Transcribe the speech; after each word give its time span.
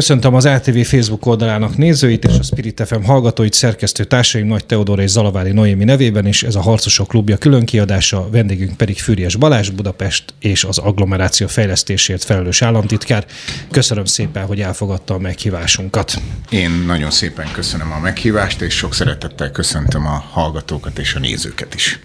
Köszöntöm 0.00 0.34
az 0.34 0.44
ATV 0.44 0.78
Facebook 0.78 1.26
oldalának 1.26 1.76
nézőit 1.76 2.24
és 2.24 2.38
a 2.38 2.42
Spirit 2.42 2.82
FM 2.86 3.02
hallgatóit, 3.02 3.52
szerkesztő 3.52 4.04
társaim 4.04 4.46
Nagy 4.46 4.66
Teodor 4.66 5.00
és 5.00 5.10
Zalavári 5.10 5.52
Noémi 5.52 5.84
nevében 5.84 6.26
is. 6.26 6.42
Ez 6.42 6.54
a 6.54 6.60
Harcosok 6.60 7.08
Klubja 7.08 7.36
külön 7.36 7.64
kiadása, 7.64 8.28
vendégünk 8.30 8.76
pedig 8.76 8.98
Fűries 8.98 9.36
Balázs, 9.36 9.70
Budapest 9.70 10.34
és 10.38 10.64
az 10.64 10.78
agglomeráció 10.78 11.46
fejlesztésért 11.46 12.24
felelős 12.24 12.62
államtitkár. 12.62 13.26
Köszönöm 13.70 14.04
szépen, 14.04 14.46
hogy 14.46 14.60
elfogadta 14.60 15.14
a 15.14 15.18
meghívásunkat. 15.18 16.20
Én 16.50 16.70
nagyon 16.70 17.10
szépen 17.10 17.46
köszönöm 17.52 17.92
a 17.92 17.98
meghívást, 17.98 18.60
és 18.60 18.74
sok 18.74 18.94
szeretettel 18.94 19.50
köszöntöm 19.50 20.06
a 20.06 20.24
hallgatókat 20.30 20.98
és 20.98 21.14
a 21.14 21.18
nézőket 21.18 21.74
is. 21.74 21.98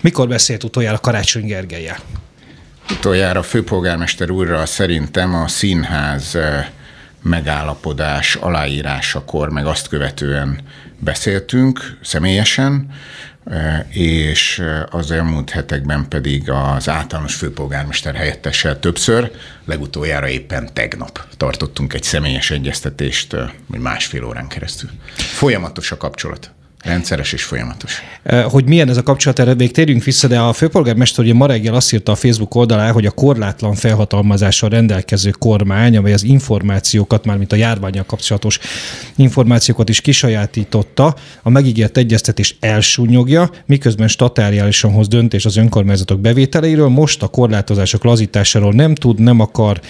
Mikor 0.00 0.28
beszélt 0.28 0.64
utoljára 0.64 0.98
Karácsony 0.98 1.46
Gergelye? 1.46 2.00
Utoljára 2.90 3.42
főpolgármester 3.42 4.30
úrral 4.30 4.66
szerintem 4.66 5.34
a 5.34 5.48
színház 5.48 6.34
eh, 6.34 6.66
megállapodás 7.26 8.34
aláírásakor, 8.34 9.50
meg 9.50 9.66
azt 9.66 9.88
követően 9.88 10.58
beszéltünk 10.98 11.98
személyesen, 12.02 12.90
eh, 13.44 13.84
és 13.88 14.58
eh, 14.58 14.94
az 14.94 15.10
elmúlt 15.10 15.50
hetekben 15.50 16.08
pedig 16.08 16.50
az 16.50 16.88
általános 16.88 17.34
főpolgármester 17.34 18.14
helyettessel 18.14 18.78
többször, 18.80 19.30
legutoljára 19.64 20.28
éppen 20.28 20.68
tegnap 20.72 21.24
tartottunk 21.36 21.92
egy 21.92 22.02
személyes 22.02 22.50
egyeztetést, 22.50 23.36
vagy 23.66 23.80
másfél 23.80 24.24
órán 24.24 24.48
keresztül. 24.48 24.90
Folyamatos 25.16 25.92
a 25.92 25.96
kapcsolat. 25.96 26.50
Rendszeres 26.86 27.32
és 27.32 27.42
folyamatos. 27.42 28.02
Hogy 28.44 28.64
milyen 28.64 28.88
ez 28.88 28.96
a 28.96 29.02
kapcsolat, 29.02 29.38
erre 29.38 29.54
még 29.54 29.70
térjünk 29.70 30.04
vissza, 30.04 30.28
de 30.28 30.38
a 30.38 30.52
főpolgármester 30.52 31.24
ugye 31.24 31.34
ma 31.34 31.46
reggel 31.46 31.74
azt 31.74 31.92
írta 31.92 32.12
a 32.12 32.14
Facebook 32.14 32.54
oldalán, 32.54 32.92
hogy 32.92 33.06
a 33.06 33.10
korlátlan 33.10 33.74
felhatalmazással 33.74 34.68
rendelkező 34.68 35.30
kormány, 35.30 35.96
amely 35.96 36.12
az 36.12 36.22
információkat, 36.22 37.24
mármint 37.24 37.52
a 37.52 37.56
járványjal 37.56 38.04
kapcsolatos 38.04 38.58
információkat 39.16 39.88
is 39.88 40.00
kisajátította, 40.00 41.14
a 41.42 41.50
megígért 41.50 41.96
egyeztetés 41.96 42.56
elsúnyogja, 42.60 43.50
miközben 43.66 44.08
statáriálisan 44.08 44.92
hoz 44.92 45.08
döntés 45.08 45.44
az 45.44 45.56
önkormányzatok 45.56 46.20
bevételeiről, 46.20 46.88
most 46.88 47.22
a 47.22 47.28
korlátozások 47.28 48.04
lazításáról 48.04 48.72
nem 48.72 48.94
tud, 48.94 49.20
nem 49.20 49.40
akar 49.40 49.80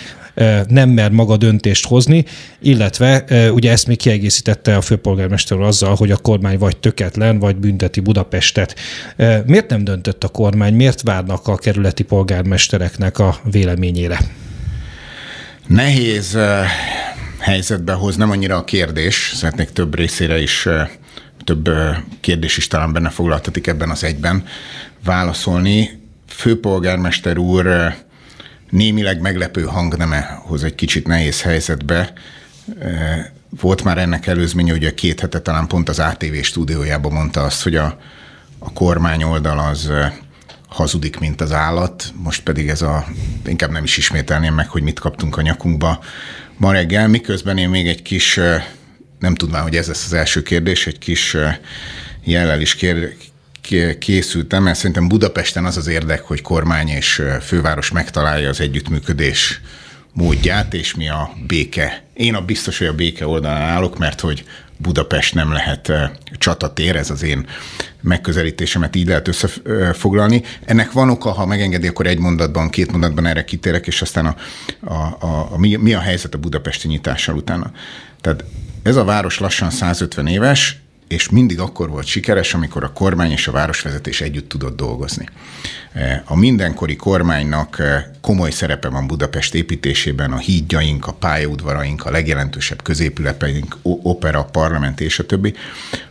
nem 0.68 0.88
mer 0.88 1.10
maga 1.10 1.36
döntést 1.36 1.86
hozni, 1.86 2.24
illetve 2.60 3.24
ugye 3.52 3.70
ezt 3.70 3.86
még 3.86 3.96
kiegészítette 3.96 4.76
a 4.76 4.80
főpolgármester 4.80 5.60
azzal, 5.60 5.94
hogy 5.94 6.10
a 6.10 6.16
kormány 6.16 6.58
vagy 6.58 6.76
töketlen, 6.76 7.38
vagy 7.38 7.56
bünteti 7.56 8.00
Budapestet. 8.00 8.74
Miért 9.46 9.70
nem 9.70 9.84
döntött 9.84 10.24
a 10.24 10.28
kormány? 10.28 10.74
Miért 10.74 11.02
várnak 11.02 11.48
a 11.48 11.56
kerületi 11.56 12.02
polgármestereknek 12.02 13.18
a 13.18 13.36
véleményére? 13.50 14.18
Nehéz 15.66 16.38
helyzetbe 17.38 17.92
hoz, 17.92 18.16
nem 18.16 18.30
annyira 18.30 18.56
a 18.56 18.64
kérdés, 18.64 19.32
szeretnék 19.34 19.70
több 19.70 19.94
részére 19.94 20.40
is, 20.40 20.68
több 21.44 21.70
kérdés 22.20 22.56
is 22.56 22.66
talán 22.66 22.92
benne 22.92 23.08
foglaltatik 23.08 23.66
ebben 23.66 23.90
az 23.90 24.04
egyben 24.04 24.44
válaszolni. 25.04 26.04
Főpolgármester 26.28 27.38
úr 27.38 27.94
némileg 28.70 29.20
meglepő 29.20 29.62
hangneme 29.62 30.40
hoz 30.42 30.64
egy 30.64 30.74
kicsit 30.74 31.06
nehéz 31.06 31.42
helyzetbe. 31.42 32.12
E, 32.80 33.32
volt 33.60 33.84
már 33.84 33.98
ennek 33.98 34.26
előzménye, 34.26 34.72
hogy 34.72 34.84
a 34.84 34.94
két 34.94 35.20
hete 35.20 35.40
talán 35.40 35.66
pont 35.66 35.88
az 35.88 35.98
ATV 35.98 36.34
stúdiójában 36.42 37.12
mondta 37.12 37.42
azt, 37.42 37.62
hogy 37.62 37.76
a, 37.76 37.98
a 38.58 38.72
kormány 38.72 39.22
oldal 39.22 39.58
az 39.58 39.90
e, 39.90 40.18
hazudik, 40.68 41.18
mint 41.18 41.40
az 41.40 41.52
állat, 41.52 42.12
most 42.22 42.42
pedig 42.42 42.68
ez 42.68 42.82
a, 42.82 43.06
inkább 43.46 43.70
nem 43.70 43.84
is 43.84 43.96
ismételném 43.96 44.54
meg, 44.54 44.68
hogy 44.68 44.82
mit 44.82 45.00
kaptunk 45.00 45.36
a 45.36 45.42
nyakunkba 45.42 46.04
ma 46.56 46.72
reggel, 46.72 47.08
miközben 47.08 47.58
én 47.58 47.68
még 47.68 47.88
egy 47.88 48.02
kis, 48.02 48.36
e, 48.36 48.66
nem 49.18 49.34
tudnám, 49.34 49.62
hogy 49.62 49.76
ez 49.76 49.86
lesz 49.86 50.04
az 50.04 50.12
első 50.12 50.42
kérdés, 50.42 50.86
egy 50.86 50.98
kis 50.98 51.36
jellel 52.24 52.60
is 52.60 52.74
kér, 52.74 53.16
készültem, 53.98 54.62
mert 54.62 54.76
szerintem 54.76 55.08
Budapesten 55.08 55.64
az 55.64 55.76
az 55.76 55.86
érdek, 55.86 56.20
hogy 56.20 56.42
kormány 56.42 56.88
és 56.88 57.22
főváros 57.42 57.90
megtalálja 57.90 58.48
az 58.48 58.60
együttműködés 58.60 59.60
módját, 60.12 60.74
és 60.74 60.94
mi 60.94 61.08
a 61.08 61.30
béke. 61.46 62.02
Én 62.14 62.34
a 62.34 62.40
biztos, 62.40 62.78
hogy 62.78 62.86
a 62.86 62.94
béke 62.94 63.26
oldalán 63.26 63.62
állok, 63.62 63.98
mert 63.98 64.20
hogy 64.20 64.44
Budapest 64.76 65.34
nem 65.34 65.52
lehet 65.52 65.92
csatatér, 66.38 66.96
ez 66.96 67.10
az 67.10 67.22
én 67.22 67.46
megközelítésemet 68.00 68.96
így 68.96 69.06
lehet 69.06 69.28
összefoglalni. 69.28 70.42
Ennek 70.64 70.92
van 70.92 71.10
oka, 71.10 71.30
ha 71.30 71.46
megengedi, 71.46 71.86
akkor 71.86 72.06
egy 72.06 72.18
mondatban, 72.18 72.70
két 72.70 72.90
mondatban 72.90 73.26
erre 73.26 73.44
kitérek, 73.44 73.86
és 73.86 74.02
aztán 74.02 74.26
a, 74.26 74.36
a, 74.80 75.16
a, 75.26 75.48
a 75.52 75.58
mi, 75.58 75.76
mi 75.76 75.94
a 75.94 76.00
helyzet 76.00 76.34
a 76.34 76.38
budapesti 76.38 76.88
nyitással 76.88 77.36
utána. 77.36 77.70
Tehát 78.20 78.44
ez 78.82 78.96
a 78.96 79.04
város 79.04 79.38
lassan 79.38 79.70
150 79.70 80.26
éves, 80.26 80.76
és 81.08 81.28
mindig 81.28 81.60
akkor 81.60 81.88
volt 81.88 82.06
sikeres, 82.06 82.54
amikor 82.54 82.84
a 82.84 82.92
kormány 82.92 83.30
és 83.30 83.48
a 83.48 83.52
városvezetés 83.52 84.20
együtt 84.20 84.48
tudott 84.48 84.76
dolgozni. 84.76 85.28
E, 85.92 86.22
a 86.26 86.36
mindenkori 86.36 86.96
kormánynak 86.96 87.78
e, 87.78 88.10
komoly 88.20 88.50
szerepe 88.50 88.88
van 88.88 89.06
Budapest 89.06 89.54
építésében, 89.54 90.32
a 90.32 90.38
hídjaink, 90.38 91.06
a 91.06 91.12
pályaudvaraink, 91.12 92.04
a 92.04 92.10
legjelentősebb 92.10 92.82
középületeink, 92.82 93.76
opera, 93.82 94.44
parlament 94.44 95.00
és 95.00 95.18
a 95.18 95.26
többi. 95.26 95.54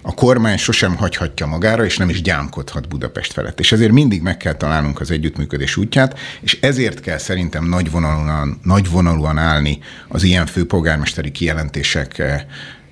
A 0.01 0.13
kormány 0.13 0.57
sosem 0.57 0.95
hagyhatja 0.95 1.45
magára, 1.45 1.85
és 1.85 1.97
nem 1.97 2.09
is 2.09 2.21
gyámkodhat 2.21 2.87
Budapest 2.87 3.33
felett. 3.33 3.59
És 3.59 3.71
ezért 3.71 3.91
mindig 3.91 4.21
meg 4.21 4.37
kell 4.37 4.53
találnunk 4.53 4.99
az 4.99 5.11
együttműködés 5.11 5.77
útját, 5.77 6.19
és 6.41 6.57
ezért 6.61 6.99
kell 6.99 7.17
szerintem 7.17 7.65
nagyvonalúan, 7.65 8.59
nagyvonalúan 8.63 9.37
állni 9.37 9.79
az 10.07 10.23
ilyen 10.23 10.45
főpolgármesteri 10.45 11.31
kijelentések 11.31 12.19
e, 12.19 12.45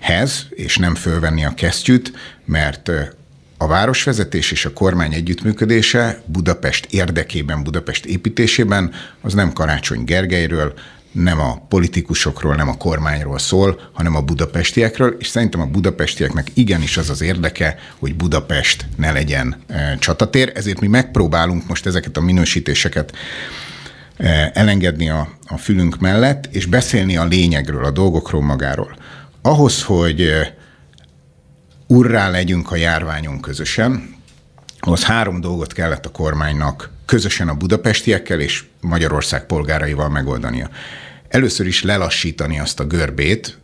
hez, 0.03 0.45
és 0.49 0.77
nem 0.77 0.95
fölvenni 0.95 1.45
a 1.45 1.53
kesztyűt, 1.53 2.11
mert 2.45 2.91
a 3.57 3.67
városvezetés 3.67 4.51
és 4.51 4.65
a 4.65 4.73
kormány 4.73 5.13
együttműködése 5.13 6.21
Budapest 6.25 6.87
érdekében, 6.89 7.63
Budapest 7.63 8.05
építésében 8.05 8.91
az 9.21 9.33
nem 9.33 9.53
Karácsony 9.53 10.03
Gergelyről, 10.03 10.73
nem 11.11 11.39
a 11.39 11.65
politikusokról, 11.69 12.55
nem 12.55 12.69
a 12.69 12.77
kormányról 12.77 13.39
szól, 13.39 13.89
hanem 13.93 14.15
a 14.15 14.21
budapestiekről, 14.21 15.15
és 15.19 15.27
szerintem 15.27 15.61
a 15.61 15.65
budapestieknek 15.65 16.47
igenis 16.53 16.97
az 16.97 17.09
az 17.09 17.21
érdeke, 17.21 17.75
hogy 17.99 18.15
Budapest 18.15 18.85
ne 18.97 19.11
legyen 19.11 19.63
e, 19.67 19.97
csatatér, 19.99 20.51
ezért 20.55 20.79
mi 20.79 20.87
megpróbálunk 20.87 21.67
most 21.67 21.85
ezeket 21.85 22.17
a 22.17 22.21
minősítéseket 22.21 23.11
e, 24.17 24.51
elengedni 24.53 25.09
a, 25.09 25.29
a 25.47 25.57
fülünk 25.57 25.99
mellett, 25.99 26.47
és 26.51 26.65
beszélni 26.65 27.17
a 27.17 27.25
lényegről, 27.25 27.85
a 27.85 27.91
dolgokról 27.91 28.41
magáról. 28.41 28.95
Ahhoz, 29.45 29.83
hogy 29.83 30.29
urrá 31.87 32.29
legyünk 32.29 32.71
a 32.71 32.75
járványon 32.75 33.39
közösen, 33.39 34.15
ahhoz 34.79 35.03
három 35.03 35.41
dolgot 35.41 35.73
kellett 35.73 36.05
a 36.05 36.11
kormánynak 36.11 36.89
közösen 37.05 37.47
a 37.47 37.53
budapestiekkel 37.53 38.39
és 38.39 38.63
Magyarország 38.81 39.45
polgáraival 39.45 40.09
megoldania. 40.09 40.69
Először 41.27 41.67
is 41.67 41.83
lelassítani 41.83 42.59
azt 42.59 42.79
a 42.79 42.85
görbét, 42.85 43.57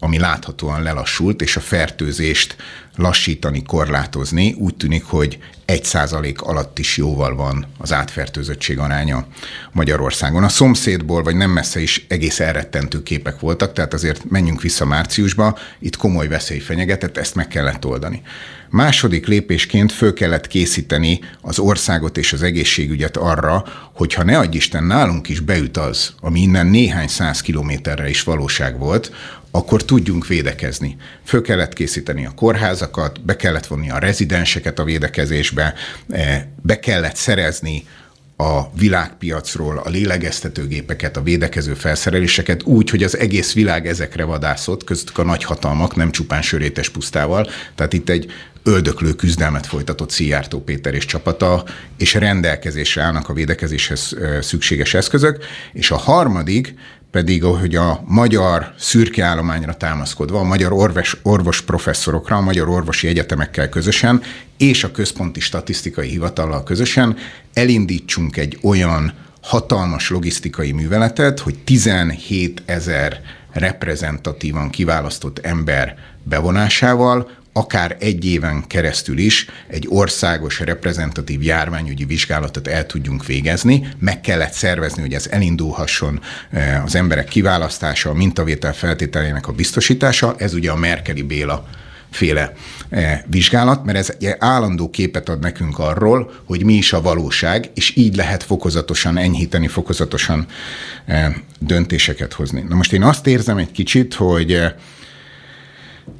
ami 0.00 0.18
láthatóan 0.18 0.82
lelassult, 0.82 1.42
és 1.42 1.56
a 1.56 1.60
fertőzést 1.60 2.56
lassítani, 2.96 3.62
korlátozni. 3.62 4.52
Úgy 4.58 4.76
tűnik, 4.76 5.04
hogy 5.04 5.38
egy 5.64 5.84
százalék 5.84 6.40
alatt 6.40 6.78
is 6.78 6.96
jóval 6.96 7.34
van 7.34 7.66
az 7.78 7.92
átfertőzöttség 7.92 8.78
aránya 8.78 9.26
Magyarországon. 9.72 10.44
A 10.44 10.48
szomszédból, 10.48 11.22
vagy 11.22 11.36
nem 11.36 11.50
messze 11.50 11.80
is 11.80 12.06
egész 12.08 12.40
elrettentő 12.40 13.02
képek 13.02 13.40
voltak, 13.40 13.72
tehát 13.72 13.94
azért 13.94 14.30
menjünk 14.30 14.62
vissza 14.62 14.84
márciusba, 14.84 15.58
itt 15.78 15.96
komoly 15.96 16.28
veszély 16.28 16.58
fenyegetett, 16.58 17.16
ezt 17.16 17.34
meg 17.34 17.48
kellett 17.48 17.86
oldani. 17.86 18.22
Második 18.70 19.26
lépésként 19.26 19.92
föl 19.92 20.12
kellett 20.12 20.46
készíteni 20.46 21.20
az 21.40 21.58
országot 21.58 22.16
és 22.16 22.32
az 22.32 22.42
egészségügyet 22.42 23.16
arra, 23.16 23.64
hogy 23.92 24.14
ha 24.14 24.24
ne 24.24 24.38
adj 24.38 24.56
Isten 24.56 24.84
nálunk 24.84 25.28
is 25.28 25.40
beüt 25.40 25.76
az, 25.76 26.14
ami 26.20 26.40
innen 26.40 26.66
néhány 26.66 27.08
száz 27.08 27.40
kilométerre 27.40 28.08
is 28.08 28.22
valóság 28.22 28.78
volt, 28.78 29.12
akkor 29.50 29.84
tudjunk 29.84 30.26
védekezni. 30.26 30.96
Föl 31.24 31.42
kellett 31.42 31.72
készíteni 31.72 32.26
a 32.26 32.34
kórházakat, 32.34 33.24
be 33.24 33.36
kellett 33.36 33.66
vonni 33.66 33.90
a 33.90 33.98
rezidenseket 33.98 34.78
a 34.78 34.84
védekezésbe, 34.84 35.74
eh, 36.08 36.42
be 36.62 36.78
kellett 36.78 37.16
szerezni 37.16 37.84
a 38.36 38.70
világpiacról 38.76 39.78
a 39.78 39.88
lélegeztetőgépeket, 39.88 41.16
a 41.16 41.22
védekező 41.22 41.74
felszereléseket 41.74 42.62
úgy, 42.62 42.90
hogy 42.90 43.02
az 43.02 43.18
egész 43.18 43.52
világ 43.52 43.86
ezekre 43.86 44.24
vadászott, 44.24 44.84
köztük 44.84 45.18
a 45.18 45.24
nagyhatalmak, 45.24 45.96
nem 45.96 46.10
csupán 46.10 46.42
sörétes 46.42 46.88
pusztával. 46.88 47.46
Tehát 47.74 47.92
itt 47.92 48.08
egy 48.08 48.32
öldöklő 48.62 49.12
küzdelmet 49.12 49.66
folytatott 49.66 50.10
Szijjártó 50.10 50.60
Péter 50.60 50.94
és 50.94 51.04
csapata, 51.04 51.64
és 51.98 52.14
rendelkezésre 52.14 53.02
állnak 53.02 53.28
a 53.28 53.32
védekezéshez 53.32 54.16
szükséges 54.40 54.94
eszközök. 54.94 55.44
És 55.72 55.90
a 55.90 55.96
harmadik 55.96 56.74
pedig, 57.10 57.44
hogy 57.44 57.74
a 57.74 58.02
magyar 58.06 58.74
szürkeállományra 58.78 59.74
támaszkodva, 59.74 60.38
a 60.38 60.44
magyar 60.44 60.72
orvos, 60.72 61.16
orvos 61.22 61.60
professzorokra, 61.60 62.36
a 62.36 62.40
magyar 62.40 62.68
orvosi 62.68 63.06
egyetemekkel 63.06 63.68
közösen, 63.68 64.22
és 64.56 64.84
a 64.84 64.90
központi 64.90 65.40
statisztikai 65.40 66.08
hivatallal 66.08 66.62
közösen 66.62 67.16
elindítsunk 67.52 68.36
egy 68.36 68.58
olyan 68.62 69.14
hatalmas 69.40 70.10
logisztikai 70.10 70.72
műveletet, 70.72 71.40
hogy 71.40 71.58
17 71.58 72.62
ezer 72.64 73.20
reprezentatívan 73.52 74.70
kiválasztott 74.70 75.38
ember 75.38 75.96
bevonásával, 76.22 77.30
akár 77.52 77.96
egy 78.00 78.24
éven 78.24 78.66
keresztül 78.66 79.18
is 79.18 79.46
egy 79.66 79.86
országos 79.88 80.60
reprezentatív 80.60 81.42
járványügyi 81.42 82.04
vizsgálatot 82.04 82.68
el 82.68 82.86
tudjunk 82.86 83.26
végezni. 83.26 83.88
Meg 83.98 84.20
kellett 84.20 84.52
szervezni, 84.52 85.00
hogy 85.00 85.14
ez 85.14 85.26
elindulhasson 85.30 86.20
eh, 86.50 86.84
az 86.84 86.94
emberek 86.94 87.28
kiválasztása, 87.28 88.10
a 88.10 88.14
mintavétel 88.14 88.74
feltételének 88.74 89.48
a 89.48 89.52
biztosítása. 89.52 90.34
Ez 90.38 90.54
ugye 90.54 90.70
a 90.70 90.76
Merkeli 90.76 91.22
Béla 91.22 91.68
féle 92.10 92.52
eh, 92.88 93.20
vizsgálat, 93.26 93.84
mert 93.84 93.98
ez 93.98 94.14
egy 94.18 94.34
állandó 94.38 94.90
képet 94.90 95.28
ad 95.28 95.40
nekünk 95.40 95.78
arról, 95.78 96.32
hogy 96.44 96.64
mi 96.64 96.74
is 96.74 96.92
a 96.92 97.00
valóság, 97.00 97.70
és 97.74 97.96
így 97.96 98.16
lehet 98.16 98.42
fokozatosan 98.42 99.18
enyhíteni, 99.18 99.66
fokozatosan 99.66 100.46
eh, 101.06 101.34
döntéseket 101.58 102.32
hozni. 102.32 102.64
Na 102.68 102.74
most 102.74 102.92
én 102.92 103.02
azt 103.02 103.26
érzem 103.26 103.56
egy 103.56 103.72
kicsit, 103.72 104.14
hogy 104.14 104.60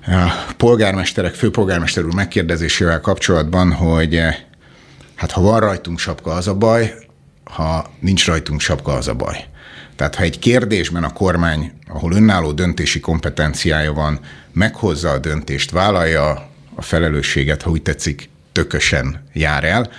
a 0.07 0.53
polgármesterek, 0.57 1.35
főpolgármester 1.35 2.05
úr 2.05 2.15
megkérdezésével 2.15 3.01
kapcsolatban, 3.01 3.73
hogy 3.73 4.17
eh, 4.17 4.37
hát 5.15 5.31
ha 5.31 5.41
van 5.41 5.61
rajtunk 5.61 5.99
sapka, 5.99 6.33
az 6.33 6.49
a 6.49 6.55
baj, 6.55 6.95
ha 7.45 7.91
nincs 8.01 8.27
rajtunk 8.27 8.61
sapka, 8.61 8.93
az 8.93 9.09
a 9.09 9.15
baj. 9.15 9.45
Tehát 9.97 10.15
ha 10.15 10.23
egy 10.23 10.39
kérdésben 10.39 11.05
a 11.05 11.13
kormány, 11.13 11.73
ahol 11.89 12.13
önálló 12.13 12.53
döntési 12.53 13.01
kompetenciája 13.01 13.93
van, 13.93 14.21
meghozza 14.53 15.11
a 15.11 15.19
döntést, 15.19 15.71
vállalja 15.71 16.49
a 16.75 16.83
felelősséget, 16.83 17.63
ha 17.63 17.71
úgy 17.71 17.83
tetszik, 17.83 18.29
tökösen 18.53 19.25
jár 19.33 19.65
el, 19.65 19.91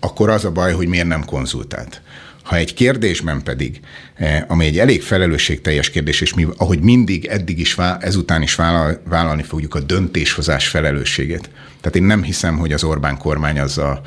akkor 0.00 0.30
az 0.30 0.44
a 0.44 0.50
baj, 0.50 0.72
hogy 0.72 0.88
miért 0.88 1.06
nem 1.06 1.24
konzultált. 1.24 2.02
Ha 2.50 2.56
egy 2.56 2.74
kérdésben 2.74 3.42
pedig, 3.42 3.80
eh, 4.14 4.44
ami 4.48 4.64
egy 4.64 4.78
elég 4.78 5.02
felelősségteljes 5.02 5.90
kérdés, 5.90 6.20
és 6.20 6.34
mi, 6.34 6.46
ahogy 6.56 6.80
mindig, 6.80 7.26
eddig 7.26 7.58
is, 7.58 7.76
ezután 8.00 8.42
is 8.42 8.54
vállal, 8.54 9.02
vállalni 9.04 9.42
fogjuk 9.42 9.74
a 9.74 9.80
döntéshozás 9.80 10.68
felelősségét. 10.68 11.50
Tehát 11.80 11.96
én 11.96 12.02
nem 12.02 12.22
hiszem, 12.22 12.58
hogy 12.58 12.72
az 12.72 12.84
Orbán 12.84 13.18
kormány 13.18 13.60
az 13.60 13.78
a 13.78 14.00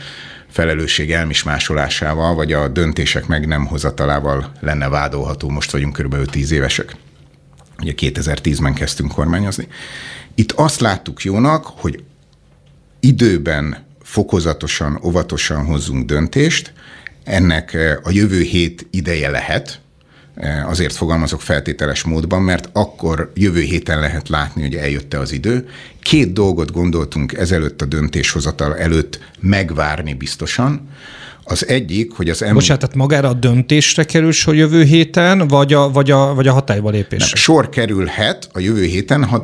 felelősség 0.50 1.12
elmismásolásával, 1.12 2.36
vagy 2.36 2.54
a 2.54 2.68
döntések 2.68 3.28
meg 3.28 3.48
nem 3.48 3.66
hozatalával 3.66 4.52
lenne 4.60 4.90
vádolható. 4.90 5.50
Most 5.50 5.72
vagyunk 5.72 5.98
kb. 5.98 6.30
10 6.30 6.52
évesek. 6.52 6.96
Ugye 7.80 7.94
2010-ben 7.96 8.74
kezdtünk 8.74 9.12
kormányozni. 9.12 9.68
Itt 10.36 10.52
azt 10.52 10.80
láttuk 10.80 11.24
jónak, 11.24 11.66
hogy 11.66 12.04
időben 13.00 13.86
fokozatosan, 14.02 15.00
óvatosan 15.04 15.66
hozzunk 15.66 16.06
döntést, 16.06 16.74
ennek 17.24 17.74
eh, 17.74 17.96
a 18.04 18.12
jövő 18.12 18.42
hét 18.42 18.88
ideje 18.92 19.30
lehet, 19.30 19.80
eh, 20.36 20.70
azért 20.70 20.96
fogalmazok 20.96 21.42
feltételes 21.42 22.04
módban, 22.04 22.42
mert 22.42 22.70
akkor 22.74 23.32
jövő 23.36 23.62
héten 23.62 24.00
lehet 24.00 24.30
látni, 24.30 24.62
hogy 24.62 24.76
eljött-e 24.76 25.20
az 25.20 25.32
idő. 25.32 25.68
Két 26.02 26.34
dolgot 26.34 26.72
gondoltunk 26.72 27.34
ezelőtt 27.34 27.82
a 27.82 27.86
döntéshozatal 27.86 28.78
előtt 28.78 29.20
megvárni 29.40 30.14
biztosan. 30.14 30.90
Az 31.44 31.68
egyik, 31.68 32.12
hogy 32.12 32.30
az 32.30 32.42
ember... 32.42 32.56
Bocsánat, 32.56 32.80
tehát 32.80 32.96
magára 32.96 33.30
a 33.30 33.34
döntésre 33.34 34.04
kerül 34.04 34.32
sor 34.32 34.56
jövő 34.56 34.84
héten, 34.84 35.48
vagy 35.48 35.74
a, 35.74 35.92
vagy 35.92 36.12
a, 36.12 36.34
vagy 36.34 36.48
a 36.48 36.54
hatályba 36.54 36.90
lépésre? 36.90 37.26
Nem, 37.26 37.36
sor 37.36 37.70
kerülhet 37.70 38.50
a 38.54 38.60
jövő 38.60 38.84
héten, 38.84 39.24
ha 39.24 39.40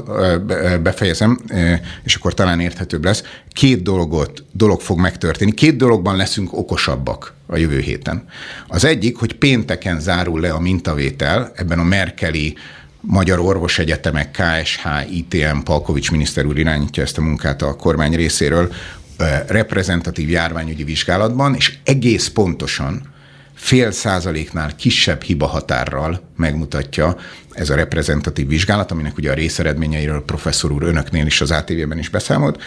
befejezem, 0.84 1.40
és 2.04 2.16
akkor 2.16 2.34
talán 2.34 2.60
érthetőbb 2.60 3.04
lesz. 3.04 3.24
Két 3.52 3.82
dolgot, 3.82 4.44
dolog 4.52 4.82
fog 4.82 5.00
megtörténni. 5.00 5.54
Két 5.54 5.78
dologban 5.78 6.16
leszünk 6.16 6.58
okosabbak 6.58 7.34
a 7.48 7.58
jövő 7.58 7.80
héten. 7.80 8.26
Az 8.68 8.86
egyik, 8.86 9.18
hogy 9.18 9.34
pénteken 9.34 10.00
zárul 10.00 10.40
le 10.40 10.52
a 10.52 10.60
mintavétel 10.60 11.52
ebben 11.56 11.80
a 11.80 11.84
Merkeli 11.84 12.56
Magyar 13.02 13.40
Orvosegyetemek, 13.40 14.32
KSH, 14.32 14.86
ITM, 15.12 15.60
Palkovics 15.64 16.12
miniszter 16.12 16.46
úr 16.46 16.58
irányítja 16.58 17.04
ezt 17.04 17.18
a 17.18 17.22
munkát 17.22 17.62
a 17.62 17.76
kormány 17.76 18.16
részéről, 18.16 18.72
reprezentatív 19.48 20.30
járványügyi 20.30 20.84
vizsgálatban, 20.84 21.56
és 21.56 21.78
egész 21.84 22.28
pontosan 22.28 23.02
fél 23.54 23.92
százaléknál 23.92 24.76
kisebb 24.76 25.22
hiba 25.22 25.46
határral 25.46 26.22
megmutatja 26.36 27.18
ez 27.52 27.70
a 27.70 27.76
reprezentatív 27.76 28.48
vizsgálat, 28.48 28.92
aminek 28.92 29.18
ugye 29.18 29.32
a 29.32 29.34
részeredményeiről 29.34 30.24
professzor 30.26 30.72
úr 30.72 30.84
önöknél 30.84 31.26
is 31.26 31.42
az 31.42 31.52
ATV-ben 31.52 31.98
is 31.98 32.10
beszámolt, 32.10 32.62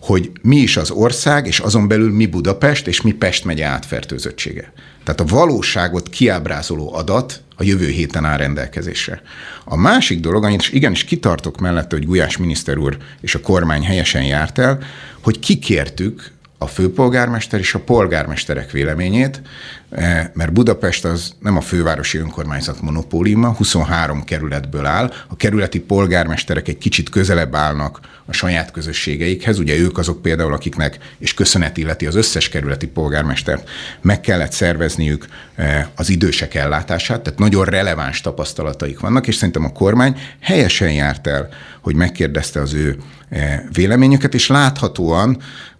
hogy 0.00 0.30
mi 0.42 0.56
is 0.56 0.76
az 0.76 0.90
ország, 0.90 1.46
és 1.46 1.58
azon 1.58 1.88
belül 1.88 2.12
mi 2.12 2.26
Budapest, 2.26 2.86
és 2.86 3.00
mi 3.00 3.12
Pest 3.12 3.44
megye 3.44 3.66
átfertőzöttsége. 3.66 4.72
Tehát 5.06 5.20
a 5.20 5.36
valóságot 5.36 6.08
kiábrázoló 6.08 6.94
adat 6.94 7.42
a 7.56 7.62
jövő 7.62 7.88
héten 7.88 8.24
áll 8.24 8.36
rendelkezésre. 8.36 9.22
A 9.64 9.76
másik 9.76 10.20
dolog, 10.20 10.44
amit 10.44 10.68
igenis 10.72 11.04
kitartok 11.04 11.60
mellette, 11.60 11.96
hogy 11.96 12.06
Gulyás 12.06 12.36
miniszter 12.36 12.76
úr 12.76 12.96
és 13.20 13.34
a 13.34 13.40
kormány 13.40 13.84
helyesen 13.84 14.24
járt 14.24 14.58
el, 14.58 14.78
hogy 15.22 15.38
kikértük 15.38 16.32
a 16.58 16.66
főpolgármester 16.66 17.60
és 17.60 17.74
a 17.74 17.78
polgármesterek 17.78 18.70
véleményét, 18.70 19.42
eh, 19.90 20.26
mert 20.32 20.52
Budapest 20.52 21.04
az 21.04 21.34
nem 21.38 21.56
a 21.56 21.60
fővárosi 21.60 22.18
önkormányzat 22.18 22.80
monopóliuma, 22.80 23.52
23 23.52 24.24
kerületből 24.24 24.86
áll. 24.86 25.12
A 25.28 25.36
kerületi 25.36 25.80
polgármesterek 25.80 26.68
egy 26.68 26.78
kicsit 26.78 27.08
közelebb 27.08 27.54
állnak 27.54 28.00
a 28.26 28.32
saját 28.32 28.70
közösségeikhez. 28.70 29.58
Ugye 29.58 29.76
ők 29.76 29.98
azok 29.98 30.22
például, 30.22 30.52
akiknek, 30.52 30.98
és 31.18 31.34
köszönet 31.34 31.76
illeti 31.76 32.06
az 32.06 32.14
összes 32.14 32.48
kerületi 32.48 32.86
polgármestert, 32.86 33.68
meg 34.00 34.20
kellett 34.20 34.52
szervezniük 34.52 35.26
eh, 35.54 35.86
az 35.96 36.08
idősek 36.08 36.54
ellátását, 36.54 37.20
tehát 37.20 37.38
nagyon 37.38 37.64
releváns 37.64 38.20
tapasztalataik 38.20 39.00
vannak, 39.00 39.26
és 39.26 39.34
szerintem 39.34 39.64
a 39.64 39.72
kormány 39.72 40.18
helyesen 40.40 40.92
járt 40.92 41.26
el, 41.26 41.48
hogy 41.80 41.94
megkérdezte 41.94 42.60
az 42.60 42.74
ő 42.74 42.96
eh, 43.28 43.60
véleményüket, 43.72 44.34
és 44.34 44.48
láthatóan 44.48 45.38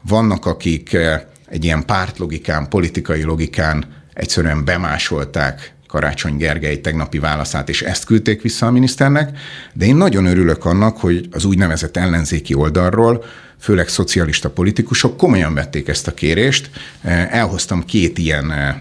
vannak, 0.08 0.47
akik 0.47 0.93
eh, 0.93 1.20
egy 1.49 1.64
ilyen 1.64 1.85
pártlogikán, 1.85 2.69
politikai 2.69 3.23
logikán 3.23 3.85
egyszerűen 4.12 4.64
bemásolták 4.64 5.75
Karácsony 5.88 6.37
Gergely 6.37 6.81
tegnapi 6.81 7.19
válaszát, 7.19 7.69
és 7.69 7.82
ezt 7.82 8.05
küldték 8.05 8.43
vissza 8.43 8.67
a 8.67 8.70
miniszternek, 8.70 9.38
de 9.73 9.85
én 9.85 9.97
nagyon 9.97 10.26
örülök 10.26 10.64
annak, 10.64 10.97
hogy 10.97 11.29
az 11.31 11.44
úgynevezett 11.44 11.97
ellenzéki 11.97 12.55
oldalról, 12.55 13.25
főleg 13.61 13.88
szocialista 13.88 14.50
politikusok 14.50 15.17
komolyan 15.17 15.55
vették 15.55 15.88
ezt 15.88 16.06
a 16.08 16.14
kérést. 16.14 16.70
Eh, 17.00 17.32
elhoztam 17.35 17.85
két 17.85 18.19
ilyen 18.19 18.53
eh, 18.53 18.76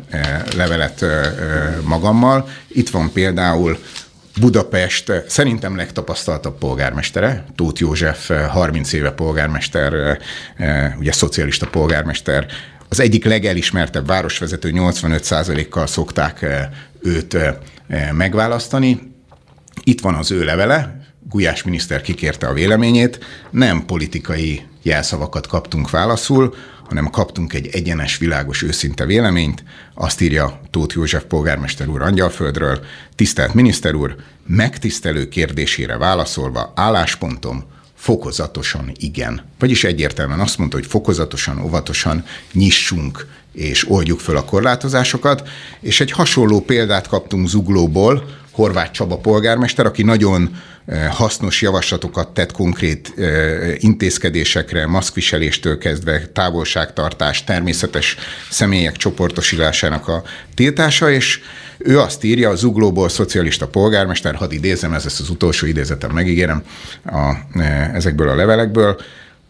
levelet 0.56 1.06
magammal. 1.84 2.50
Itt 2.68 2.90
van 2.90 3.12
például 3.12 3.78
Budapest 4.40 5.12
szerintem 5.28 5.76
legtapasztaltabb 5.76 6.58
polgármestere, 6.58 7.46
Tóth 7.56 7.82
József 7.82 8.32
30 8.50 8.94
éve 8.94 9.12
polgármester, 9.12 10.18
ugye 11.00 11.12
szocialista 11.12 11.68
polgármester, 11.68 12.46
az 12.90 13.00
egyik 13.00 13.26
legelismertebb 13.26 14.08
városvezető 14.08 14.72
85%-kal 14.74 15.88
szokták 15.88 16.46
őt 17.02 17.38
megválasztani. 18.12 19.14
Itt 19.84 20.02
van 20.02 20.16
az 20.16 20.32
ő 20.32 20.44
levele, 20.44 21.00
Gulyás 21.30 21.64
miniszter 21.64 22.02
kikérte 22.02 22.48
a 22.48 22.54
véleményét, 22.54 23.26
nem 23.52 23.86
politikai 23.86 24.66
jelszavakat 24.82 25.48
kaptunk 25.48 25.90
válaszul, 25.90 26.56
hanem 26.88 27.10
kaptunk 27.10 27.54
egy 27.54 27.68
egyenes, 27.72 28.18
világos, 28.18 28.62
őszinte 28.62 29.06
véleményt. 29.06 29.64
Azt 29.94 30.22
írja 30.22 30.60
Tóth 30.72 30.96
József 30.96 31.24
polgármester 31.24 31.88
úr 31.88 32.02
Angyalföldről, 32.02 32.80
tisztelt 33.16 33.54
miniszter 33.54 33.94
úr, 33.94 34.16
megtisztelő 34.48 35.28
kérdésére 35.28 35.98
válaszolva 35.98 36.74
álláspontom 36.76 37.64
fokozatosan 37.96 38.92
igen. 39.00 39.42
Vagyis 39.60 39.84
egyértelműen 39.84 40.40
azt 40.40 40.58
mondta, 40.58 40.78
hogy 40.78 40.86
fokozatosan, 40.86 41.62
óvatosan 41.62 42.26
nyissunk 42.54 43.28
és 43.52 43.90
oldjuk 43.90 44.20
föl 44.20 44.38
a 44.38 44.46
korlátozásokat, 44.46 45.48
és 45.80 46.00
egy 46.00 46.12
hasonló 46.12 46.62
példát 46.62 47.08
kaptunk 47.08 47.48
Zuglóból, 47.48 48.26
Horváth 48.52 48.92
Csaba 48.92 49.18
polgármester, 49.18 49.86
aki 49.86 50.04
nagyon 50.04 50.56
hasznos 51.10 51.62
javaslatokat 51.62 52.34
tett 52.34 52.52
konkrét 52.52 53.14
eh, 53.18 53.76
intézkedésekre, 53.78 54.88
maszkviseléstől 54.88 55.78
kezdve 55.78 56.28
távolságtartás, 56.34 57.44
természetes 57.44 58.18
személyek 58.50 58.96
csoportosításának 58.96 60.08
a 60.08 60.24
tiltása, 60.54 61.12
és 61.12 61.40
ő 61.78 62.00
azt 62.00 62.24
írja, 62.24 62.50
a 62.50 62.56
Zuglóból 62.56 63.10
szocialista 63.10 63.68
polgármester, 63.68 64.36
hadd 64.36 64.52
idézem, 64.52 64.94
ez 64.94 65.04
lesz 65.04 65.20
az 65.20 65.30
utolsó 65.30 65.66
idézetem, 65.68 66.12
megígérem, 66.12 66.64
a, 67.06 67.34
eh, 67.54 67.94
ezekből 67.94 68.30
a 68.30 68.36
levelekből, 68.36 68.98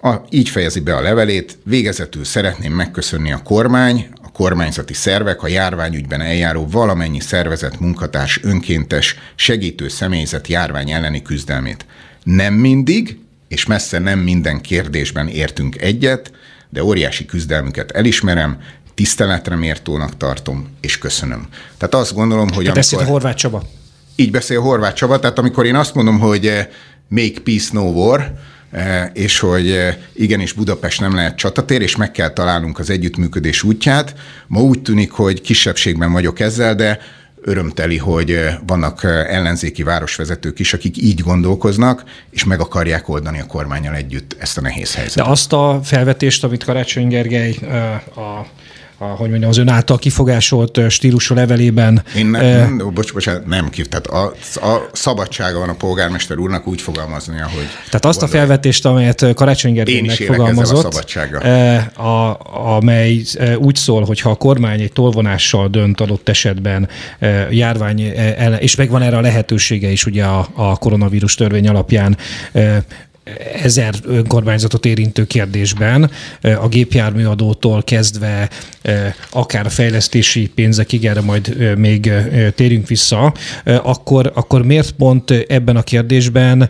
a, 0.02 0.26
így 0.30 0.50
fejezi 0.50 0.80
be 0.80 0.96
a 0.96 1.02
levelét, 1.02 1.58
végezetül 1.64 2.24
szeretném 2.24 2.74
megköszönni 2.74 3.32
a 3.32 3.42
kormány, 3.44 4.08
kormányzati 4.36 4.94
szervek, 4.94 5.44
a 5.44 5.48
járványügyben 5.48 6.22
eljáró 6.22 6.68
valamennyi 6.72 7.20
szervezet, 7.20 7.80
munkatárs, 7.80 8.40
önkéntes, 8.44 9.16
segítő 9.36 9.88
személyzet 9.88 10.48
járvány 10.48 10.92
elleni 10.92 11.22
küzdelmét. 11.22 11.86
Nem 12.24 12.54
mindig, 12.54 13.20
és 13.48 13.66
messze 13.66 14.00
nem 14.00 14.20
minden 14.20 14.62
kérdésben 14.62 15.28
értünk 15.28 15.82
egyet, 15.82 16.32
de 16.70 16.84
óriási 16.84 17.26
küzdelmüket 17.26 17.92
elismerem, 17.92 18.58
tiszteletre 18.94 19.56
mértónak 19.56 20.18
tartom, 20.18 20.70
és 20.82 20.98
köszönöm. 20.98 21.48
Tehát 21.78 21.96
azt 21.96 22.14
gondolom, 22.14 22.50
hogy 22.52 22.68
hát 22.68 22.76
amikor... 22.76 23.00
Ezt 23.02 23.10
Horváth 23.10 23.38
Csaba. 23.38 23.64
így 24.16 24.32
beszél 24.32 24.62
Horváth 24.62 24.96
Csaba, 24.96 25.20
tehát 25.20 25.40
amikor 25.40 25.66
én 25.66 25.76
azt 25.76 25.94
mondom, 25.94 26.20
hogy 26.20 26.68
make 27.08 27.40
peace 27.44 27.70
no 27.72 27.82
war, 27.82 28.34
és 29.14 29.40
hogy 29.40 29.98
igenis 30.14 30.54
Budapest 30.54 31.00
nem 31.02 31.16
lehet 31.16 31.36
csatatér, 31.36 31.82
és 31.82 31.96
meg 31.96 32.12
kell 32.12 32.30
találnunk 32.30 32.80
az 32.80 32.90
együttműködés 32.90 33.64
útját. 33.64 34.16
Ma 34.48 34.62
úgy 34.62 34.82
tűnik, 34.82 35.12
hogy 35.12 35.42
kisebbségben 35.42 36.12
vagyok 36.12 36.40
ezzel, 36.40 36.76
de 36.76 37.00
örömteli, 37.42 37.98
hogy 37.98 38.40
vannak 38.66 39.04
ellenzéki 39.04 39.84
városvezetők 39.84 40.60
is, 40.60 40.74
akik 40.74 40.98
így 41.02 41.20
gondolkoznak, 41.20 42.04
és 42.32 42.44
meg 42.44 42.60
akarják 42.60 43.10
oldani 43.10 43.40
a 43.40 43.46
kormányal 43.46 43.96
együtt 43.96 44.36
ezt 44.40 44.58
a 44.58 44.62
nehéz 44.62 44.96
helyzetet. 44.96 45.26
De 45.26 45.32
azt 45.32 45.54
a 45.54 45.80
felvetést, 45.84 46.44
amit 46.44 46.64
Karácsony 46.64 47.08
Gergely 47.08 47.56
a 48.16 48.46
a, 49.12 49.16
hogy 49.16 49.30
mondjam, 49.30 49.50
az 49.50 49.58
ön 49.58 49.68
által 49.68 49.98
kifogásolt 49.98 50.80
stílusú 50.90 51.36
levelében. 51.36 52.04
Én 52.16 52.36
eh, 52.36 52.70
nem 52.70 52.92
bocs, 52.94 53.14
bocs, 53.14 53.30
nem 53.46 53.70
kif, 53.70 53.88
tehát 53.88 54.08
a, 54.08 54.34
a 54.68 54.90
szabadsága 54.94 55.60
van 55.60 55.70
a 55.70 55.74
polgármester 55.74 56.38
úrnak 56.38 56.68
úgy 56.68 56.82
fogalmaznia, 56.82 57.50
hogy... 57.54 57.68
Tehát 57.86 58.06
azt 58.06 58.22
a 58.22 58.28
felvetést, 58.28 58.86
amelyet 58.86 59.34
Karácsony 59.34 59.74
Gergely 59.74 60.02
megfogalmazott, 60.02 61.18
a, 61.96 62.02
a, 62.02 62.40
amely 62.76 63.22
úgy 63.58 63.76
szól, 63.76 64.04
hogy 64.04 64.20
ha 64.20 64.30
a 64.30 64.36
kormány 64.36 64.82
egy 64.82 64.94
tolvonással 64.94 65.68
dönt 65.68 66.02
adott 66.02 66.30
esetben 66.30 66.90
járvány 67.50 68.02
ellen, 68.38 68.60
és 68.60 68.76
megvan 68.76 69.02
erre 69.02 69.18
a 69.18 69.22
lehetősége 69.22 69.90
is 69.90 70.06
ugye 70.06 70.24
a, 70.24 70.48
a 70.54 70.78
koronavírus 70.78 71.36
törvény 71.36 71.68
alapján 71.68 72.18
ezer 73.64 73.94
önkormányzatot 74.04 74.86
érintő 74.86 75.26
kérdésben, 75.26 76.12
a 76.42 76.68
gépjárműadótól 76.68 77.84
kezdve 77.84 78.50
akár 79.30 79.66
a 79.66 79.70
fejlesztési 79.70 80.50
pénzekig, 80.56 81.06
erre 81.06 81.22
majd 81.22 81.78
még 81.78 82.12
térünk 82.56 82.88
vissza, 82.88 83.34
akkor, 83.64 84.32
akkor 84.36 84.66
miért 84.66 84.92
pont 84.92 85.32
ebben 85.32 85.76
a 85.76 85.82
kérdésben 85.82 86.70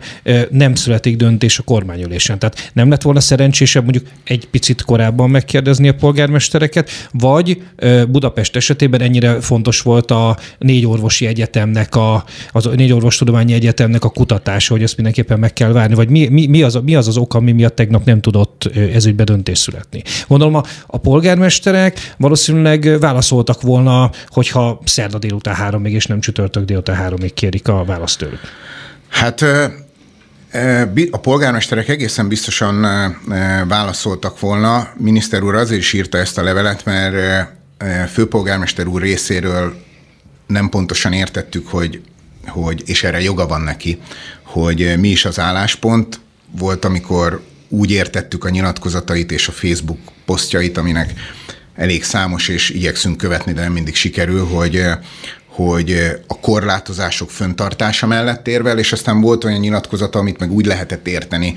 nem 0.50 0.74
születik 0.74 1.16
döntés 1.16 1.58
a 1.58 1.62
kormányülésen? 1.62 2.38
Tehát 2.38 2.70
nem 2.72 2.90
lett 2.90 3.02
volna 3.02 3.20
szerencsésebb 3.20 3.82
mondjuk 3.82 4.06
egy 4.24 4.48
picit 4.50 4.82
korábban 4.82 5.30
megkérdezni 5.30 5.88
a 5.88 5.94
polgármestereket, 5.94 6.90
vagy 7.12 7.62
Budapest 8.08 8.56
esetében 8.56 9.00
ennyire 9.00 9.40
fontos 9.40 9.80
volt 9.80 10.10
a 10.10 10.36
négy 10.58 10.86
orvosi 10.86 11.26
egyetemnek, 11.26 11.94
a, 11.94 12.24
az 12.50 12.68
négy 12.76 12.92
orvostudományi 12.92 13.52
egyetemnek 13.52 14.04
a 14.04 14.08
kutatása, 14.08 14.72
hogy 14.72 14.82
ezt 14.82 14.96
mindenképpen 14.96 15.38
meg 15.38 15.52
kell 15.52 15.72
várni, 15.72 15.94
vagy 15.94 16.08
mi, 16.08 16.28
mi, 16.28 16.45
mi, 16.48 16.62
az, 16.62 16.78
mi 16.82 16.94
az 16.94 17.08
az 17.08 17.16
ok, 17.16 17.34
ami 17.34 17.52
miatt 17.52 17.74
tegnap 17.74 18.04
nem 18.04 18.20
tudott 18.20 18.70
ezügybe 18.94 19.24
döntés 19.24 19.58
születni? 19.58 20.02
Gondolom 20.28 20.54
a, 20.54 20.62
a 20.86 20.98
polgármesterek 20.98 22.14
valószínűleg 22.16 22.96
válaszoltak 23.00 23.62
volna, 23.62 24.10
hogyha 24.26 24.80
szerda 24.84 25.18
délután 25.18 25.54
háromig 25.54 25.92
és 25.92 26.06
nem 26.06 26.20
csütörtök 26.20 26.64
délután 26.64 26.96
háromig 26.96 27.34
kérik 27.34 27.68
a 27.68 27.84
választ 27.84 28.18
tőlük. 28.18 28.40
Hát 29.08 29.44
a 31.10 31.18
polgármesterek 31.18 31.88
egészen 31.88 32.28
biztosan 32.28 32.86
válaszoltak 33.68 34.40
volna. 34.40 34.88
Miniszter 34.96 35.42
úr 35.42 35.54
azért 35.54 35.80
is 35.80 35.92
írta 35.92 36.18
ezt 36.18 36.38
a 36.38 36.42
levelet, 36.42 36.84
mert 36.84 37.48
főpolgármester 38.10 38.86
úr 38.86 39.00
részéről 39.02 39.74
nem 40.46 40.68
pontosan 40.68 41.12
értettük, 41.12 41.68
hogy, 41.68 42.00
hogy 42.46 42.82
és 42.86 43.04
erre 43.04 43.20
joga 43.20 43.46
van 43.46 43.60
neki, 43.60 44.00
hogy 44.42 44.94
mi 44.98 45.08
is 45.08 45.24
az 45.24 45.38
álláspont 45.38 46.20
volt, 46.50 46.84
amikor 46.84 47.42
úgy 47.68 47.90
értettük 47.90 48.44
a 48.44 48.48
nyilatkozatait 48.48 49.32
és 49.32 49.48
a 49.48 49.52
Facebook 49.52 49.98
posztjait, 50.24 50.76
aminek 50.76 51.12
elég 51.74 52.04
számos, 52.04 52.48
és 52.48 52.70
igyekszünk 52.70 53.16
követni, 53.16 53.52
de 53.52 53.60
nem 53.60 53.72
mindig 53.72 53.94
sikerül, 53.94 54.46
hogy 54.46 54.82
hogy 55.56 56.16
a 56.26 56.40
korlátozások 56.40 57.30
föntartása 57.30 58.06
mellett 58.06 58.48
érvel, 58.48 58.78
és 58.78 58.92
aztán 58.92 59.20
volt 59.20 59.44
olyan 59.44 59.60
nyilatkozata, 59.60 60.18
amit 60.18 60.38
meg 60.38 60.52
úgy 60.52 60.66
lehetett 60.66 61.06
érteni, 61.06 61.56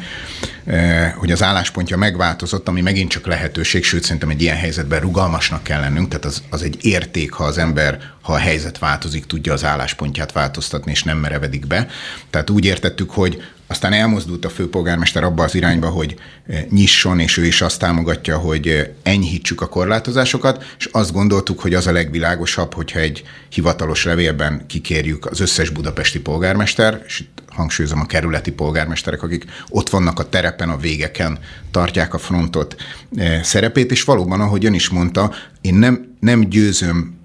hogy 1.15 1.31
az 1.31 1.43
álláspontja 1.43 1.97
megváltozott, 1.97 2.67
ami 2.67 2.81
megint 2.81 3.09
csak 3.09 3.25
lehetőség, 3.25 3.83
sőt 3.83 4.03
szerintem 4.03 4.29
egy 4.29 4.41
ilyen 4.41 4.57
helyzetben 4.57 4.99
rugalmasnak 4.99 5.63
kell 5.63 5.79
lennünk, 5.79 6.07
tehát 6.07 6.25
az, 6.25 6.43
az 6.49 6.61
egy 6.61 6.77
érték, 6.81 7.31
ha 7.31 7.43
az 7.43 7.57
ember, 7.57 7.99
ha 8.29 8.35
a 8.35 8.39
helyzet 8.39 8.77
változik, 8.77 9.25
tudja 9.25 9.53
az 9.53 9.63
álláspontját 9.63 10.31
változtatni, 10.31 10.91
és 10.91 11.03
nem 11.03 11.17
merevedik 11.17 11.67
be. 11.67 11.87
Tehát 12.29 12.49
úgy 12.49 12.65
értettük, 12.65 13.11
hogy 13.11 13.41
aztán 13.67 13.93
elmozdult 13.93 14.45
a 14.45 14.49
főpolgármester 14.49 15.23
abba 15.23 15.43
az 15.43 15.55
irányba, 15.55 15.87
hogy 15.87 16.15
eh, 16.47 16.63
nyisson, 16.69 17.19
és 17.19 17.37
ő 17.37 17.45
is 17.45 17.61
azt 17.61 17.79
támogatja, 17.79 18.37
hogy 18.37 18.67
eh, 18.67 18.87
enyhítsük 19.03 19.61
a 19.61 19.67
korlátozásokat, 19.67 20.75
és 20.79 20.89
azt 20.91 21.11
gondoltuk, 21.11 21.59
hogy 21.59 21.73
az 21.73 21.87
a 21.87 21.91
legvilágosabb, 21.91 22.73
hogyha 22.73 22.99
egy 22.99 23.23
hivatalos 23.49 24.05
levélben 24.05 24.63
kikérjük 24.67 25.25
az 25.25 25.39
összes 25.39 25.69
budapesti 25.69 26.19
polgármester, 26.19 27.03
és 27.05 27.19
itt 27.19 27.43
hangsúlyozom 27.47 27.99
a 27.99 28.05
kerületi 28.05 28.51
polgármesterek, 28.51 29.23
akik 29.23 29.45
ott 29.69 29.89
vannak 29.89 30.19
a 30.19 30.29
terepen, 30.29 30.69
a 30.69 30.77
végeken, 30.77 31.39
tartják 31.71 32.13
a 32.13 32.17
frontot 32.17 32.75
eh, 33.15 33.43
szerepét, 33.43 33.91
és 33.91 34.03
valóban, 34.03 34.41
ahogy 34.41 34.65
ön 34.65 34.73
is 34.73 34.89
mondta, 34.89 35.33
én 35.61 35.75
nem, 35.75 36.15
nem 36.19 36.39
győzöm, 36.49 37.18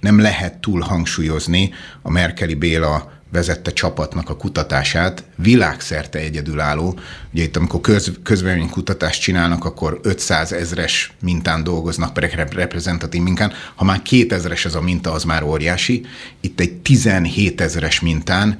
nem 0.00 0.20
lehet 0.20 0.58
túl 0.58 0.80
hangsúlyozni 0.80 1.72
a 2.02 2.10
Merkeli 2.10 2.54
Béla 2.54 3.20
vezette 3.32 3.72
csapatnak 3.72 4.28
a 4.28 4.36
kutatását, 4.36 5.24
világszerte 5.36 6.18
egyedülálló. 6.18 6.98
Ugye 7.32 7.42
itt, 7.42 7.56
amikor 7.56 7.80
köz, 7.80 8.12
kutatást 8.70 9.20
csinálnak, 9.20 9.64
akkor 9.64 10.00
500 10.02 10.52
ezres 10.52 11.12
mintán 11.22 11.64
dolgoznak, 11.64 12.18
reprezentatív 12.54 13.22
minkán. 13.22 13.52
Ha 13.74 13.84
már 13.84 14.02
2000-es 14.10 14.64
ez 14.64 14.74
a 14.74 14.80
minta, 14.80 15.12
az 15.12 15.24
már 15.24 15.42
óriási. 15.42 16.06
Itt 16.40 16.60
egy 16.60 16.72
17 16.72 17.60
ezres 17.60 18.00
mintán 18.00 18.58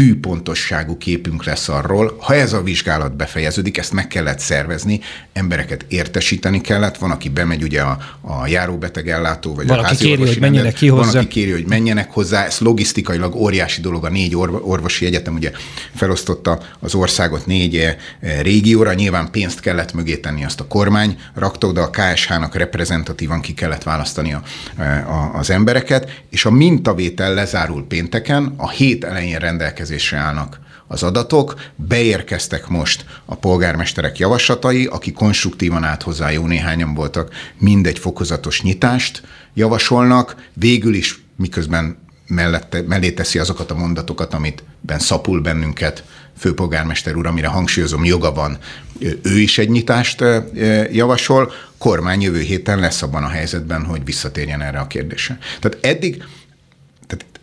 tűpontosságú 0.00 0.98
képünk 0.98 1.44
lesz 1.44 1.68
arról, 1.68 2.16
ha 2.20 2.34
ez 2.34 2.52
a 2.52 2.62
vizsgálat 2.62 3.16
befejeződik, 3.16 3.78
ezt 3.78 3.92
meg 3.92 4.08
kellett 4.08 4.38
szervezni, 4.38 5.00
embereket 5.32 5.84
értesíteni 5.88 6.60
kellett, 6.60 6.96
van, 6.96 7.10
aki 7.10 7.28
bemegy 7.28 7.62
ugye 7.62 7.80
a, 7.80 7.98
a 8.20 8.46
járóbetegellátó, 8.46 9.54
vagy 9.54 9.66
Valaki 9.66 9.94
a 9.94 9.96
kéri, 9.96 10.26
hogy 10.26 10.40
menjenek 10.40 10.74
ki 10.74 10.88
hozzá. 10.88 11.12
Van, 11.12 11.16
aki 11.16 11.28
kéri, 11.28 11.50
hogy 11.50 11.66
menjenek 11.66 12.10
hozzá, 12.10 12.44
ez 12.44 12.58
logisztikailag 12.58 13.34
óriási 13.34 13.80
dolog, 13.80 14.04
a 14.04 14.08
négy 14.08 14.36
orvosi 14.36 15.06
egyetem 15.06 15.34
ugye 15.34 15.50
felosztotta 15.94 16.60
az 16.78 16.94
országot 16.94 17.46
négy 17.46 17.76
eh, 17.76 17.96
régióra, 18.42 18.92
nyilván 18.92 19.30
pénzt 19.30 19.60
kellett 19.60 19.92
mögé 19.92 20.16
tenni 20.16 20.44
azt 20.44 20.60
a 20.60 20.66
kormány, 20.66 21.18
raktok, 21.34 21.72
de 21.72 21.80
a 21.80 21.90
KSH-nak 21.90 22.54
reprezentatívan 22.54 23.40
ki 23.40 23.54
kellett 23.54 23.82
választani 23.82 24.32
a, 24.32 24.42
eh, 24.78 25.10
a, 25.10 25.38
az 25.38 25.50
embereket, 25.50 26.22
és 26.30 26.44
a 26.44 26.50
mintavétel 26.50 27.34
lezárul 27.34 27.86
pénteken, 27.86 28.54
a 28.56 28.70
hét 28.70 29.04
elején 29.04 29.38
rendelkezik 29.38 29.88
rendelkezésre 29.90 30.18
állnak. 30.18 30.58
Az 30.86 31.02
adatok, 31.02 31.54
beérkeztek 31.76 32.68
most. 32.68 33.04
A 33.24 33.34
polgármesterek 33.34 34.18
javaslatai, 34.18 34.86
akik 34.86 35.14
konstruktívan 35.14 35.84
állt 35.84 36.02
hozzá, 36.02 36.30
jó 36.30 36.46
néhányan 36.46 36.94
voltak, 36.94 37.30
mindegy 37.58 37.98
fokozatos 37.98 38.62
nyitást 38.62 39.22
javasolnak, 39.54 40.36
végül 40.54 40.94
is 40.94 41.22
miközben 41.36 41.98
mellette, 42.26 42.82
mellé 42.82 43.10
teszi 43.10 43.38
azokat 43.38 43.70
a 43.70 43.74
mondatokat, 43.74 44.34
amit 44.34 44.62
ben 44.80 44.98
szapul 44.98 45.40
bennünket 45.40 46.04
főpolgármester 46.38 47.16
úr, 47.16 47.26
amire 47.26 47.48
hangsúlyozom, 47.48 48.04
joga 48.04 48.32
van, 48.32 48.58
ő 49.22 49.38
is 49.38 49.58
egy 49.58 49.70
nyitást 49.70 50.24
javasol, 50.92 51.52
kormány 51.78 52.22
jövő 52.22 52.40
héten 52.40 52.78
lesz 52.78 53.02
abban 53.02 53.24
a 53.24 53.28
helyzetben, 53.28 53.84
hogy 53.84 54.04
visszatérjen 54.04 54.62
erre 54.62 54.78
a 54.78 54.86
kérdésre. 54.86 55.38
Tehát 55.60 55.84
eddig 55.84 56.22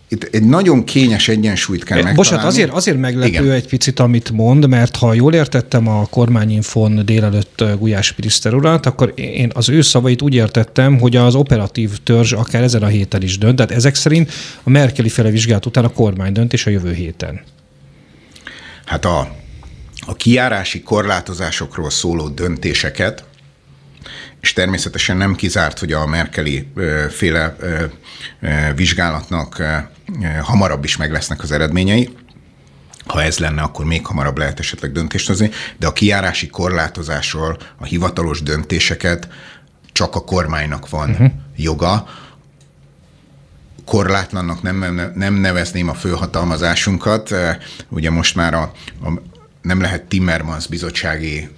itt 0.09 0.23
egy 0.23 0.43
nagyon 0.43 0.83
kényes 0.83 1.27
egyensúlyt 1.27 1.83
kell 1.83 1.95
megtalálni. 1.95 2.17
Bocsánat, 2.17 2.45
azért, 2.45 2.71
azért 2.71 2.97
meglepő 2.97 3.27
Igen. 3.27 3.51
egy 3.51 3.67
picit, 3.67 3.99
amit 3.99 4.31
mond, 4.31 4.67
mert 4.67 4.95
ha 4.95 5.13
jól 5.13 5.33
értettem 5.33 5.87
a 5.87 6.05
kormányinfon 6.05 7.05
délelőtt 7.05 7.63
Gulyás 7.79 8.15
miniszter 8.15 8.53
urat, 8.53 8.85
akkor 8.85 9.11
én 9.15 9.51
az 9.53 9.69
ő 9.69 9.81
szavait 9.81 10.21
úgy 10.21 10.33
értettem, 10.33 10.99
hogy 10.99 11.15
az 11.15 11.35
operatív 11.35 11.97
törzs 12.03 12.33
akár 12.33 12.63
ezen 12.63 12.83
a 12.83 12.87
héten 12.87 13.21
is 13.21 13.37
dönt. 13.37 13.55
Tehát 13.55 13.71
ezek 13.71 13.95
szerint 13.95 14.31
a 14.63 14.69
Merkeli 14.69 15.09
felevizsgálat 15.09 15.65
után 15.65 15.83
a 15.83 15.89
kormány 15.89 16.31
dönt, 16.31 16.53
és 16.53 16.65
a 16.65 16.69
jövő 16.69 16.93
héten. 16.93 17.41
Hát 18.85 19.05
a, 19.05 19.35
a 20.05 20.15
kiárási 20.15 20.81
korlátozásokról 20.81 21.89
szóló 21.89 22.27
döntéseket 22.27 23.23
és 24.47 24.53
természetesen 24.53 25.17
nem 25.17 25.35
kizárt, 25.35 25.79
hogy 25.79 25.91
a 25.91 26.05
Merkeli 26.05 26.67
féle 27.09 27.55
vizsgálatnak 28.75 29.63
hamarabb 30.41 30.83
is 30.83 30.97
meg 30.97 31.11
lesznek 31.11 31.43
az 31.43 31.51
eredményei. 31.51 32.15
Ha 33.05 33.23
ez 33.23 33.37
lenne, 33.37 33.61
akkor 33.61 33.85
még 33.85 34.05
hamarabb 34.05 34.37
lehet 34.37 34.59
esetleg 34.59 34.91
döntést 34.91 35.27
hozni, 35.27 35.49
de 35.77 35.87
a 35.87 35.93
kiárási 35.93 36.47
korlátozásról 36.47 37.57
a 37.77 37.85
hivatalos 37.85 38.43
döntéseket 38.43 39.27
csak 39.91 40.15
a 40.15 40.23
kormánynak 40.23 40.89
van 40.89 41.09
uh-huh. 41.09 41.31
joga. 41.55 42.07
Korlátlannak 43.85 44.61
nem, 44.61 45.11
nem 45.15 45.33
nevezném 45.33 45.89
a 45.89 45.93
főhatalmazásunkat. 45.93 47.35
Ugye 47.89 48.09
most 48.09 48.35
már 48.35 48.53
a, 48.53 48.71
a 49.03 49.21
nem 49.61 49.81
lehet 49.81 50.03
Timmermans 50.03 50.67
bizottsági 50.67 51.49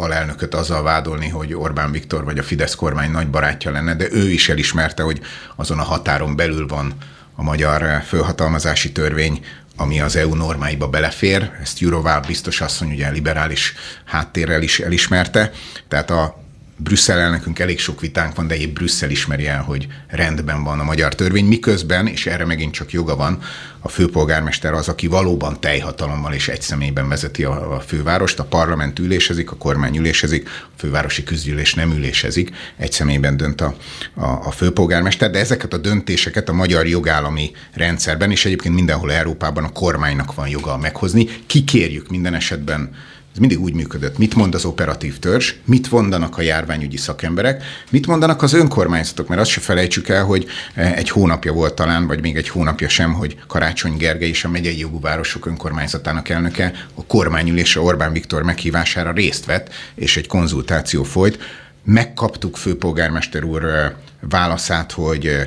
alelnököt 0.00 0.54
azzal 0.54 0.82
vádolni, 0.82 1.28
hogy 1.28 1.54
Orbán 1.54 1.92
Viktor 1.92 2.24
vagy 2.24 2.38
a 2.38 2.42
Fidesz 2.42 2.74
kormány 2.74 3.10
nagy 3.10 3.28
barátja 3.28 3.70
lenne, 3.70 3.94
de 3.94 4.06
ő 4.10 4.30
is 4.30 4.48
elismerte, 4.48 5.02
hogy 5.02 5.20
azon 5.56 5.78
a 5.78 5.84
határon 5.84 6.36
belül 6.36 6.66
van 6.66 6.92
a 7.34 7.42
magyar 7.42 8.02
fölhatalmazási 8.02 8.92
törvény 8.92 9.44
ami 9.76 10.00
az 10.00 10.16
EU 10.16 10.34
normáiba 10.34 10.88
belefér, 10.88 11.50
ezt 11.60 11.78
Jurová 11.78 12.20
biztos 12.20 12.60
asszony 12.60 12.90
ugye 12.90 13.10
liberális 13.10 13.74
háttérrel 14.04 14.62
is 14.62 14.80
elismerte, 14.80 15.52
tehát 15.88 16.10
a 16.10 16.42
Brüsszellel 16.82 17.30
nekünk 17.30 17.58
elég 17.58 17.78
sok 17.78 18.00
vitánk 18.00 18.34
van, 18.34 18.46
de 18.46 18.56
épp 18.56 18.74
Brüsszel 18.74 19.10
ismeri 19.10 19.46
el, 19.46 19.62
hogy 19.62 19.86
rendben 20.06 20.64
van 20.64 20.80
a 20.80 20.84
magyar 20.84 21.14
törvény, 21.14 21.44
miközben, 21.44 22.06
és 22.06 22.26
erre 22.26 22.44
megint 22.44 22.72
csak 22.72 22.92
joga 22.92 23.16
van, 23.16 23.42
a 23.80 23.88
főpolgármester 23.88 24.72
az, 24.72 24.88
aki 24.88 25.06
valóban 25.06 25.60
teljhatalommal 25.60 26.32
és 26.32 26.48
egy 26.48 26.62
személyben 26.62 27.08
vezeti 27.08 27.44
a, 27.44 27.74
a 27.74 27.80
fővárost, 27.80 28.38
a 28.38 28.44
parlament 28.44 28.98
ülésezik, 28.98 29.50
a 29.50 29.56
kormány 29.56 29.96
ülésezik, 29.96 30.48
a 30.48 30.78
fővárosi 30.78 31.22
közgyűlés 31.22 31.74
nem 31.74 31.92
ülésezik, 31.92 32.50
egy 32.76 32.92
személyben 32.92 33.36
dönt 33.36 33.60
a, 33.60 33.74
a, 34.14 34.26
a 34.26 34.50
főpolgármester, 34.50 35.30
de 35.30 35.38
ezeket 35.38 35.72
a 35.72 35.78
döntéseket 35.78 36.48
a 36.48 36.52
magyar 36.52 36.86
jogállami 36.86 37.50
rendszerben, 37.74 38.30
és 38.30 38.44
egyébként 38.44 38.74
mindenhol 38.74 39.12
Európában 39.12 39.64
a 39.64 39.72
kormánynak 39.72 40.34
van 40.34 40.48
joga 40.48 40.76
meghozni. 40.76 41.28
Kikérjük 41.46 42.08
minden 42.08 42.34
esetben 42.34 42.90
ez 43.32 43.38
mindig 43.38 43.60
úgy 43.60 43.74
működött. 43.74 44.18
Mit 44.18 44.34
mond 44.34 44.54
az 44.54 44.64
operatív 44.64 45.18
törzs, 45.18 45.54
mit 45.64 45.90
mondanak 45.90 46.38
a 46.38 46.42
járványügyi 46.42 46.96
szakemberek, 46.96 47.62
mit 47.90 48.06
mondanak 48.06 48.42
az 48.42 48.52
önkormányzatok, 48.52 49.28
mert 49.28 49.40
azt 49.40 49.50
se 49.50 49.60
felejtsük 49.60 50.08
el, 50.08 50.24
hogy 50.24 50.46
eh, 50.74 50.96
egy 50.96 51.10
hónapja 51.10 51.52
volt 51.52 51.74
talán, 51.74 52.06
vagy 52.06 52.20
még 52.20 52.36
egy 52.36 52.48
hónapja 52.48 52.88
sem, 52.88 53.12
hogy 53.12 53.36
Karácsony 53.46 53.96
Gergely 53.96 54.28
és 54.28 54.44
a 54.44 54.48
megyei 54.48 54.78
jogú 54.78 55.00
városok 55.00 55.46
önkormányzatának 55.46 56.28
elnöke 56.28 56.72
a 56.94 57.04
kormányülésre 57.04 57.80
Orbán 57.80 58.12
Viktor 58.12 58.42
meghívására 58.42 59.12
részt 59.12 59.44
vett, 59.44 59.72
és 59.94 60.16
egy 60.16 60.26
konzultáció 60.26 61.02
folyt. 61.02 61.38
Megkaptuk 61.84 62.56
főpolgármester 62.56 63.44
úr 63.44 63.64
eh, 63.64 63.90
válaszát, 64.20 64.92
hogy 64.92 65.26
eh, 65.26 65.46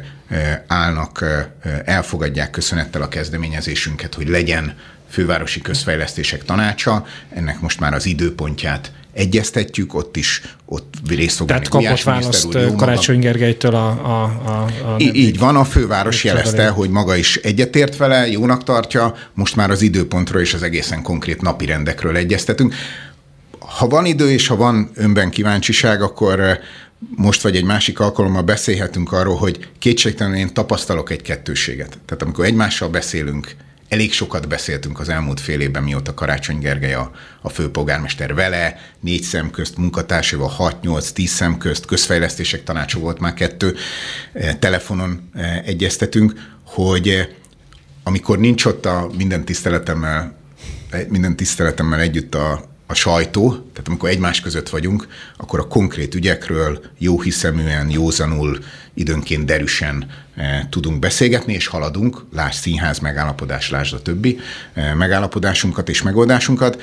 állnak, 0.67 1.25
elfogadják 1.85 2.49
köszönettel 2.49 3.01
a 3.01 3.07
kezdeményezésünket, 3.07 4.13
hogy 4.13 4.27
legyen 4.27 4.75
fővárosi 5.13 5.61
közfejlesztések 5.61 6.43
tanácsa, 6.43 7.05
ennek 7.29 7.59
most 7.59 7.79
már 7.79 7.93
az 7.93 8.05
időpontját 8.05 8.91
egyeztetjük, 9.13 9.93
ott 9.93 10.17
is 10.17 10.41
ott 10.65 10.93
részt 11.07 11.35
fog 11.35 11.47
Tehát 11.47 11.67
kapott 11.67 12.01
választ 12.01 12.45
úr, 12.45 12.75
Karácsony 12.75 13.19
Gergelytől 13.19 13.75
a, 13.75 13.87
a, 13.87 14.23
a, 14.23 14.63
a 14.63 14.95
Így, 14.97 15.15
így 15.15 15.39
van, 15.39 15.55
a 15.55 15.63
főváros 15.63 16.23
jelezte, 16.23 16.67
hogy 16.67 16.89
maga 16.89 17.15
is 17.15 17.35
egyetért 17.35 17.97
vele, 17.97 18.27
jónak 18.27 18.63
tartja, 18.63 19.15
most 19.33 19.55
már 19.55 19.69
az 19.69 19.81
időpontról 19.81 20.41
és 20.41 20.53
az 20.53 20.63
egészen 20.63 21.01
konkrét 21.01 21.41
napi 21.41 21.65
rendekről 21.65 22.15
egyeztetünk. 22.15 22.75
Ha 23.59 23.87
van 23.87 24.05
idő 24.05 24.31
és 24.31 24.47
ha 24.47 24.55
van 24.55 24.91
önben 24.95 25.29
kíváncsiság, 25.29 26.01
akkor 26.01 26.59
most 27.15 27.41
vagy 27.41 27.55
egy 27.55 27.63
másik 27.63 27.99
alkalommal 27.99 28.41
beszélhetünk 28.41 29.11
arról, 29.11 29.35
hogy 29.35 29.67
kétségtelenül 29.79 30.37
én 30.37 30.53
tapasztalok 30.53 31.09
egy 31.09 31.21
kettőséget. 31.21 31.97
Tehát 32.05 32.23
amikor 32.23 32.45
egymással 32.45 32.89
beszélünk, 32.89 33.55
Elég 33.93 34.13
sokat 34.13 34.47
beszéltünk 34.47 34.99
az 34.99 35.09
elmúlt 35.09 35.39
fél 35.39 35.59
évben, 35.59 35.83
mióta 35.83 36.13
Karácsony 36.13 36.59
Gergely 36.59 36.93
a, 36.93 37.11
a 37.41 37.49
főpolgármester 37.49 38.33
vele, 38.33 38.79
négy 38.99 39.21
szem 39.21 39.51
közt 39.51 39.77
munkatársával, 39.77 40.55
6-8-10 40.83 41.25
szem 41.25 41.57
közt, 41.57 41.85
közfejlesztések 41.85 42.63
tanácsa 42.63 42.99
volt 42.99 43.19
már 43.19 43.33
kettő, 43.33 43.75
eh, 44.33 44.55
telefonon 44.59 45.29
eh, 45.33 45.61
egyeztetünk, 45.65 46.33
hogy 46.63 47.09
eh, 47.09 47.27
amikor 48.03 48.39
nincs 48.39 48.65
ott 48.65 48.85
a 48.85 49.09
minden 49.17 49.45
tiszteletemmel, 49.45 50.35
minden 51.07 51.35
tiszteletemmel 51.35 51.99
együtt 51.99 52.35
a, 52.35 52.72
a 52.87 52.93
sajtó, 52.93 53.49
tehát 53.49 53.87
amikor 53.87 54.09
egymás 54.09 54.41
között 54.41 54.69
vagyunk, 54.69 55.07
akkor 55.37 55.59
a 55.59 55.67
konkrét 55.67 56.15
ügyekről 56.15 56.81
jó 56.97 57.21
hiszeműen, 57.21 57.89
józanul, 57.89 58.59
időnként 58.93 59.45
derűsen 59.45 60.05
e, 60.35 60.67
tudunk 60.69 60.99
beszélgetni, 60.99 61.53
és 61.53 61.67
haladunk, 61.67 62.25
lásd 62.33 62.59
színház 62.59 62.99
megállapodás, 62.99 63.69
lásd 63.69 63.93
a 63.93 64.01
többi 64.01 64.39
e, 64.73 64.93
megállapodásunkat 64.93 65.89
és 65.89 66.01
megoldásunkat, 66.01 66.81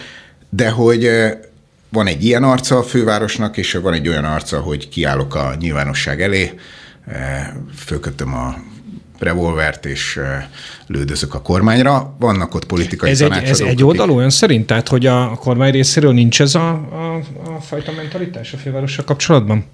de 0.51 0.71
hogy 0.71 1.05
e, 1.05 1.41
van 1.89 2.07
egy 2.07 2.25
ilyen 2.25 2.45
arca 2.45 2.79
a 2.79 2.83
fővárosnak, 2.83 3.57
és 3.57 3.73
van 3.73 3.93
egy 3.93 4.09
olyan 4.09 4.25
arca, 4.25 4.61
hogy 4.61 4.89
kiállok 4.89 5.35
a 5.35 5.55
nyilvánosság 5.59 6.23
elé, 6.23 6.55
fölkötöm 7.77 8.35
a 8.35 8.57
revolvert 9.23 9.87
és 9.87 10.21
lődözök 10.87 11.35
a 11.35 11.43
kormányra. 11.43 12.15
Vannak 12.19 12.55
ott 12.55 12.67
politikai 12.67 13.11
ez 13.11 13.21
egy, 13.21 13.33
ez 13.33 13.61
egy 13.61 13.85
oldalú 13.85 14.21
ön 14.21 14.31
szerint? 14.31 14.67
Tehát, 14.67 14.89
hogy 14.89 15.07
a 15.07 15.35
kormány 15.41 15.73
részéről 15.73 16.13
nincs 16.13 16.41
ez 16.41 16.55
a, 16.55 16.69
a, 16.71 17.15
a 17.57 17.61
fajta 17.61 17.93
mentalitás 17.93 18.53
a 18.53 18.57
fővárossal 18.57 19.05
kapcsolatban? 19.05 19.65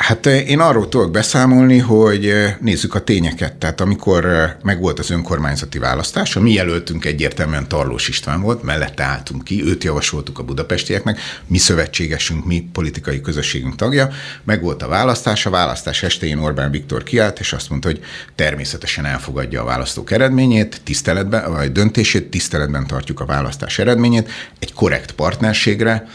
Hát 0.00 0.26
eh, 0.26 0.50
én 0.50 0.60
arról 0.60 0.88
tudok 0.88 1.10
beszámolni, 1.10 1.78
hogy 1.78 2.26
eh, 2.26 2.56
nézzük 2.60 2.94
a 2.94 3.00
tényeket. 3.00 3.56
Tehát 3.56 3.80
amikor 3.80 4.24
eh, 4.24 4.52
megvolt 4.62 4.98
az 4.98 5.10
önkormányzati 5.10 5.78
választás, 5.78 6.36
a 6.36 6.40
mi 6.40 6.52
jelöltünk 6.52 7.04
egyértelműen 7.04 7.68
Tarlós 7.68 8.08
István 8.08 8.40
volt, 8.40 8.62
mellette 8.62 9.02
álltunk 9.02 9.44
ki, 9.44 9.64
őt 9.64 9.84
javasoltuk 9.84 10.38
a 10.38 10.42
budapestieknek, 10.42 11.18
mi 11.46 11.58
szövetségesünk, 11.58 12.46
mi 12.46 12.68
politikai 12.72 13.20
közösségünk 13.20 13.76
tagja, 13.76 14.08
megvolt 14.44 14.82
a 14.82 14.88
választás, 14.88 15.46
a 15.46 15.50
választás 15.50 16.02
estején 16.02 16.38
Orbán 16.38 16.70
Viktor 16.70 17.02
kiállt, 17.02 17.40
és 17.40 17.52
azt 17.52 17.70
mondta, 17.70 17.88
hogy 17.88 18.00
természetesen 18.34 19.04
elfogadja 19.04 19.60
a 19.62 19.64
választók 19.64 20.10
eredményét, 20.10 20.80
tiszteletben, 20.84 21.52
vagy 21.52 21.72
döntését, 21.72 22.30
tiszteletben 22.30 22.86
tartjuk 22.86 23.20
a 23.20 23.26
választás 23.26 23.78
eredményét, 23.78 24.30
egy 24.58 24.72
korrekt 24.72 25.12
partnerségre 25.12 26.06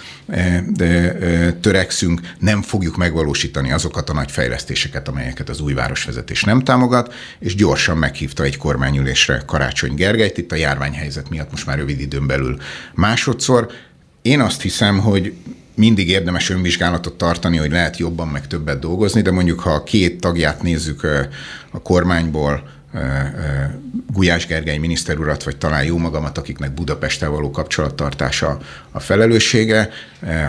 törekszünk, 1.62 2.22
nem 2.40 2.62
fogjuk 2.62 2.98
megvalósítani 2.98 3.72
azokat 3.72 4.10
a 4.10 4.14
nagy 4.14 4.32
fejlesztéseket, 4.32 5.08
amelyeket 5.08 5.50
az 5.50 5.60
új 5.60 5.74
városvezetés 5.74 6.44
nem 6.44 6.64
támogat, 6.64 7.14
és 7.40 7.56
gyorsan 7.56 7.98
meghívta 7.98 8.44
egy 8.44 8.58
kormányülésre 8.58 9.44
Karácsony 9.46 9.94
Gergelyt, 9.94 10.38
itt 10.38 10.52
a 10.52 10.56
járványhelyzet 10.56 11.30
miatt 11.30 11.52
most 11.52 11.66
már 11.66 11.78
rövid 11.78 12.00
időn 12.00 12.28
belül 12.28 12.58
másodszor. 12.94 13.72
Én 14.22 14.40
azt 14.40 14.62
hiszem, 14.62 15.00
hogy 15.00 15.34
mindig 15.76 16.10
érdemes 16.10 16.50
önvizsgálatot 16.50 17.18
tartani, 17.18 17.58
hogy 17.58 17.72
lehet 17.72 17.98
jobban 17.98 18.28
meg 18.28 18.48
többet 18.48 18.80
dolgozni, 18.80 19.22
de 19.22 19.32
mondjuk 19.32 19.60
ha 19.60 19.70
a 19.70 19.84
két 19.84 20.20
tagját 20.20 20.62
nézzük 20.62 21.04
a 21.72 21.82
kormányból, 21.82 22.70
Gulyás 24.14 24.46
Gergely 24.46 24.78
miniszter 24.78 25.18
urat, 25.18 25.44
vagy 25.44 25.58
talán 25.58 25.84
jó 25.84 25.98
magamat, 25.98 26.38
akiknek 26.38 26.74
Budapesttel 26.74 27.30
való 27.30 27.52
kapcsolattartása 27.52 28.60
a 28.92 29.00
felelőssége, 29.00 29.90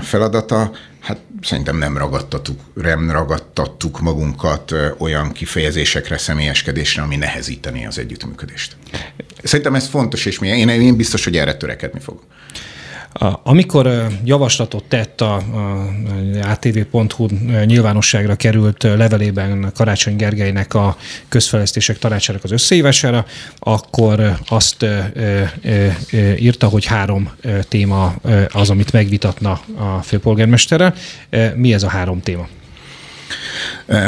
feladata, 0.03 0.71
hát 1.01 1.19
szerintem 1.43 1.77
nem 1.77 1.97
ragadtattuk, 1.97 2.61
nem 2.75 3.11
ragadtattuk 3.11 4.01
magunkat 4.01 4.75
olyan 4.99 5.33
kifejezésekre, 5.33 6.19
személyeskedésre, 6.19 7.03
ami 7.03 7.17
nehezíteni 7.17 7.87
az 7.87 7.99
együttműködést. 7.99 8.77
Szerintem 9.43 9.75
ez 9.75 9.87
fontos, 9.87 10.27
és 10.27 10.39
én, 10.41 10.69
én 10.69 10.97
biztos, 10.97 11.25
hogy 11.25 11.37
erre 11.37 11.55
törekedni 11.55 12.01
fog. 12.01 12.21
Amikor 13.43 14.07
javaslatot 14.25 14.85
tett 14.85 15.21
a, 15.21 15.43
ATV.hu 16.43 17.27
nyilvánosságra 17.65 18.35
került 18.35 18.83
levelében 18.83 19.73
Karácsony 19.75 20.17
Gergelynek 20.17 20.75
a 20.75 20.97
közfejlesztések 21.29 21.99
tanácsának 21.99 22.45
az 22.45 22.51
összehívására, 22.51 23.27
akkor 23.59 24.39
azt 24.49 24.87
írta, 26.37 26.69
hogy 26.69 26.85
három 26.85 27.31
téma 27.69 28.15
az, 28.53 28.71
amit 28.71 28.93
megvitatna 28.93 29.61
a 29.77 30.03
főpolgármesterrel. 30.03 30.95
Mi 31.55 31.73
ez 31.73 31.83
a 31.83 31.89
három 31.89 32.21
téma? 32.21 32.49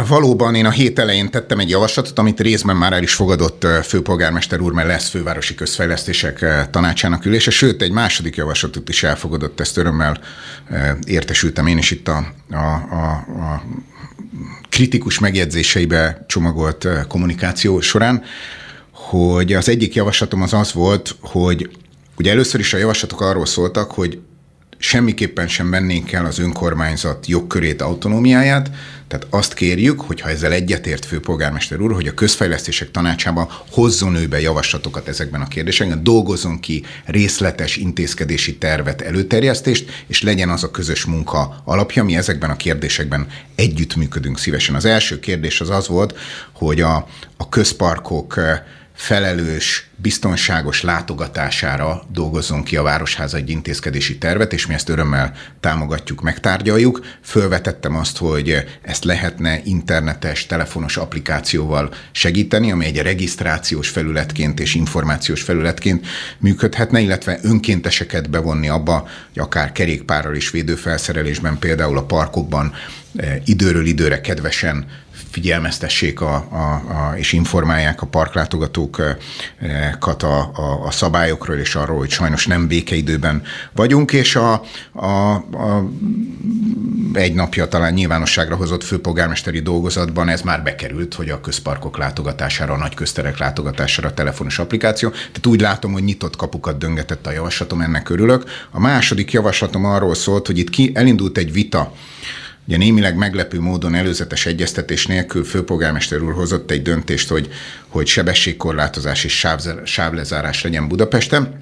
Valóban 0.09 0.55
én 0.55 0.67
a 0.67 0.71
hét 0.71 0.99
elején 0.99 1.31
tettem 1.31 1.59
egy 1.59 1.71
javaslatot, 1.71 2.19
amit 2.19 2.41
részben 2.41 2.77
már 2.77 2.93
el 2.93 3.03
is 3.03 3.15
fogadott 3.15 3.67
főpolgármester 3.83 4.61
úr, 4.61 4.73
mert 4.73 4.89
lesz 4.89 5.09
fővárosi 5.09 5.55
közfejlesztések 5.55 6.45
tanácsának 6.71 7.25
ülése, 7.25 7.51
sőt 7.51 7.83
egy 7.83 7.93
második 7.93 8.37
javaslatot 8.37 8.89
is 8.89 9.03
elfogadott, 9.03 9.61
ezt 9.61 9.77
örömmel 9.77 10.19
értesültem 11.05 11.67
én 11.67 11.79
is 11.79 11.91
itt 11.91 12.09
a, 12.09 12.33
a, 12.51 12.57
a, 12.57 13.11
a 13.41 13.63
kritikus 14.69 15.19
megjegyzéseibe 15.19 16.25
csomagolt 16.27 16.89
kommunikáció 17.09 17.81
során, 17.81 18.23
hogy 18.91 19.53
az 19.53 19.69
egyik 19.69 19.95
javaslatom 19.95 20.43
az 20.43 20.53
az 20.53 20.73
volt, 20.73 21.17
hogy 21.21 21.71
ugye 22.17 22.31
először 22.31 22.61
is 22.61 22.75
a 22.75 22.79
javaslatok 22.79 23.21
arról 23.21 23.47
szóltak, 23.47 23.91
hogy 23.91 24.21
semmiképpen 24.79 25.49
sem 25.49 25.71
vennénk 25.71 26.13
el 26.13 26.25
az 26.25 26.39
önkormányzat 26.39 27.27
jogkörét, 27.27 27.83
autonómiáját, 27.83 28.71
tehát 29.09 29.27
azt 29.31 29.55
kérjük, 29.55 30.01
hogy 30.01 30.21
ha 30.21 30.29
ezzel 30.29 30.53
egyetért 30.53 31.05
főpolgármester 31.05 31.81
úr, 31.81 31.93
hogy 31.93 32.07
a 32.07 32.15
közfejlesztések 32.15 32.91
tanácsában 32.91 33.49
hozzon 33.71 34.15
ő 34.15 34.27
be 34.27 34.41
javaslatokat 34.41 35.09
ezekben 35.09 35.41
a 35.41 35.49
kérdésekben, 35.49 36.05
dolgozzon 36.05 36.61
ki 36.61 36.85
részletes 37.05 37.77
intézkedési 37.77 38.57
tervet, 38.57 39.01
előterjesztést, 39.01 40.05
és 40.07 40.23
legyen 40.23 40.49
az 40.49 40.65
a 40.65 40.71
közös 40.71 41.05
munka 41.05 41.63
alapja, 41.65 42.05
mi 42.05 42.17
ezekben 42.17 42.51
a 42.51 42.57
kérdésekben 42.57 43.27
együttműködünk 43.55 44.39
szívesen. 44.39 44.75
Az 44.75 44.85
első 44.85 45.21
kérdés 45.21 45.61
az 45.61 45.71
az 45.71 45.89
volt, 45.89 46.19
hogy 46.53 46.81
a, 46.81 47.07
a 47.37 47.49
közparkok 47.49 48.41
felelős, 48.99 49.91
biztonságos 49.97 50.83
látogatására 50.83 52.03
dolgozzon 52.13 52.63
ki 52.63 52.77
a 52.77 52.83
Városháza 52.83 53.37
egy 53.37 53.51
intézkedési 53.51 54.19
tervet, 54.19 54.53
és 54.53 54.67
mi 54.67 54.75
ezt 54.75 54.89
örömmel 54.89 55.33
támogatjuk, 55.61 56.23
megtárgyaljuk. 56.23 57.01
Fölvetettem 57.23 57.97
azt, 57.97 58.17
hogy 58.19 58.65
ezt 58.83 59.05
lehetne 59.05 59.61
internetes, 59.65 60.47
telefonos 60.47 60.97
applikációval 60.97 61.91
segíteni, 62.13 62.73
ami 62.73 62.85
egy 62.85 62.99
regisztrációs 62.99 63.89
felületként 63.89 64.61
és 64.61 64.75
információs 64.75 65.43
felületként 65.43 66.07
működhetne, 66.39 67.01
illetve 67.01 67.39
önkénteseket 67.43 68.31
bevonni 68.31 68.69
abba, 68.69 69.09
hogy 69.33 69.43
akár 69.43 69.73
kerékpárral 69.73 70.35
és 70.35 70.51
védőfelszerelésben, 70.51 71.59
például 71.59 71.99
a 71.99 72.05
parkokban 72.05 72.73
eh, 73.17 73.37
időről 73.45 73.87
időre 73.87 74.21
kedvesen 74.21 74.87
figyelmeztessék 75.31 76.21
a, 76.21 76.47
a, 76.51 76.57
a, 76.57 77.15
és 77.17 77.33
informálják 77.33 78.03
a 78.03 78.07
parklátogatókat 78.07 80.23
a, 80.23 80.51
a, 80.55 80.87
a 80.87 80.91
szabályokról 80.91 81.57
és 81.57 81.75
arról, 81.75 81.99
hogy 81.99 82.11
sajnos 82.11 82.47
nem 82.47 82.67
békeidőben 82.67 83.43
vagyunk, 83.73 84.13
és 84.13 84.37
a, 84.37 84.63
a, 84.93 85.35
a 85.35 85.91
egy 87.13 87.35
napja 87.35 87.69
talán 87.69 87.93
nyilvánosságra 87.93 88.57
hozott 88.57 88.85
főpolgármesteri 88.85 89.61
dolgozatban 89.61 90.29
ez 90.29 90.43
már 90.43 90.63
bekerült, 90.63 91.15
hogy 91.15 91.31
a 91.31 91.41
közparkok 91.41 91.97
látogatására, 91.97 92.73
a 92.73 92.77
nagy 92.77 92.95
közterek 92.95 93.39
látogatására 93.39 94.09
a 94.09 94.15
telefonos 94.15 94.59
applikáció. 94.59 95.11
Tehát 95.11 95.47
úgy 95.47 95.61
látom, 95.61 95.93
hogy 95.93 96.05
nyitott 96.05 96.37
kapukat 96.37 96.79
döngetett 96.79 97.27
a 97.27 97.33
javaslatom, 97.33 97.81
ennek 97.81 98.09
örülök. 98.09 98.45
A 98.71 98.81
második 98.81 99.33
javaslatom 99.33 99.85
arról 99.85 100.15
szólt, 100.15 100.47
hogy 100.47 100.59
itt 100.59 100.71
ki 100.71 100.91
elindult 100.95 101.39
egy 101.39 101.53
vita 101.53 101.93
Ugye 102.69 102.77
némileg 102.77 103.17
meglepő 103.17 103.61
módon 103.61 103.95
előzetes 103.95 104.47
egyeztetés 104.47 105.07
nélkül 105.07 105.45
főpolgármester 105.45 106.23
úr 106.23 106.33
hozott 106.33 106.71
egy 106.71 106.83
döntést, 106.83 107.29
hogy, 107.29 107.49
hogy 107.87 108.07
sebességkorlátozás 108.07 109.25
és 109.25 109.47
sávlezárás 109.85 110.63
legyen 110.63 110.89
Budapesten. 110.89 111.59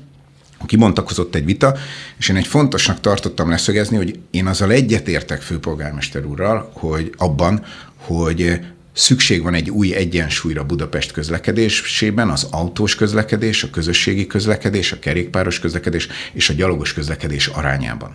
Kibontakozott 0.67 1.35
egy 1.35 1.45
vita, 1.45 1.77
és 2.19 2.29
én 2.29 2.37
egy 2.37 2.47
fontosnak 2.47 3.01
tartottam 3.01 3.51
leszögezni, 3.51 3.97
hogy 3.97 4.19
én 4.31 4.47
azzal 4.47 4.71
egyetértek 4.71 5.43
főpolgármester 5.43 6.25
úrral, 6.25 6.71
hogy 6.75 7.13
abban, 7.17 7.65
hogy 7.97 8.61
szükség 8.93 9.43
van 9.43 9.55
egy 9.55 9.71
új 9.71 9.95
egyensúlyra 9.95 10.65
Budapest 10.65 11.13
közlekedésében, 11.13 12.31
az 12.31 12.47
autós 12.51 12.95
közlekedés, 12.95 13.63
a 13.63 13.71
közösségi 13.71 14.27
közlekedés, 14.27 14.93
a 14.93 14.99
kerékpáros 14.99 15.59
közlekedés 15.59 16.09
és 16.33 16.49
a 16.51 16.55
gyalogos 16.55 16.93
közlekedés 16.93 17.47
arányában. 17.47 18.13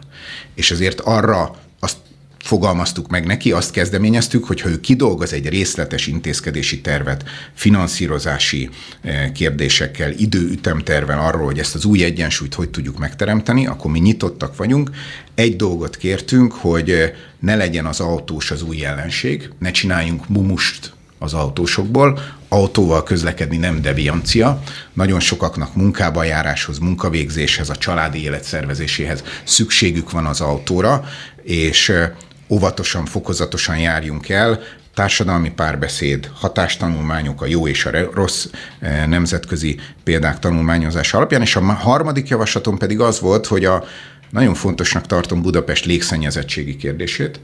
És 0.55 0.71
ezért 0.71 0.99
arra 0.99 1.55
azt 1.79 1.97
fogalmaztuk 2.43 3.09
meg 3.09 3.25
neki, 3.25 3.51
azt 3.51 3.71
kezdeményeztük, 3.71 4.45
hogy 4.45 4.61
ha 4.61 4.69
ő 4.69 4.79
kidolgoz 4.79 5.33
egy 5.33 5.49
részletes 5.49 6.07
intézkedési 6.07 6.81
tervet, 6.81 7.23
finanszírozási 7.53 8.69
eh, 9.01 9.31
kérdésekkel, 9.33 10.11
időütemtervel 10.11 11.19
arról, 11.19 11.45
hogy 11.45 11.59
ezt 11.59 11.75
az 11.75 11.85
új 11.85 12.03
egyensúlyt 12.03 12.53
hogy 12.53 12.69
tudjuk 12.69 12.97
megteremteni, 12.97 13.67
akkor 13.67 13.91
mi 13.91 13.99
nyitottak 13.99 14.55
vagyunk. 14.55 14.91
Egy 15.35 15.55
dolgot 15.55 15.97
kértünk, 15.97 16.53
hogy 16.53 16.89
eh, 16.89 17.11
ne 17.39 17.55
legyen 17.55 17.85
az 17.85 17.99
autós 17.99 18.51
az 18.51 18.61
új 18.61 18.77
jelenség, 18.77 19.49
ne 19.59 19.71
csináljunk 19.71 20.29
mumust 20.29 20.93
az 21.19 21.33
autósokból. 21.33 22.19
Autóval 22.47 23.03
közlekedni 23.03 23.57
nem 23.57 23.81
deviancia. 23.81 24.61
Nagyon 24.93 25.19
sokaknak 25.19 25.75
munkába 25.75 26.23
járáshoz, 26.23 26.77
munkavégzéshez, 26.77 27.69
a 27.69 27.75
családi 27.75 28.23
élet 28.23 28.43
szervezéséhez 28.43 29.23
szükségük 29.43 30.11
van 30.11 30.25
az 30.25 30.41
autóra, 30.41 31.03
és 31.43 31.89
eh, 31.89 32.11
óvatosan, 32.51 33.05
fokozatosan 33.05 33.77
járjunk 33.77 34.29
el, 34.29 34.59
társadalmi 34.93 35.51
párbeszéd, 35.51 36.31
hatástanulmányok, 36.33 37.41
a 37.41 37.45
jó 37.45 37.67
és 37.67 37.85
a 37.85 38.11
rossz 38.13 38.45
eh, 38.79 39.05
nemzetközi 39.05 39.79
példák 40.03 40.39
tanulmányozása 40.39 41.17
alapján, 41.17 41.41
és 41.41 41.55
a 41.55 41.61
harmadik 41.61 42.27
javaslatom 42.27 42.77
pedig 42.77 42.99
az 42.99 43.19
volt, 43.19 43.45
hogy 43.45 43.65
a 43.65 43.83
nagyon 44.29 44.53
fontosnak 44.53 45.05
tartom 45.05 45.41
Budapest 45.41 45.85
légszennyezettségi 45.85 46.75
kérdését, 46.75 47.39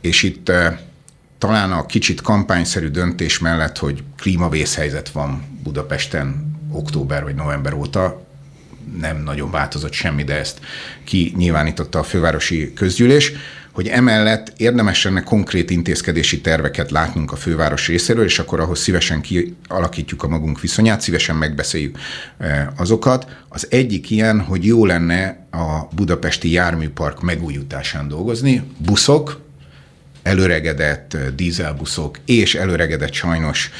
és 0.00 0.22
itt 0.22 0.48
eh, 0.48 0.76
talán 1.38 1.72
a 1.72 1.86
kicsit 1.86 2.20
kampányszerű 2.20 2.88
döntés 2.88 3.38
mellett, 3.38 3.78
hogy 3.78 4.02
klímavészhelyzet 4.16 5.08
van 5.08 5.60
Budapesten 5.62 6.58
október 6.72 7.22
vagy 7.22 7.34
november 7.34 7.72
óta, 7.72 8.26
nem 9.00 9.22
nagyon 9.22 9.50
változott 9.50 9.92
semmi, 9.92 10.24
de 10.24 10.34
ezt 10.34 10.60
kinyilvánította 11.04 11.98
a 11.98 12.02
fővárosi 12.02 12.72
közgyűlés, 12.72 13.32
hogy 13.72 13.88
emellett 13.88 14.52
érdemes 14.56 15.04
lenne 15.04 15.22
konkrét 15.22 15.70
intézkedési 15.70 16.40
terveket 16.40 16.90
látnunk 16.90 17.32
a 17.32 17.36
főváros 17.36 17.86
részéről, 17.86 18.24
és 18.24 18.38
akkor 18.38 18.60
ahhoz 18.60 18.80
szívesen 18.80 19.20
kialakítjuk 19.20 20.22
a 20.22 20.28
magunk 20.28 20.60
viszonyát, 20.60 21.00
szívesen 21.00 21.36
megbeszéljük 21.36 21.98
eh, 22.38 22.66
azokat. 22.76 23.26
Az 23.48 23.66
egyik 23.70 24.10
ilyen, 24.10 24.40
hogy 24.40 24.66
jó 24.66 24.86
lenne 24.86 25.46
a 25.50 25.88
budapesti 25.94 26.50
járműpark 26.50 27.20
megújításán 27.20 28.08
dolgozni, 28.08 28.62
buszok, 28.78 29.40
előregedett 30.22 31.16
dízelbuszok 31.36 32.18
és 32.24 32.54
előregedett 32.54 33.12
sajnos 33.12 33.70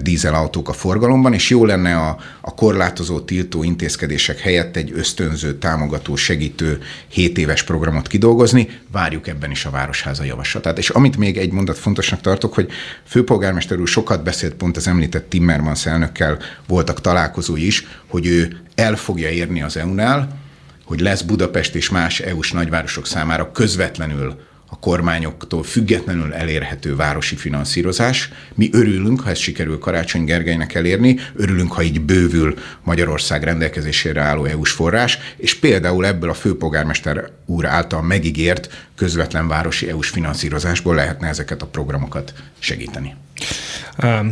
dízelautók 0.00 0.68
a 0.68 0.72
forgalomban, 0.72 1.34
és 1.34 1.50
jó 1.50 1.64
lenne 1.64 1.96
a, 1.96 2.18
a 2.40 2.54
korlátozó, 2.54 3.20
tiltó 3.20 3.62
intézkedések 3.62 4.38
helyett 4.38 4.76
egy 4.76 4.92
ösztönző, 4.94 5.58
támogató, 5.58 6.16
segítő 6.16 6.82
7 7.08 7.38
éves 7.38 7.62
programot 7.62 8.06
kidolgozni. 8.06 8.68
Várjuk 8.92 9.28
ebben 9.28 9.50
is 9.50 9.64
a 9.64 9.70
Városháza 9.70 10.24
javaslatát. 10.24 10.78
És 10.78 10.90
amit 10.90 11.16
még 11.16 11.36
egy 11.38 11.52
mondat 11.52 11.78
fontosnak 11.78 12.20
tartok, 12.20 12.54
hogy 12.54 12.70
főpolgármester 13.06 13.78
úr 13.78 13.88
sokat 13.88 14.22
beszélt 14.22 14.54
pont 14.54 14.76
az 14.76 14.88
említett 14.88 15.28
Timmermans 15.28 15.86
elnökkel, 15.86 16.38
voltak 16.66 17.00
találkozói 17.00 17.66
is, 17.66 17.86
hogy 18.06 18.26
ő 18.26 18.56
el 18.74 18.96
fogja 18.96 19.28
érni 19.28 19.62
az 19.62 19.76
EU-nál, 19.76 20.38
hogy 20.84 21.00
lesz 21.00 21.22
Budapest 21.22 21.74
és 21.74 21.90
más 21.90 22.20
EU-s 22.20 22.52
nagyvárosok 22.52 23.06
számára 23.06 23.52
közvetlenül 23.52 24.48
a 24.70 24.78
kormányoktól 24.78 25.62
függetlenül 25.62 26.34
elérhető 26.34 26.96
városi 26.96 27.36
finanszírozás. 27.36 28.30
Mi 28.54 28.68
örülünk, 28.72 29.20
ha 29.20 29.30
ezt 29.30 29.40
sikerül 29.40 29.78
Karácsony 29.78 30.24
Gergelynek 30.24 30.74
elérni, 30.74 31.18
örülünk, 31.34 31.72
ha 31.72 31.82
így 31.82 32.00
bővül 32.00 32.54
Magyarország 32.82 33.42
rendelkezésére 33.42 34.20
álló 34.20 34.44
EU-s 34.44 34.70
forrás, 34.70 35.18
és 35.36 35.58
például 35.58 36.06
ebből 36.06 36.30
a 36.30 36.34
főpolgármester 36.34 37.30
úr 37.46 37.66
által 37.66 38.02
megígért 38.02 38.88
közvetlen 38.96 39.48
városi 39.48 39.88
EU-s 39.88 40.08
finanszírozásból 40.08 40.94
lehetne 40.94 41.28
ezeket 41.28 41.62
a 41.62 41.66
programokat 41.66 42.32
segíteni. 42.58 43.14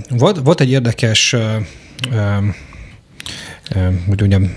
Volt, 0.09 0.39
volt 0.43 0.61
egy 0.61 0.71
érdekes 0.71 1.37
hogy 4.07 4.21
mondjam, 4.21 4.57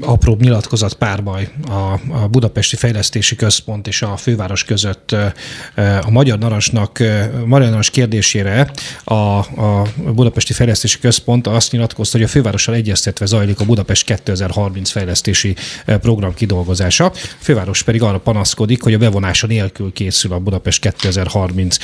apró 0.00 0.36
nyilatkozat 0.40 0.94
párbaj 0.94 1.48
a, 1.68 1.92
a 2.22 2.28
Budapesti 2.30 2.76
Fejlesztési 2.76 3.36
Központ 3.36 3.86
és 3.86 4.02
a 4.02 4.16
főváros 4.16 4.64
között 4.64 5.14
a 6.02 6.10
Magyar 6.10 6.38
Narancsnak, 6.38 6.98
Magyar 7.44 7.68
Narancs 7.68 7.90
kérdésére 7.90 8.70
a, 9.04 9.14
a 9.14 9.86
Budapesti 10.14 10.52
Fejlesztési 10.52 10.98
Központ 10.98 11.46
azt 11.46 11.72
nyilatkozta, 11.72 12.16
hogy 12.16 12.26
a 12.26 12.30
fővárossal 12.30 12.74
egyeztetve 12.74 13.26
zajlik 13.26 13.60
a 13.60 13.64
Budapest 13.64 14.04
2030 14.04 14.90
fejlesztési 14.90 15.56
program 15.84 16.34
kidolgozása. 16.34 17.04
A 17.04 17.12
főváros 17.38 17.82
pedig 17.82 18.02
arra 18.02 18.18
panaszkodik, 18.18 18.82
hogy 18.82 18.94
a 18.94 18.98
bevonása 18.98 19.46
nélkül 19.46 19.92
készül 19.92 20.32
a 20.32 20.38
Budapest 20.38 20.80
2030. 20.80 21.76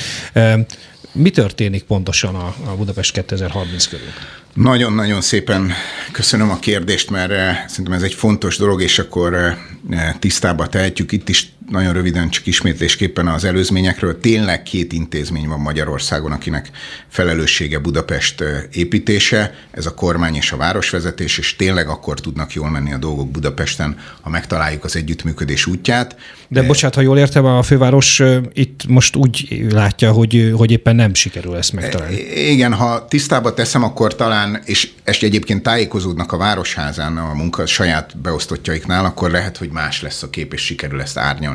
Mi 1.11 1.29
történik 1.29 1.83
pontosan 1.83 2.35
a, 2.35 2.55
a 2.65 2.75
Budapest 2.75 3.11
2030 3.11 3.85
körül? 3.87 4.07
Nagyon-nagyon 4.53 5.21
szépen 5.21 5.71
köszönöm 6.11 6.49
a 6.49 6.59
kérdést, 6.59 7.09
mert 7.09 7.31
eh, 7.31 7.63
szerintem 7.67 7.93
ez 7.93 8.01
egy 8.01 8.13
fontos 8.13 8.57
dolog, 8.57 8.81
és 8.81 8.99
akkor 8.99 9.33
eh, 9.33 9.57
eh, 9.89 10.15
tisztába 10.19 10.67
tehetjük. 10.67 11.11
Itt 11.11 11.29
is 11.29 11.54
nagyon 11.69 11.93
röviden 11.93 12.29
csak 12.29 12.45
ismétlésképpen 12.45 13.27
az 13.27 13.43
előzményekről. 13.43 14.19
Tényleg 14.19 14.63
két 14.63 14.93
intézmény 14.93 15.47
van 15.47 15.59
Magyarországon, 15.59 16.31
akinek 16.31 16.69
felelőssége 17.07 17.79
Budapest 17.79 18.43
építése, 18.71 19.53
ez 19.71 19.85
a 19.85 19.93
kormány 19.93 20.35
és 20.35 20.51
a 20.51 20.57
városvezetés, 20.57 21.37
és 21.37 21.55
tényleg 21.55 21.87
akkor 21.87 22.19
tudnak 22.19 22.53
jól 22.53 22.69
menni 22.69 22.93
a 22.93 22.97
dolgok 22.97 23.31
Budapesten, 23.31 23.97
ha 24.21 24.29
megtaláljuk 24.29 24.83
az 24.83 24.95
együttműködés 24.95 25.65
útját. 25.65 26.15
De 26.47 26.63
bocsánat, 26.63 26.95
ha 26.95 27.01
jól 27.01 27.17
értem, 27.17 27.45
a 27.45 27.63
főváros 27.63 28.21
itt 28.53 28.87
most 28.87 29.15
úgy 29.15 29.65
látja, 29.71 30.11
hogy, 30.11 30.53
hogy 30.55 30.71
éppen 30.71 30.95
nem 30.95 31.13
sikerül 31.13 31.55
ezt 31.55 31.73
megtalálni. 31.73 32.15
Igen, 32.51 32.73
ha 32.73 33.05
tisztába 33.07 33.53
teszem, 33.53 33.83
akkor 33.83 34.15
talán, 34.15 34.61
és 34.65 34.91
ezt 35.03 35.23
egyébként 35.23 35.63
tájékozódnak 35.63 36.31
a 36.31 36.37
Városházán 36.37 37.17
a 37.17 37.33
munka 37.33 37.65
saját 37.65 38.17
beosztottjaiknál, 38.17 39.05
akkor 39.05 39.31
lehet, 39.31 39.57
hogy 39.57 39.69
más 39.69 40.01
lesz 40.01 40.23
a 40.23 40.29
kép, 40.29 40.53
és 40.53 40.61
sikerül 40.61 41.01
ezt 41.01 41.17
árnyalni. 41.17 41.54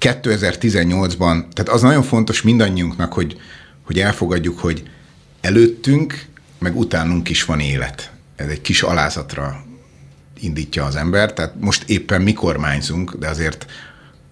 2018-ban, 0.00 1.44
tehát 1.52 1.68
az 1.68 1.82
nagyon 1.82 2.02
fontos 2.02 2.42
mindannyiunknak, 2.42 3.12
hogy, 3.12 3.40
hogy 3.82 3.98
elfogadjuk, 3.98 4.58
hogy 4.58 4.90
előttünk, 5.40 6.24
meg 6.58 6.76
utánunk 6.76 7.28
is 7.28 7.44
van 7.44 7.60
élet. 7.60 8.12
Ez 8.36 8.48
egy 8.48 8.60
kis 8.60 8.82
alázatra 8.82 9.64
indítja 10.40 10.84
az 10.84 10.96
ember, 10.96 11.32
tehát 11.32 11.54
most 11.60 11.88
éppen 11.88 12.22
mi 12.22 12.32
kormányzunk, 12.32 13.14
de 13.14 13.28
azért 13.28 13.66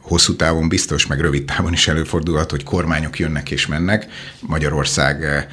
hosszú 0.00 0.36
távon 0.36 0.68
biztos, 0.68 1.06
meg 1.06 1.20
rövid 1.20 1.44
távon 1.44 1.72
is 1.72 1.88
előfordulhat, 1.88 2.50
hogy 2.50 2.64
kormányok 2.64 3.18
jönnek 3.18 3.50
és 3.50 3.66
mennek. 3.66 4.06
Magyarország 4.40 5.46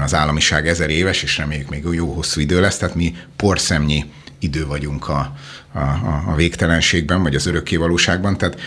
az 0.00 0.14
államiság 0.14 0.68
ezer 0.68 0.90
éves, 0.90 1.22
és 1.22 1.36
reméljük 1.36 1.68
még 1.68 1.84
jó 1.92 2.12
hosszú 2.12 2.40
idő 2.40 2.60
lesz, 2.60 2.76
tehát 2.76 2.94
mi 2.94 3.16
porszemnyi 3.36 4.04
idő 4.38 4.66
vagyunk 4.66 5.08
a, 5.08 5.36
a, 5.76 6.22
a 6.26 6.34
végtelenségben, 6.36 7.22
vagy 7.22 7.34
az 7.34 7.46
örökké 7.46 7.76
valóságban. 7.76 8.38
Tehát 8.38 8.60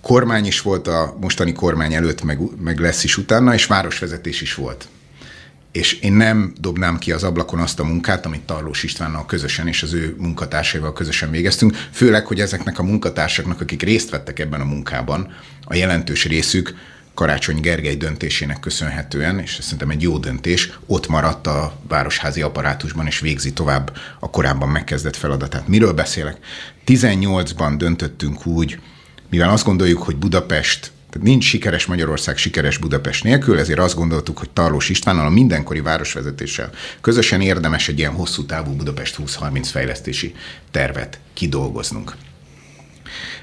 kormány 0.00 0.46
is 0.46 0.60
volt 0.60 0.88
a 0.88 1.16
mostani 1.20 1.52
kormány 1.52 1.94
előtt, 1.94 2.22
meg, 2.22 2.38
meg 2.60 2.78
lesz 2.78 3.04
is 3.04 3.16
utána, 3.16 3.54
és 3.54 3.66
városvezetés 3.66 4.40
is 4.40 4.54
volt. 4.54 4.88
És 5.72 5.92
én 5.92 6.12
nem 6.12 6.52
dobnám 6.60 6.98
ki 6.98 7.12
az 7.12 7.22
ablakon 7.22 7.58
azt 7.58 7.80
a 7.80 7.84
munkát, 7.84 8.26
amit 8.26 8.40
Tarlós 8.40 8.82
Istvánnal 8.82 9.26
közösen 9.26 9.68
és 9.68 9.82
az 9.82 9.92
ő 9.92 10.14
munkatársaival 10.18 10.92
közösen 10.92 11.30
végeztünk, 11.30 11.76
főleg, 11.92 12.26
hogy 12.26 12.40
ezeknek 12.40 12.78
a 12.78 12.82
munkatársaknak, 12.82 13.60
akik 13.60 13.82
részt 13.82 14.10
vettek 14.10 14.38
ebben 14.38 14.60
a 14.60 14.64
munkában, 14.64 15.34
a 15.64 15.74
jelentős 15.74 16.24
részük 16.24 16.74
Karácsony 17.16 17.60
Gergely 17.60 17.94
döntésének 17.94 18.60
köszönhetően, 18.60 19.38
és 19.38 19.58
szerintem 19.60 19.90
egy 19.90 20.02
jó 20.02 20.18
döntés, 20.18 20.78
ott 20.86 21.08
maradt 21.08 21.46
a 21.46 21.76
városházi 21.88 22.42
apparátusban, 22.42 23.06
és 23.06 23.20
végzi 23.20 23.52
tovább 23.52 23.96
a 24.20 24.30
korábban 24.30 24.68
megkezdett 24.68 25.16
feladatát. 25.16 25.68
Miről 25.68 25.92
beszélek? 25.92 26.38
18-ban 26.86 27.74
döntöttünk 27.76 28.46
úgy, 28.46 28.78
mivel 29.30 29.50
azt 29.50 29.64
gondoljuk, 29.64 30.02
hogy 30.02 30.16
Budapest 30.16 30.90
tehát 31.10 31.28
nincs 31.28 31.44
sikeres 31.44 31.86
Magyarország 31.86 32.36
sikeres 32.36 32.78
Budapest 32.78 33.24
nélkül, 33.24 33.58
ezért 33.58 33.78
azt 33.78 33.94
gondoltuk, 33.94 34.38
hogy 34.38 34.50
Tarlós 34.50 34.88
Istvánnal, 34.88 35.26
a 35.26 35.30
mindenkori 35.30 35.80
városvezetéssel 35.80 36.70
közösen 37.00 37.40
érdemes 37.40 37.88
egy 37.88 37.98
ilyen 37.98 38.12
hosszú 38.12 38.46
távú 38.46 38.72
Budapest 38.72 39.16
2030 39.16 39.70
fejlesztési 39.70 40.34
tervet 40.70 41.18
kidolgoznunk. 41.32 42.16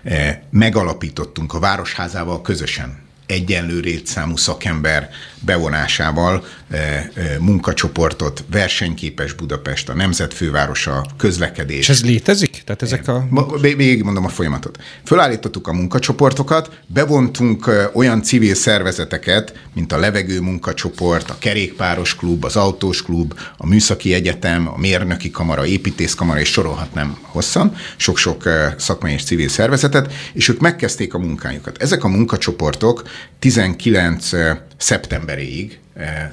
E, 0.03 0.43
megalapítottunk 0.49 1.53
a 1.53 1.59
Városházával 1.59 2.41
közösen 2.41 3.03
egyenlő 3.25 3.79
rétszámú 3.79 4.35
szakember 4.35 5.09
bevonásával 5.39 6.45
e, 6.69 6.77
e, 6.77 7.09
munkacsoportot, 7.39 8.43
versenyképes 8.51 9.33
Budapest, 9.33 9.89
a 9.89 9.93
nemzetfővárosa, 9.93 11.05
közlekedés. 11.17 11.79
És 11.79 11.89
ez 11.89 12.03
létezik? 12.03 12.61
Tehát 12.65 12.81
ezek 12.81 13.07
a... 13.07 13.27
Végig 13.61 14.03
mondom 14.03 14.25
a 14.25 14.29
folyamatot. 14.29 14.77
Fölállítottuk 15.05 15.67
a 15.67 15.73
munkacsoportokat, 15.73 16.79
bevontunk 16.87 17.67
e, 17.67 17.89
olyan 17.93 18.21
civil 18.21 18.55
szervezeteket, 18.55 19.53
mint 19.73 19.91
a 19.91 19.97
levegő 19.97 20.41
munkacsoport, 20.41 21.29
a 21.29 21.35
kerékpáros 21.39 22.15
klub, 22.15 22.43
az 22.43 22.55
autós 22.55 23.03
klub, 23.03 23.39
a 23.57 23.67
műszaki 23.67 24.13
egyetem, 24.13 24.67
a 24.67 24.77
mérnöki 24.77 25.31
kamara, 25.31 25.65
építészkamara, 25.65 26.39
és 26.39 26.49
sorolhatnám 26.49 27.17
hosszan, 27.21 27.75
sok-sok 27.95 28.49
szakmai 28.77 29.13
és 29.13 29.23
civil 29.23 29.49
szervezetet, 29.49 30.13
és 30.33 30.47
ők 30.47 30.59
megkezdték 30.59 31.13
a 31.13 31.19
munkájukat. 31.19 31.81
Ezek 31.81 32.03
a 32.03 32.07
munkacsoportok 32.07 33.03
19 33.39 34.29
szeptemberéig 34.77 35.79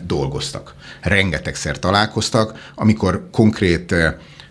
dolgoztak. 0.07 0.75
Rengetegszer 1.01 1.79
találkoztak, 1.79 2.71
amikor 2.75 3.29
konkrét 3.33 3.95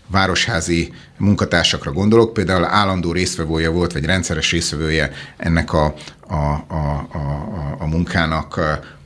városházi 0.08 0.94
munkatársakra 1.18 1.92
gondolok, 1.92 2.34
például 2.34 2.66
állandó 2.66 3.12
résztvevője 3.12 3.70
volt, 3.70 3.94
vagy 3.94 4.06
rendszeres 4.06 4.52
résztvevője 4.52 5.12
ennek 5.38 5.74
a, 5.74 5.94
a, 6.28 6.36
a, 6.36 7.08
a, 7.12 7.76
a 7.80 7.86
munkának 7.86 8.58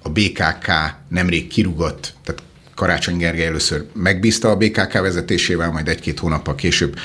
a 0.02 0.10
BKK 0.10 0.72
nemrég 1.08 1.48
kirugott, 1.48 2.14
tehát 2.24 2.42
Karácsony 2.76 3.18
Gergely 3.18 3.46
először 3.46 3.86
megbízta 3.94 4.50
a 4.50 4.56
BKK 4.56 4.94
vezetésével, 4.94 5.72
majd 5.72 5.88
egy-két 5.88 6.20
hónappal 6.20 6.56
később 6.56 6.96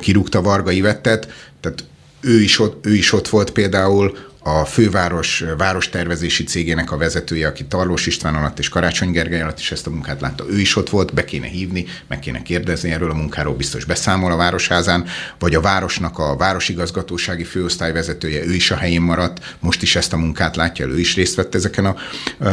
kirúgta 0.00 0.42
Varga 0.42 0.70
Ivettet, 0.70 1.32
tehát 1.60 1.84
ő 2.20 2.40
is, 2.40 2.58
ott, 2.58 2.86
ő 2.86 2.94
is 2.94 3.12
ott 3.12 3.28
volt 3.28 3.50
például 3.50 4.18
a 4.42 4.64
főváros 4.64 5.44
várostervezési 5.56 6.44
cégének 6.44 6.92
a 6.92 6.96
vezetője, 6.96 7.46
aki 7.46 7.64
Tarlós 7.64 8.06
István 8.06 8.34
alatt 8.34 8.58
és 8.58 8.68
Karácsony 8.68 9.10
Gergely 9.10 9.40
alatt 9.40 9.58
is 9.58 9.72
ezt 9.72 9.86
a 9.86 9.90
munkát 9.90 10.20
látta. 10.20 10.44
Ő 10.50 10.60
is 10.60 10.76
ott 10.76 10.90
volt, 10.90 11.14
be 11.14 11.24
kéne 11.24 11.46
hívni, 11.46 11.84
meg 12.08 12.18
kéne 12.18 12.42
kérdezni 12.42 12.90
erről 12.90 13.10
a 13.10 13.14
munkáról, 13.14 13.54
biztos 13.54 13.84
beszámol 13.84 14.32
a 14.32 14.36
Városházán, 14.36 15.06
vagy 15.38 15.54
a 15.54 15.60
városnak 15.60 16.18
a 16.18 16.36
városigazgatósági 16.36 17.44
főosztály 17.44 17.92
vezetője, 17.92 18.44
ő 18.44 18.54
is 18.54 18.70
a 18.70 18.76
helyén 18.76 19.02
maradt, 19.02 19.56
most 19.60 19.82
is 19.82 19.96
ezt 19.96 20.12
a 20.12 20.16
munkát 20.16 20.56
látja, 20.56 20.86
ő 20.86 20.98
is 20.98 21.14
részt 21.14 21.34
vett 21.34 21.54
ezeken 21.54 21.84
a 21.84 21.96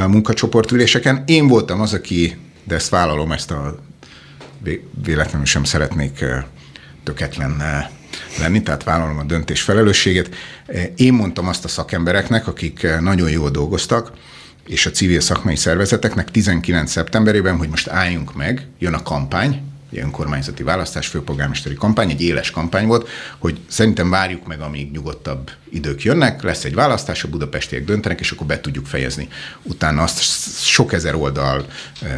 munkacsoportüléseken. 0.08 1.23
Én 1.25 1.47
voltam 1.47 1.82
az, 1.82 1.93
aki, 1.93 2.38
de 2.63 2.75
ezt 2.75 2.89
vállalom, 2.89 3.32
ezt 3.32 3.52
a 3.52 3.80
véletlenül 5.04 5.45
sem 5.45 5.63
szeretnék 5.63 6.25
töketlen 7.04 7.63
lenni, 8.39 8.63
tehát 8.63 8.84
vállalom 8.84 9.18
a 9.18 9.24
döntés 9.24 9.62
felelősséget. 9.62 10.30
Én 10.96 11.13
mondtam 11.13 11.48
azt 11.48 11.65
a 11.65 11.68
szakembereknek, 11.68 12.48
akik 12.48 12.88
nagyon 13.00 13.30
jól 13.30 13.50
dolgoztak, 13.50 14.12
és 14.68 14.86
a 14.86 14.92
civil 14.92 15.20
szakmai 15.20 15.56
szervezeteknek 15.56 16.32
19. 16.32 16.92
szeptemberében, 16.92 17.58
hogy 17.58 17.70
most 17.70 17.88
álljunk 17.88 18.36
meg, 18.36 18.68
jön 18.80 18.94
a 18.94 19.04
kampány, 19.04 19.62
egy 19.92 20.00
önkormányzati 20.00 20.63
választás, 20.63 21.08
főpolgármesteri 21.08 21.76
kampány, 21.76 22.10
egy 22.10 22.22
éles 22.22 22.52
kampány 22.52 22.88
volt, 22.88 23.10
hogy 23.38 23.60
szerintem 23.68 24.10
várjuk 24.10 24.48
meg, 24.48 24.62
amíg 24.62 24.92
nyugodtabb 24.92 25.52
idők 25.72 26.04
jönnek, 26.04 26.42
lesz 26.42 26.63
egy 26.63 26.74
választás, 26.74 27.24
a 27.24 27.28
budapestiek 27.28 27.86
döntenek, 27.86 28.20
és 28.20 28.32
akkor 28.32 28.48
be 28.48 28.60
tudjuk 28.60 28.86
fejezni. 28.86 29.28
Utána 29.63 30.04
azt 30.04 30.20
sok 30.63 30.94
ezer 30.94 31.15
oldal 31.15 31.65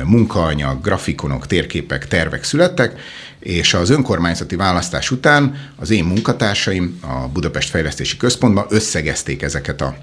munkaanyag, 0.03 0.81
grafikonok, 0.81 1.47
térképek, 1.47 2.07
tervek 2.07 2.43
születtek, 2.43 2.99
és 3.41 3.73
az 3.73 3.89
önkormányzati 3.89 4.55
választás 4.55 5.11
után 5.11 5.71
az 5.75 5.89
én 5.89 6.03
munkatársaim 6.03 6.99
a 7.01 7.27
Budapest 7.27 7.69
Fejlesztési 7.69 8.17
Központban 8.17 8.65
összegezték 8.69 9.41
ezeket 9.41 9.81
a 9.81 9.97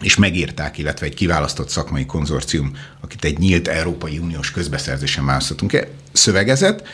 és 0.00 0.16
megírták, 0.16 0.78
illetve 0.78 1.06
egy 1.06 1.14
kiválasztott 1.14 1.68
szakmai 1.68 2.06
konzorcium, 2.06 2.72
akit 3.00 3.24
egy 3.24 3.38
nyílt 3.38 3.68
Európai 3.68 4.18
Uniós 4.18 4.50
közbeszerzésen 4.50 5.26
választottunk, 5.26 5.86
szövegezett, 6.12 6.86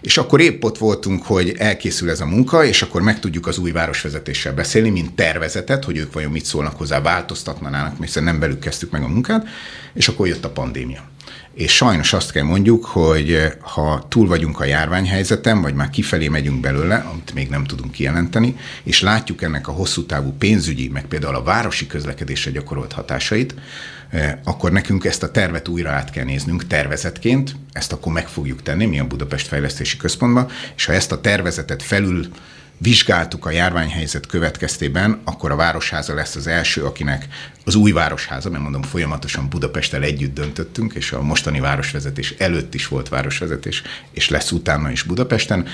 és 0.00 0.18
akkor 0.18 0.40
épp 0.40 0.62
ott 0.64 0.78
voltunk, 0.78 1.22
hogy 1.26 1.54
elkészül 1.58 2.10
ez 2.10 2.20
a 2.20 2.26
munka, 2.26 2.64
és 2.64 2.82
akkor 2.82 3.02
meg 3.02 3.20
tudjuk 3.20 3.46
az 3.46 3.58
új 3.58 3.70
városvezetéssel 3.70 4.54
beszélni, 4.54 4.90
mint 4.90 5.14
tervezetet, 5.14 5.84
hogy 5.84 5.96
ők 5.96 6.12
vajon 6.12 6.30
mit 6.30 6.44
szólnak 6.44 6.76
hozzá, 6.76 7.00
változtatnának, 7.00 7.96
hiszen 8.00 8.24
nem 8.24 8.38
belük 8.38 8.58
kezdtük 8.58 8.90
meg 8.90 9.02
a 9.02 9.08
munkát, 9.08 9.46
és 9.94 10.08
akkor 10.08 10.26
jött 10.26 10.44
a 10.44 10.50
pandémia 10.50 11.10
és 11.54 11.74
sajnos 11.74 12.12
azt 12.12 12.32
kell 12.32 12.42
mondjuk, 12.42 12.84
hogy 12.84 13.32
eh, 13.32 13.52
ha 13.60 14.06
túl 14.08 14.26
vagyunk 14.26 14.60
a 14.60 14.64
járványhelyzeten, 14.64 15.62
vagy 15.62 15.74
már 15.74 15.90
kifelé 15.90 16.28
megyünk 16.28 16.60
belőle, 16.60 16.96
amit 16.96 17.34
még 17.34 17.48
nem 17.48 17.64
tudunk 17.64 17.92
kijelenteni, 17.92 18.56
és 18.82 19.00
látjuk 19.00 19.42
ennek 19.42 19.68
a 19.68 19.72
hosszú 19.72 20.06
távú 20.06 20.32
pénzügyi, 20.38 20.88
meg 20.88 21.04
például 21.04 21.34
a 21.34 21.42
városi 21.42 21.86
közlekedésre 21.86 22.50
gyakorolt 22.50 22.92
hatásait, 22.92 23.54
eh, 24.10 24.38
akkor 24.44 24.72
nekünk 24.72 25.04
ezt 25.04 25.22
a 25.22 25.30
tervet 25.30 25.68
újra 25.68 25.90
át 25.90 26.10
kell 26.10 26.24
néznünk 26.24 26.66
tervezetként, 26.66 27.56
ezt 27.72 27.92
akkor 27.92 28.12
meg 28.12 28.28
fogjuk 28.28 28.62
tenni, 28.62 28.86
mi 28.86 28.98
a 28.98 29.06
Budapest 29.06 29.46
Fejlesztési 29.46 29.96
Központban, 29.96 30.48
és 30.76 30.84
ha 30.84 30.92
ezt 30.92 31.12
a 31.12 31.20
tervezetet 31.20 31.82
felül 31.82 32.28
vizsgáltuk 32.82 33.46
a 33.46 33.50
járványhelyzet 33.50 34.26
következtében, 34.26 35.20
akkor 35.24 35.50
a 35.50 35.56
Városháza 35.56 36.14
lesz 36.14 36.36
az 36.36 36.46
első, 36.46 36.84
akinek 36.84 37.28
az 37.64 37.74
új 37.74 37.92
Városháza, 37.92 38.50
mert 38.50 38.62
mondom, 38.62 38.82
folyamatosan 38.82 39.48
Budapesttel 39.48 40.02
együtt 40.02 40.34
döntöttünk, 40.34 40.92
és 40.94 41.12
a 41.12 41.22
mostani 41.22 41.60
városvezetés 41.60 42.34
előtt 42.38 42.74
is 42.74 42.88
volt 42.88 43.08
városvezetés, 43.08 43.82
és 44.10 44.28
lesz 44.28 44.52
utána 44.52 44.90
is 44.90 45.02
Budapesten. 45.02 45.66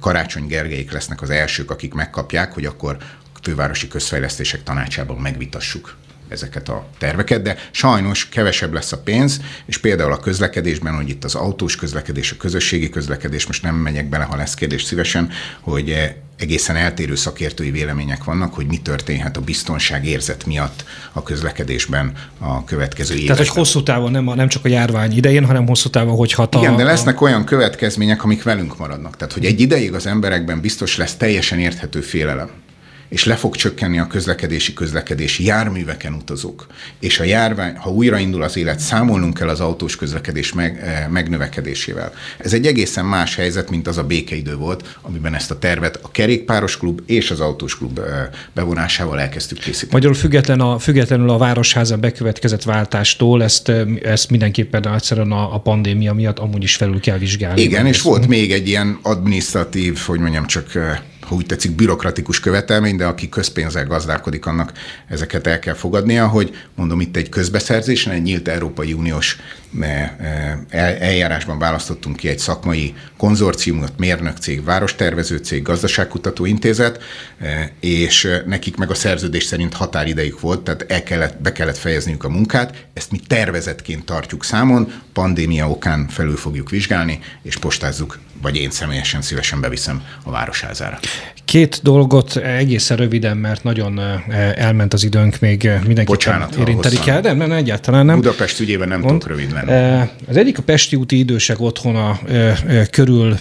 Karácsony 0.00 0.46
Gergelyik 0.46 0.92
lesznek 0.92 1.22
az 1.22 1.30
elsők, 1.30 1.70
akik 1.70 1.94
megkapják, 1.94 2.52
hogy 2.52 2.64
akkor 2.64 2.96
fővárosi 3.42 3.88
közfejlesztések 3.88 4.62
tanácsában 4.62 5.16
megvitassuk 5.16 5.96
ezeket 6.30 6.68
a 6.68 6.86
terveket, 6.98 7.42
de 7.42 7.56
sajnos 7.70 8.28
kevesebb 8.28 8.72
lesz 8.72 8.92
a 8.92 8.98
pénz, 8.98 9.40
és 9.66 9.78
például 9.78 10.12
a 10.12 10.20
közlekedésben, 10.20 10.94
hogy 10.94 11.08
itt 11.08 11.24
az 11.24 11.34
autós 11.34 11.76
közlekedés, 11.76 12.32
a 12.32 12.36
közösségi 12.36 12.88
közlekedés, 12.88 13.46
most 13.46 13.62
nem 13.62 13.74
megyek 13.74 14.08
bele, 14.08 14.24
ha 14.24 14.36
lesz 14.36 14.54
kérdés 14.54 14.82
szívesen, 14.82 15.30
hogy 15.60 15.90
eh, 15.90 16.14
egészen 16.40 16.76
eltérő 16.76 17.14
szakértői 17.14 17.70
vélemények 17.70 18.24
vannak, 18.24 18.54
hogy 18.54 18.66
mi 18.66 18.76
történhet 18.76 19.36
a 19.36 19.40
biztonság 19.40 20.06
érzet 20.06 20.46
miatt 20.46 20.84
a 21.12 21.22
közlekedésben 21.22 22.12
a 22.38 22.64
következő 22.64 23.14
években. 23.14 23.36
Tehát, 23.36 23.50
hogy 23.50 23.58
hosszú 23.62 23.82
távon 23.82 24.10
nem, 24.10 24.24
nem 24.24 24.48
csak 24.48 24.64
a 24.64 24.68
járvány 24.68 25.16
idején, 25.16 25.44
hanem 25.44 25.66
hosszú 25.66 25.88
távon, 25.88 26.16
hogy 26.16 26.32
hat 26.32 26.54
Igen, 26.54 26.76
de 26.76 26.84
lesznek 26.84 27.20
olyan 27.20 27.44
következmények, 27.44 28.24
amik 28.24 28.42
velünk 28.42 28.78
maradnak. 28.78 29.16
Tehát, 29.16 29.32
hogy 29.32 29.44
egy 29.44 29.60
ideig 29.60 29.94
az 29.94 30.06
emberekben 30.06 30.60
biztos 30.60 30.96
lesz 30.96 31.14
teljesen 31.14 31.58
érthető 31.58 32.00
félelem 32.00 32.50
és 33.10 33.24
le 33.24 33.34
fog 33.34 33.56
csökkenni 33.56 33.98
a 33.98 34.06
közlekedési 34.06 34.72
közlekedési 34.72 35.44
járműveken 35.44 36.14
utazók. 36.14 36.66
És 37.00 37.20
a 37.20 37.24
járvány, 37.24 37.76
ha 37.76 37.90
újraindul 37.90 38.42
az 38.42 38.56
élet, 38.56 38.80
számolnunk 38.80 39.34
kell 39.34 39.48
az 39.48 39.60
autós 39.60 39.96
közlekedés 39.96 40.52
meg, 40.52 40.80
eh, 40.82 41.06
megnövekedésével. 41.08 42.12
Ez 42.38 42.52
egy 42.52 42.66
egészen 42.66 43.04
más 43.04 43.34
helyzet, 43.34 43.70
mint 43.70 43.88
az 43.88 43.98
a 43.98 44.04
békeidő 44.04 44.56
volt, 44.56 44.98
amiben 45.02 45.34
ezt 45.34 45.50
a 45.50 45.58
tervet 45.58 45.98
a 46.02 46.10
kerékpáros 46.10 46.76
klub 46.76 47.00
és 47.06 47.30
az 47.30 47.40
autós 47.40 47.76
klub 47.76 47.98
eh, 47.98 48.28
bevonásával 48.54 49.20
elkezdtük 49.20 49.58
készíteni. 49.58 49.92
Magyarul 49.92 50.16
független 50.16 50.60
a, 50.60 50.78
függetlenül 50.78 51.30
a 51.30 51.38
városházan 51.38 52.00
bekövetkezett 52.00 52.62
váltástól, 52.62 53.42
ezt, 53.42 53.68
eh, 53.68 53.86
ezt 54.02 54.30
mindenképpen 54.30 54.94
egyszerűen 54.94 55.32
a, 55.32 55.54
a 55.54 55.58
pandémia 55.58 56.12
miatt 56.12 56.38
amúgy 56.38 56.62
is 56.62 56.76
felül 56.76 57.00
kell 57.00 57.18
vizsgálni. 57.18 57.60
Igen, 57.60 57.86
és 57.86 58.02
volt 58.02 58.26
még 58.26 58.52
egy 58.52 58.68
ilyen 58.68 58.98
administratív, 59.02 59.98
hogy 59.98 60.18
mondjam, 60.18 60.46
csak 60.46 60.78
ha 61.30 61.36
úgy 61.36 61.46
tetszik, 61.46 61.70
bürokratikus 61.70 62.40
követelmény, 62.40 62.96
de 62.96 63.06
aki 63.06 63.28
közpénzzel 63.28 63.86
gazdálkodik, 63.86 64.46
annak 64.46 64.72
ezeket 65.08 65.46
el 65.46 65.58
kell 65.58 65.74
fogadnia, 65.74 66.28
hogy 66.28 66.56
mondom 66.74 67.00
itt 67.00 67.16
egy 67.16 67.28
közbeszerzésen, 67.28 68.12
egy 68.12 68.22
nyílt 68.22 68.48
Európai 68.48 68.92
Uniós 68.92 69.38
eljárásban 70.70 71.58
választottunk 71.58 72.16
ki 72.16 72.28
egy 72.28 72.38
szakmai 72.38 72.94
konzorciumot, 73.16 73.92
mérnökcég, 73.98 74.64
várostervező 74.64 75.36
cég, 75.36 75.62
gazdaságkutató 75.62 76.44
intézet, 76.44 77.02
és 77.80 78.28
nekik 78.46 78.76
meg 78.76 78.90
a 78.90 78.94
szerződés 78.94 79.44
szerint 79.44 79.74
határidejük 79.74 80.40
volt, 80.40 80.60
tehát 80.60 80.84
el 80.88 81.02
kellett, 81.02 81.40
be 81.40 81.52
kellett 81.52 81.78
fejezniük 81.78 82.24
a 82.24 82.28
munkát, 82.28 82.86
ezt 82.92 83.10
mi 83.10 83.20
tervezetként 83.26 84.04
tartjuk 84.04 84.44
számon, 84.44 84.92
pandémia 85.12 85.70
okán 85.70 86.08
felül 86.08 86.36
fogjuk 86.36 86.70
vizsgálni, 86.70 87.18
és 87.42 87.56
postázzuk, 87.56 88.18
vagy 88.42 88.56
én 88.56 88.70
személyesen 88.70 89.22
szívesen 89.22 89.60
beviszem 89.60 90.02
a 90.22 90.30
városházára. 90.30 90.98
Két 91.44 91.80
dolgot 91.82 92.36
egészen 92.36 92.96
röviden, 92.96 93.36
mert 93.36 93.64
nagyon 93.64 94.00
elment 94.54 94.92
az 94.92 95.04
időnk, 95.04 95.38
még 95.40 95.70
mindenki 95.86 96.10
Bocsánat, 96.10 96.54
érinteni 96.54 96.96
kell, 96.96 97.20
de 97.20 97.32
nem, 97.32 97.52
egyáltalán 97.52 98.06
nem. 98.06 98.16
Budapest 98.16 98.60
ügyében 98.60 98.88
nem 98.88 99.00
Mond. 99.00 99.20
tudok 99.20 99.36
rövid 99.36 99.52
lenni. 99.52 100.08
Az 100.28 100.36
egyik 100.36 100.58
a 100.58 100.62
Pesti 100.62 100.96
úti 100.96 101.18
idősek 101.18 101.60
otthona 101.60 102.20
körül 102.90 103.38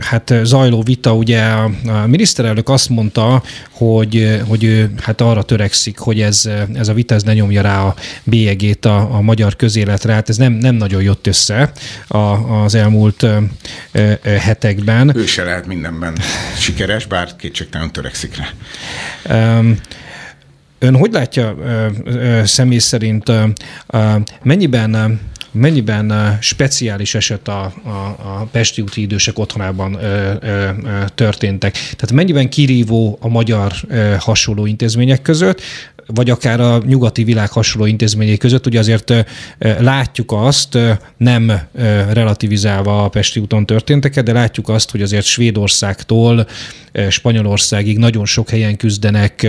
hát 0.00 0.34
zajló 0.42 0.82
vita, 0.82 1.14
ugye 1.14 1.42
a 1.42 1.70
miniszterelnök 2.06 2.68
azt 2.68 2.88
mondta, 2.88 3.42
hogy, 3.70 4.40
hogy 4.48 4.64
ő 4.64 4.90
hát 5.02 5.20
arra 5.20 5.42
törekszik, 5.42 5.98
hogy 5.98 6.20
ez, 6.20 6.48
ez 6.74 6.88
a 6.88 6.92
vita 6.92 7.14
ez 7.14 7.22
ne 7.22 7.34
nyomja 7.34 7.62
rá 7.62 7.82
a 7.82 7.94
bélyegét 8.24 8.84
a, 8.84 9.14
a 9.14 9.20
magyar 9.20 9.56
közéletre. 9.56 10.12
Hát 10.12 10.28
ez 10.28 10.36
nem, 10.36 10.52
nem 10.52 10.74
nagyon 10.74 11.02
jött 11.02 11.26
össze 11.26 11.72
a, 12.08 12.18
az 12.64 12.74
elmúlt 12.74 13.26
hetekben. 14.22 15.16
Ő 15.16 15.26
se 15.26 15.44
lehet 15.44 15.66
mindenben 15.66 16.16
sikeres, 16.58 17.06
bár 17.06 17.36
kétségtelen 17.36 17.92
törekszik 17.92 18.36
rá. 18.36 18.48
Ön 20.78 20.96
hogy 20.96 21.12
látja 21.12 21.56
személy 22.44 22.78
szerint, 22.78 23.32
mennyiben 24.42 25.20
mennyiben 25.52 26.38
speciális 26.40 27.14
eset 27.14 27.48
a, 27.48 27.72
a, 27.84 27.90
a 28.18 28.48
Pesti 28.50 28.82
úti 28.82 29.00
idősek 29.00 29.38
otthonában 29.38 29.94
ö, 29.94 30.32
ö, 30.40 30.68
történtek? 31.14 31.72
Tehát 31.72 32.12
mennyiben 32.12 32.50
kirívó 32.50 33.18
a 33.20 33.28
magyar 33.28 33.72
ö, 33.88 34.14
hasonló 34.18 34.66
intézmények 34.66 35.22
között, 35.22 35.62
vagy 36.14 36.30
akár 36.30 36.60
a 36.60 36.82
nyugati 36.86 37.24
világ 37.24 37.50
hasonló 37.50 37.86
intézményei 37.86 38.36
között, 38.36 38.66
ugye 38.66 38.78
azért 38.78 39.12
látjuk 39.58 40.32
azt, 40.32 40.78
nem 41.16 41.52
relativizálva 42.12 43.04
a 43.04 43.08
Pesti 43.08 43.40
úton 43.40 43.66
történteket, 43.66 44.24
de 44.24 44.32
látjuk 44.32 44.68
azt, 44.68 44.90
hogy 44.90 45.02
azért 45.02 45.24
Svédországtól 45.24 46.46
Spanyolországig 47.08 47.98
nagyon 47.98 48.26
sok 48.26 48.48
helyen 48.48 48.76
küzdenek 48.76 49.42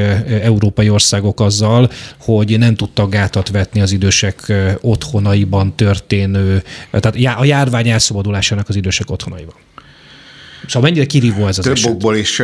európai 0.43 0.89
országok 0.89 1.39
azzal, 1.39 1.91
hogy 2.19 2.59
nem 2.59 2.75
tudtak 2.75 3.11
gátat 3.11 3.49
vetni 3.49 3.81
az 3.81 3.91
idősek 3.91 4.53
otthonaiban 4.81 5.75
történő, 5.75 6.63
tehát 6.91 7.39
a 7.39 7.45
járvány 7.45 7.89
elszabadulásának 7.89 8.69
az 8.69 8.75
idősek 8.75 9.09
otthonaiban. 9.11 9.55
Szóval 10.67 10.89
mennyire 10.89 11.05
kirívó 11.05 11.47
ez 11.47 11.57
az 11.57 11.63
Több 11.63 11.91
okból 11.93 12.15
is 12.15 12.41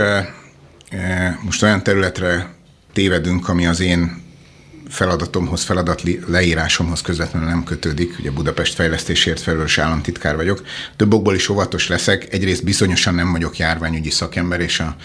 most 1.41 1.63
olyan 1.63 1.83
területre 1.83 2.55
tévedünk, 2.97 3.49
ami 3.49 3.67
az 3.67 3.79
én 3.79 4.21
feladatomhoz, 4.89 5.63
feladat 5.63 6.03
leírásomhoz 6.27 7.01
közvetlenül 7.01 7.49
nem 7.49 7.63
kötődik. 7.63 8.19
Ugye 8.19 8.31
Budapest 8.31 8.73
fejlesztésért 8.73 9.39
felelős 9.39 9.77
államtitkár 9.77 10.35
vagyok. 10.35 10.65
Több 10.95 11.13
okból 11.13 11.35
is 11.35 11.49
óvatos 11.49 11.87
leszek. 11.87 12.33
Egyrészt 12.33 12.63
bizonyosan 12.63 13.15
nem 13.15 13.31
vagyok 13.31 13.57
járványügyi 13.57 14.09
szakember, 14.09 14.59
és 14.59 14.79
a, 14.79 14.95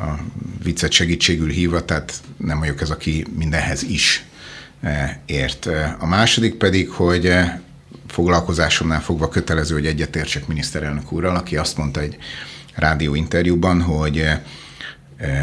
a 0.00 0.18
viccet 0.62 0.92
segítségül 0.92 1.50
hívva, 1.50 1.84
tehát 1.84 2.14
nem 2.36 2.58
vagyok 2.58 2.80
ez, 2.80 2.90
aki 2.90 3.24
mindenhez 3.36 3.82
is 3.82 4.24
e, 4.82 5.20
ért. 5.26 5.68
A 5.98 6.06
második 6.06 6.54
pedig, 6.54 6.90
hogy 6.90 7.26
e, 7.26 7.62
foglalkozásomnál 8.06 9.02
fogva 9.02 9.28
kötelező, 9.28 9.74
hogy 9.74 9.86
egyetértsek 9.86 10.46
miniszterelnök 10.46 11.12
úrral, 11.12 11.36
aki 11.36 11.56
azt 11.56 11.76
mondta 11.76 12.00
egy 12.00 12.16
rádióinterjúban, 12.74 13.82
hogy 13.82 14.18
e, 14.18 14.44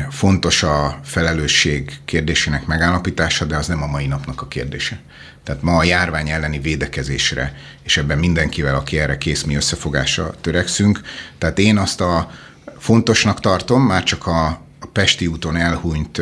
Fontos 0.09 0.63
a 0.63 0.99
felelősség 1.03 1.91
kérdésének 2.05 2.65
megállapítása, 2.65 3.45
de 3.45 3.55
az 3.55 3.67
nem 3.67 3.83
a 3.83 3.87
mai 3.87 4.07
napnak 4.07 4.41
a 4.41 4.47
kérdése. 4.47 4.99
Tehát 5.43 5.61
ma 5.61 5.77
a 5.77 5.83
járvány 5.83 6.29
elleni 6.29 6.59
védekezésre, 6.59 7.55
és 7.83 7.97
ebben 7.97 8.17
mindenkivel, 8.17 8.75
aki 8.75 8.99
erre 8.99 9.17
kész, 9.17 9.43
mi 9.43 9.55
összefogásra 9.55 10.35
törekszünk. 10.41 11.01
Tehát 11.37 11.59
én 11.59 11.77
azt 11.77 12.01
a 12.01 12.31
fontosnak 12.77 13.39
tartom, 13.39 13.81
már 13.81 14.03
csak 14.03 14.27
a, 14.27 14.45
a 14.79 14.87
Pesti 14.93 15.27
úton 15.27 15.55
elhunyt 15.55 16.21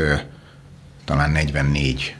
talán 1.05 1.31
44 1.31 2.15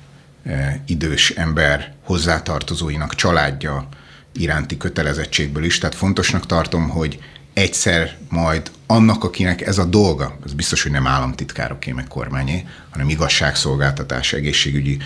idős 0.85 1.29
ember 1.29 1.93
hozzátartozóinak 2.03 3.15
családja 3.15 3.87
iránti 4.33 4.77
kötelezettségből 4.77 5.63
is. 5.63 5.77
Tehát 5.77 5.95
fontosnak 5.95 6.45
tartom, 6.45 6.89
hogy 6.89 7.19
egyszer 7.53 8.17
majd 8.29 8.71
annak, 8.87 9.23
akinek 9.23 9.61
ez 9.61 9.77
a 9.77 9.85
dolga, 9.85 10.37
ez 10.45 10.53
biztos, 10.53 10.83
hogy 10.83 10.91
nem 10.91 11.07
államtitkároké, 11.07 11.91
meg 11.91 12.07
kormányé, 12.07 12.65
hanem 12.89 13.09
igazságszolgáltatás, 13.09 14.33
egészségügyi 14.33 14.97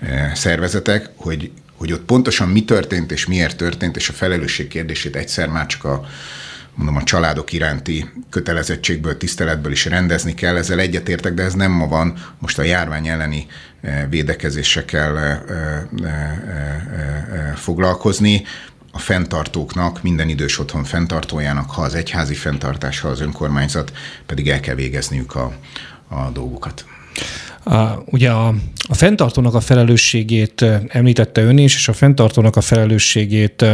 eh, 0.00 0.34
szervezetek, 0.34 1.10
hogy, 1.16 1.50
hogy 1.76 1.92
ott 1.92 2.04
pontosan 2.04 2.48
mi 2.48 2.64
történt 2.64 3.12
és 3.12 3.26
miért 3.26 3.56
történt, 3.56 3.96
és 3.96 4.08
a 4.08 4.12
felelősség 4.12 4.68
kérdését 4.68 5.16
egyszer 5.16 5.48
már 5.48 5.66
csak 5.66 5.84
a 5.84 6.06
mondom, 6.74 6.96
a 6.96 7.02
családok 7.02 7.52
iránti 7.52 8.10
kötelezettségből, 8.30 9.16
tiszteletből 9.16 9.72
is 9.72 9.84
rendezni 9.84 10.34
kell, 10.34 10.56
ezzel 10.56 10.78
egyetértek, 10.78 11.34
de 11.34 11.42
ez 11.42 11.54
nem 11.54 11.70
ma 11.70 11.86
van, 11.86 12.18
most 12.38 12.58
a 12.58 12.62
járvány 12.62 13.06
elleni 13.06 13.46
eh, 13.80 14.06
védekezésekkel 14.10 15.18
eh, 15.18 15.42
foglalkozni 17.54 18.44
a 18.92 18.98
fenntartóknak, 18.98 20.02
minden 20.02 20.28
idős 20.28 20.58
otthon 20.58 20.84
fenntartójának, 20.84 21.70
ha 21.70 21.82
az 21.82 21.94
egyházi 21.94 22.34
fenntartás, 22.34 23.00
ha 23.00 23.08
az 23.08 23.20
önkormányzat, 23.20 23.92
pedig 24.26 24.48
el 24.48 24.60
kell 24.60 24.74
végezniük 24.74 25.34
a, 25.34 25.52
a 26.08 26.30
dolgukat. 26.32 26.84
Ugye 28.04 28.30
a, 28.30 28.54
a 28.88 28.94
fenntartónak 28.94 29.54
a 29.54 29.60
felelősségét 29.60 30.64
említette 30.88 31.42
ön 31.42 31.58
is, 31.58 31.74
és 31.74 31.88
a 31.88 31.92
fenntartónak 31.92 32.56
a 32.56 32.60
felelősségét 32.60 33.64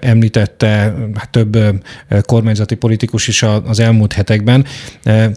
említette 0.00 0.94
hát 1.14 1.30
több 1.30 1.58
kormányzati 2.20 2.74
politikus 2.74 3.28
is 3.28 3.42
az 3.42 3.78
elmúlt 3.78 4.12
hetekben. 4.12 4.66
E, 5.02 5.30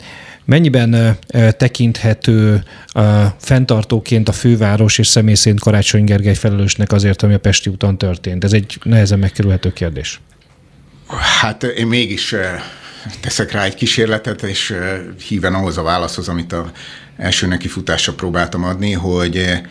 Mennyiben 0.46 1.18
tekinthető 1.58 2.64
fenntartóként 3.38 4.30
a 4.30 4.32
főváros 4.32 4.98
és 4.98 5.08
személy 5.08 5.34
szerint 5.34 5.60
Karácsony 5.60 6.04
Gergely 6.04 6.36
felelősnek 6.36 6.92
azért, 6.92 7.24
ami 7.24 7.34
a 7.34 7.40
Pesti 7.40 7.70
úton 7.70 7.98
történt? 7.98 8.44
Ez 8.44 8.54
egy 8.54 8.80
nehezen 8.84 9.20
megkerülhető 9.20 9.74
kérdés. 9.74 10.22
Hát 11.42 11.64
én 11.64 11.88
mégis 11.88 12.36
teszek 13.22 13.52
rá 13.52 13.64
egy 13.64 13.76
kísérletet, 13.76 14.42
és 14.42 14.74
híven 15.28 15.54
ahhoz 15.54 15.78
a 15.78 15.84
válaszhoz, 15.84 16.30
amit 16.30 16.54
a 16.54 16.72
első 17.18 17.48
neki 17.48 17.68
futásra 17.68 18.14
próbáltam 18.14 18.64
adni, 18.64 18.92
hogy 18.92 19.62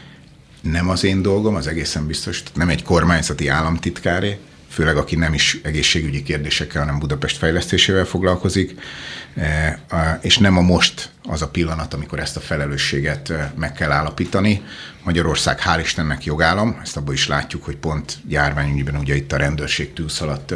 nem 0.61 0.89
az 0.89 1.05
én 1.05 1.23
dolgom, 1.23 1.55
az 1.55 1.67
egészen 1.67 2.07
biztos, 2.07 2.43
nem 2.55 2.69
egy 2.69 2.83
kormányzati 2.83 3.49
államtitkáré, 3.49 4.39
főleg 4.75 4.97
aki 4.97 5.17
nem 5.17 5.35
is 5.35 5.59
egészségügyi 5.63 6.23
kérdésekkel, 6.23 6.81
hanem 6.83 6.99
Budapest 6.99 7.37
fejlesztésével 7.37 8.05
foglalkozik, 8.05 8.75
e, 9.37 10.19
és 10.21 10.39
nem 10.39 10.57
a 10.57 10.61
most 10.61 11.11
az 11.23 11.43
a 11.43 11.49
pillanat, 11.49 11.95
amikor 11.95 12.19
ezt 12.19 12.37
a 12.37 12.41
felelősséget 12.41 13.31
e, 13.31 13.53
meg 13.57 13.73
kell 13.73 13.91
állapítani. 13.91 14.63
Magyarország 15.05 15.61
hál' 15.65 15.81
Istennek 15.83 16.25
jogállam, 16.25 16.81
ezt 16.83 16.97
abból 16.97 17.15
is 17.15 17.29
látjuk, 17.29 17.65
hogy 17.65 17.77
pont 17.77 18.19
járványügyben 18.29 18.97
ugye 18.97 19.17
itt 19.17 19.33
a 19.33 19.37
rendőrség 19.37 19.93
tűzszaladt 19.93 20.55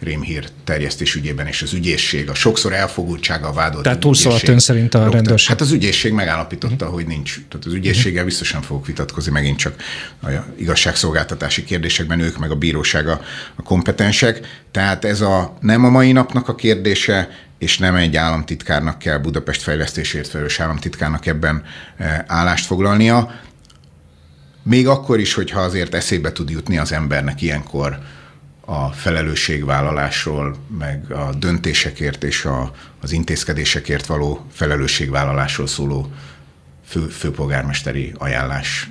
rémhír 0.00 0.48
terjesztés 0.64 1.14
ügyében, 1.14 1.46
és 1.46 1.62
az 1.62 1.72
ügyészség, 1.72 2.30
a 2.30 2.34
sokszor 2.34 2.72
elfogultsága 2.72 3.52
vádolt. 3.52 3.82
Tehát 3.82 3.98
túlszaladt 3.98 4.48
ön 4.48 4.58
szerint 4.58 4.94
a 4.94 5.10
rendőrség? 5.10 5.48
Hát 5.48 5.60
az 5.60 5.70
ügyészség 5.70 6.12
megállapította, 6.12 6.74
uh-huh. 6.74 6.90
hogy 6.90 7.06
nincs. 7.06 7.34
Tehát 7.48 7.66
az 7.66 7.72
ügyészséggel 7.72 8.24
biztosan 8.24 8.62
fogok 8.62 8.86
vitatkozni, 8.86 9.32
megint 9.32 9.58
csak 9.58 9.74
a 10.22 10.28
igazságszolgáltatási 10.56 11.64
kérdésekben 11.64 12.20
ők 12.20 12.38
meg 12.38 12.50
a 12.50 12.56
bíróság 12.56 13.08
a, 13.08 13.20
a 13.56 13.62
kompetensek. 13.62 14.60
Tehát 14.70 15.04
ez 15.04 15.20
a 15.20 15.56
nem 15.60 15.84
a 15.84 15.90
mai 15.90 16.12
napnak 16.12 16.48
a 16.48 16.54
kérdése, 16.54 17.28
és 17.58 17.78
nem 17.78 17.94
egy 17.94 18.16
államtitkárnak 18.16 18.98
kell 18.98 19.18
Budapest 19.18 19.62
fejlesztésért 19.62 20.28
felelős 20.28 20.60
államtitkárnak 20.60 21.26
ebben 21.26 21.62
állást 22.26 22.66
foglalnia. 22.66 23.40
Még 24.68 24.88
akkor 24.88 25.18
is, 25.18 25.34
hogyha 25.34 25.60
azért 25.60 25.94
eszébe 25.94 26.32
tud 26.32 26.50
jutni 26.50 26.78
az 26.78 26.92
embernek 26.92 27.42
ilyenkor, 27.42 27.98
a 28.60 28.88
felelősségvállalásról, 28.88 30.56
meg 30.78 31.12
a 31.12 31.34
döntésekért 31.34 32.24
és 32.24 32.44
a, 32.44 32.72
az 33.00 33.12
intézkedésekért 33.12 34.06
való 34.06 34.46
felelősségvállalásról 34.52 35.66
szóló 35.66 36.12
fő, 36.86 37.00
főpolgármesteri 37.00 38.12
ajánlást 38.18 38.88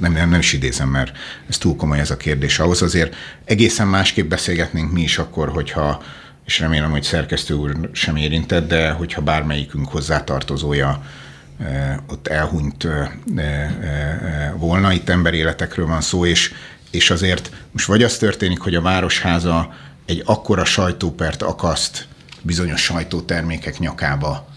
nem, 0.00 0.12
nem, 0.12 0.28
nem 0.28 0.40
is 0.40 0.52
idézem, 0.52 0.88
mert 0.88 1.16
ez 1.48 1.58
túl 1.58 1.76
komoly 1.76 1.98
ez 1.98 2.10
a 2.10 2.16
kérdés. 2.16 2.58
Ahhoz 2.58 2.82
azért 2.82 3.14
egészen 3.44 3.88
másképp 3.88 4.28
beszélgetnénk 4.28 4.92
mi 4.92 5.02
is 5.02 5.18
akkor, 5.18 5.48
hogyha 5.48 6.02
és 6.46 6.58
remélem, 6.58 6.90
hogy 6.90 7.02
szerkesztő 7.02 7.54
úr 7.54 7.90
sem 7.92 8.16
érintett, 8.16 8.68
de 8.68 8.90
hogyha 8.90 9.22
bármelyikünk 9.22 9.88
hozzátartozója 9.88 11.02
ott 12.06 12.28
elhunyt 12.28 12.88
volna, 14.56 14.92
itt 14.92 15.08
emberéletekről 15.08 15.86
van 15.86 16.00
szó, 16.00 16.26
és, 16.26 16.52
és 16.90 17.10
azért 17.10 17.50
most 17.70 17.86
vagy 17.86 18.02
az 18.02 18.16
történik, 18.16 18.60
hogy 18.60 18.74
a 18.74 18.82
Városháza 18.82 19.74
egy 20.06 20.22
akkora 20.24 20.64
sajtópert 20.64 21.42
akaszt 21.42 22.06
bizonyos 22.42 22.82
sajtótermékek 22.82 23.78
nyakába, 23.78 24.48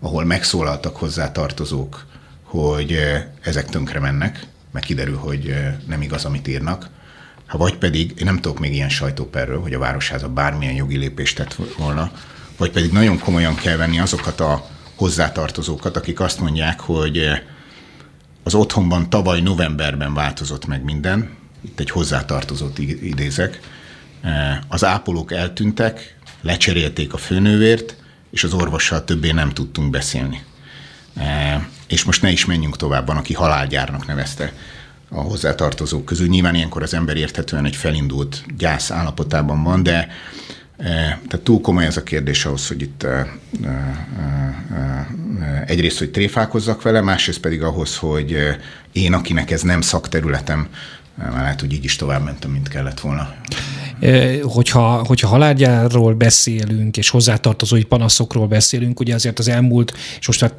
ahol 0.00 0.24
megszólaltak 0.24 0.96
hozzá 0.96 1.32
tartozók, 1.32 2.06
hogy 2.42 2.98
ezek 3.40 3.68
tönkre 3.68 4.00
mennek, 4.00 4.46
meg 4.72 4.82
kiderül, 4.82 5.16
hogy 5.16 5.54
nem 5.86 6.02
igaz, 6.02 6.24
amit 6.24 6.48
írnak, 6.48 6.88
ha 7.46 7.58
vagy 7.58 7.76
pedig, 7.76 8.12
én 8.18 8.24
nem 8.24 8.40
tudok 8.40 8.58
még 8.58 8.74
ilyen 8.74 8.88
sajtóperről, 8.88 9.60
hogy 9.60 9.74
a 9.74 9.78
Városháza 9.78 10.28
bármilyen 10.28 10.74
jogi 10.74 10.96
lépést 10.96 11.36
tett 11.36 11.56
volna, 11.78 12.12
vagy 12.56 12.70
pedig 12.70 12.92
nagyon 12.92 13.18
komolyan 13.18 13.54
kell 13.54 13.76
venni 13.76 13.98
azokat 13.98 14.40
a 14.40 14.66
hozzátartozókat, 14.96 15.96
akik 15.96 16.20
azt 16.20 16.40
mondják, 16.40 16.80
hogy 16.80 17.28
az 18.42 18.54
otthonban 18.54 19.10
tavaly 19.10 19.40
novemberben 19.40 20.14
változott 20.14 20.66
meg 20.66 20.84
minden, 20.84 21.30
itt 21.60 21.80
egy 21.80 21.90
hozzátartozót 21.90 22.78
idézek, 22.78 23.60
az 24.68 24.84
ápolók 24.84 25.32
eltűntek, 25.32 26.16
lecserélték 26.42 27.12
a 27.12 27.16
főnővért, 27.16 27.96
és 28.30 28.44
az 28.44 28.52
orvossal 28.52 29.04
többé 29.04 29.30
nem 29.30 29.50
tudtunk 29.50 29.90
beszélni. 29.90 30.42
És 31.86 32.04
most 32.04 32.22
ne 32.22 32.30
is 32.30 32.44
menjünk 32.44 32.76
tovább, 32.76 33.06
van, 33.06 33.16
aki 33.16 33.34
halálgyárnak 33.34 34.06
nevezte 34.06 34.52
a 35.08 35.20
hozzátartozók 35.20 36.04
közül. 36.04 36.26
Nyilván 36.26 36.54
ilyenkor 36.54 36.82
az 36.82 36.94
ember 36.94 37.16
érthetően 37.16 37.64
egy 37.64 37.76
felindult 37.76 38.44
gyász 38.56 38.90
állapotában 38.90 39.62
van, 39.62 39.82
de 39.82 40.08
tehát 40.78 41.40
túl 41.42 41.60
komoly 41.60 41.84
ez 41.84 41.96
a 41.96 42.02
kérdés 42.02 42.44
ahhoz, 42.44 42.68
hogy 42.68 42.82
itt 42.82 43.06
egyrészt, 45.66 45.98
hogy 45.98 46.10
tréfálkozzak 46.10 46.82
vele, 46.82 47.00
másrészt 47.00 47.40
pedig 47.40 47.62
ahhoz, 47.62 47.96
hogy 47.96 48.36
én, 48.92 49.12
akinek 49.12 49.50
ez 49.50 49.62
nem 49.62 49.80
szakterületem, 49.80 50.68
már 51.14 51.32
lehet, 51.32 51.60
hogy 51.60 51.72
így 51.72 51.84
is 51.84 51.96
tovább 51.96 52.24
mentem, 52.24 52.50
mint 52.50 52.68
kellett 52.68 53.00
volna. 53.00 53.34
Hogyha, 54.42 55.04
hogyha 55.06 55.28
halálgyárról 55.28 56.14
beszélünk, 56.14 56.96
és 56.96 57.08
hozzátartozói 57.08 57.82
panaszokról 57.82 58.46
beszélünk, 58.46 59.00
ugye 59.00 59.14
azért 59.14 59.38
az 59.38 59.48
elmúlt, 59.48 59.96
és 60.18 60.26
most 60.26 60.54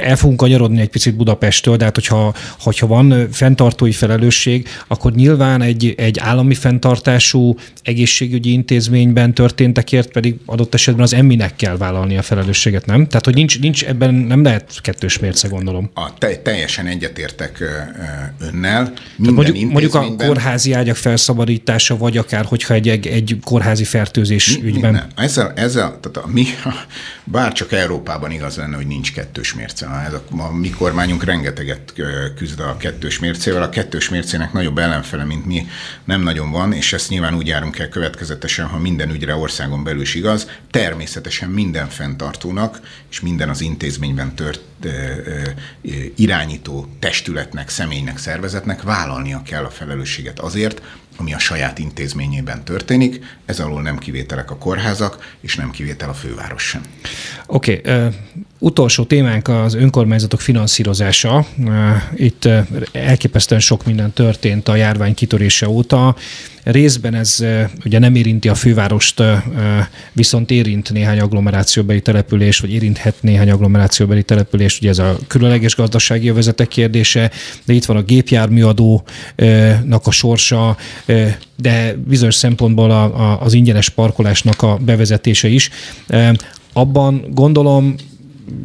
el 0.00 0.16
fogunk 0.16 0.38
kanyarodni 0.38 0.80
egy 0.80 0.88
picit 0.88 1.16
Budapesttől, 1.16 1.76
de 1.76 1.84
hát 1.84 1.94
hogyha, 1.94 2.34
hogyha 2.60 2.86
van 2.86 3.28
fenntartói 3.30 3.92
felelősség, 3.92 4.68
akkor 4.86 5.12
nyilván 5.12 5.62
egy, 5.62 5.94
egy 5.96 6.18
állami 6.18 6.54
fenntartású 6.54 7.56
egészségügyi 7.82 8.52
intézményben 8.52 9.34
történtekért 9.34 10.12
pedig 10.12 10.34
adott 10.46 10.74
esetben 10.74 11.04
az 11.04 11.14
emminek 11.14 11.56
kell 11.56 11.76
vállalni 11.76 12.16
a 12.16 12.22
felelősséget, 12.22 12.86
nem? 12.86 13.06
Tehát, 13.06 13.24
hogy 13.24 13.34
nincs, 13.34 13.60
nincs 13.60 13.84
ebben 13.84 14.14
nem 14.14 14.42
lehet 14.42 14.80
kettős 14.80 15.18
mérce, 15.18 15.48
gondolom. 15.48 15.90
A, 15.94 16.14
te, 16.18 16.36
teljesen 16.36 16.86
egyetértek 16.86 17.64
önnel. 18.40 18.92
Minden 19.16 19.34
mondjuk, 19.34 19.70
mondjuk 19.70 19.94
a 19.94 20.14
kórházi 20.16 20.72
ágyak 20.72 20.96
felszabadítása, 20.96 21.96
vagy 21.96 22.16
akár, 22.16 22.44
hogyha 22.44 22.74
egy, 22.74 22.88
egy 22.88 23.38
kórházi 23.44 23.84
fertőzés 23.84 24.58
mi, 24.58 24.66
ügyben. 24.66 24.92
Nem. 24.92 25.06
Ezzel, 25.16 25.52
ezzel 25.54 25.98
tehát 26.00 26.28
a, 26.28 26.30
mi, 26.32 26.44
bár 27.24 27.52
csak 27.52 27.72
Európában 27.72 28.30
igaz 28.30 28.56
lenne, 28.56 28.76
hogy 28.76 28.86
nincs 28.86 29.12
kettős 29.12 29.54
mérce 29.54 29.85
ez 30.06 30.12
a, 30.12 30.22
a 30.36 30.52
mi 30.52 30.70
kormányunk 30.70 31.24
rengeteget 31.24 31.92
küzd 32.36 32.60
a 32.60 32.76
kettős 32.76 33.18
mércével. 33.18 33.62
A 33.62 33.68
kettős 33.68 34.08
mércének 34.08 34.52
nagyobb 34.52 34.78
ellenfele, 34.78 35.24
mint 35.24 35.46
mi, 35.46 35.66
nem 36.04 36.22
nagyon 36.22 36.50
van, 36.50 36.72
és 36.72 36.92
ezt 36.92 37.08
nyilván 37.08 37.34
úgy 37.34 37.46
járunk 37.46 37.78
el 37.78 37.88
következetesen, 37.88 38.66
ha 38.66 38.78
minden 38.78 39.10
ügyre 39.10 39.34
országon 39.34 39.84
belül 39.84 40.00
is 40.00 40.14
igaz. 40.14 40.50
Természetesen 40.70 41.50
minden 41.50 41.88
fenntartónak 41.88 42.80
és 43.10 43.20
minden 43.20 43.48
az 43.48 43.60
intézményben 43.60 44.34
tört 44.34 44.60
irányító 46.16 46.86
testületnek, 46.98 47.68
személynek, 47.68 48.18
szervezetnek 48.18 48.82
vállalnia 48.82 49.42
kell 49.42 49.64
a 49.64 49.70
felelősséget 49.70 50.38
azért, 50.38 50.82
ami 51.16 51.34
a 51.34 51.38
saját 51.38 51.78
intézményében 51.78 52.64
történik. 52.64 53.20
Ez 53.44 53.60
alól 53.60 53.82
nem 53.82 53.98
kivételek 53.98 54.50
a 54.50 54.56
kórházak, 54.56 55.34
és 55.40 55.56
nem 55.56 55.70
kivétel 55.70 56.08
a 56.08 56.14
főváros 56.14 56.62
sem. 56.62 56.82
Oké, 57.46 57.80
okay, 57.84 58.08
utolsó 58.58 59.04
témánk 59.04 59.48
az 59.48 59.74
önkormányzatok 59.74 60.40
finanszírozása. 60.40 61.46
Itt 62.14 62.44
uh, 62.44 62.66
elképesztően 62.92 63.60
sok 63.60 63.84
minden 63.84 64.12
történt 64.12 64.68
a 64.68 64.76
járvány 64.76 65.14
kitörése 65.14 65.68
óta. 65.68 66.16
Részben 66.62 67.14
ez 67.14 67.44
ugye 67.84 67.98
nem 67.98 68.14
érinti 68.14 68.48
a 68.48 68.54
fővárost, 68.54 69.22
viszont 70.12 70.50
érint 70.50 70.92
néhány 70.92 71.20
agglomerációbeli 71.20 72.00
település, 72.00 72.58
vagy 72.58 72.72
érinthet 72.72 73.14
néhány 73.20 73.50
agglomerációbeli 73.50 74.22
település, 74.22 74.78
ugye 74.78 74.88
ez 74.88 74.98
a 74.98 75.18
különleges 75.26 75.76
gazdasági 75.76 76.28
övezetek 76.28 76.68
kérdése, 76.68 77.30
de 77.64 77.72
itt 77.72 77.84
van 77.84 77.96
a 77.96 78.02
gépjárműadónak 78.02 80.06
a 80.06 80.10
sorsa, 80.10 80.76
de 81.56 81.96
bizonyos 82.06 82.34
szempontból 82.34 82.90
a, 82.90 83.04
a, 83.04 83.40
az 83.40 83.54
ingyenes 83.54 83.88
parkolásnak 83.88 84.62
a 84.62 84.78
bevezetése 84.80 85.48
is. 85.48 85.70
Abban 86.72 87.24
gondolom 87.30 87.94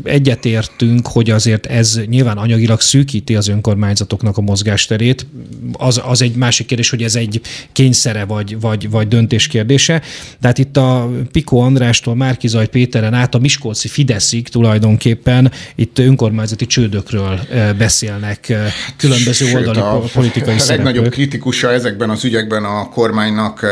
egyetértünk, 0.04 1.08
hogy 1.08 1.30
azért 1.30 1.66
ez 1.66 2.00
nyilván 2.06 2.38
anyagilag 2.38 2.82
szűkíti 2.82 3.36
az 3.36 3.48
önkormányzatoknak 3.48 4.38
a 4.38 4.42
mozgásterét. 4.42 5.26
Az, 5.74 6.02
az 6.06 6.22
egy 6.22 6.36
másik 6.36 6.68
kérdés, 6.68 6.90
hogy 6.90 7.04
ez 7.04 7.16
egy 7.16 7.42
kényszere 7.72 8.26
vagy, 8.26 8.60
vagy, 8.60 8.90
vagy 8.90 9.08
döntés 9.08 9.48
kérdése. 9.48 10.02
De 10.40 10.48
hát 10.48 10.58
itt 10.58 10.78
a 10.78 11.10
Piko 11.32 11.58
Andrástól 11.58 12.16
Márkizaj 12.16 12.68
Péteren 12.68 13.14
át 13.14 13.36
a 13.36 13.40
Miskolci 13.40 13.88
Fideszig 13.88 14.48
tulajdonképpen 14.48 15.52
itt 15.76 16.00
önkormányzati 16.00 16.66
csődökről 16.66 17.40
beszélnek 17.78 18.54
különböző 18.98 19.46
Sőt, 19.46 19.56
oldali 19.56 19.80
a, 19.80 20.04
politikai 20.14 20.56
A 20.58 20.64
legnagyobb 20.68 21.10
kritikusa 21.10 21.72
ezekben 21.72 22.10
az 22.10 22.24
ügyekben 22.24 22.64
a 22.64 22.90
kormánynak 22.90 23.66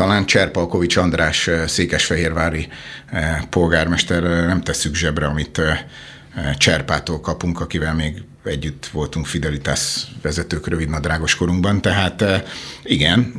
talán 0.00 0.26
Cserpalkovics 0.26 0.96
András 0.96 1.50
székesfehérvári 1.66 2.68
polgármester 3.50 4.22
nem 4.22 4.60
tesszük 4.60 4.94
zsebre, 4.94 5.26
amit 5.26 5.60
Cserpától 6.56 7.20
kapunk, 7.20 7.60
akivel 7.60 7.94
még 7.94 8.22
együtt 8.44 8.86
voltunk 8.86 9.26
Fidelitas 9.26 10.06
vezetők 10.22 10.66
rövidnadrágos 10.68 11.34
korunkban. 11.34 11.80
Tehát 11.80 12.24
igen, 12.82 13.34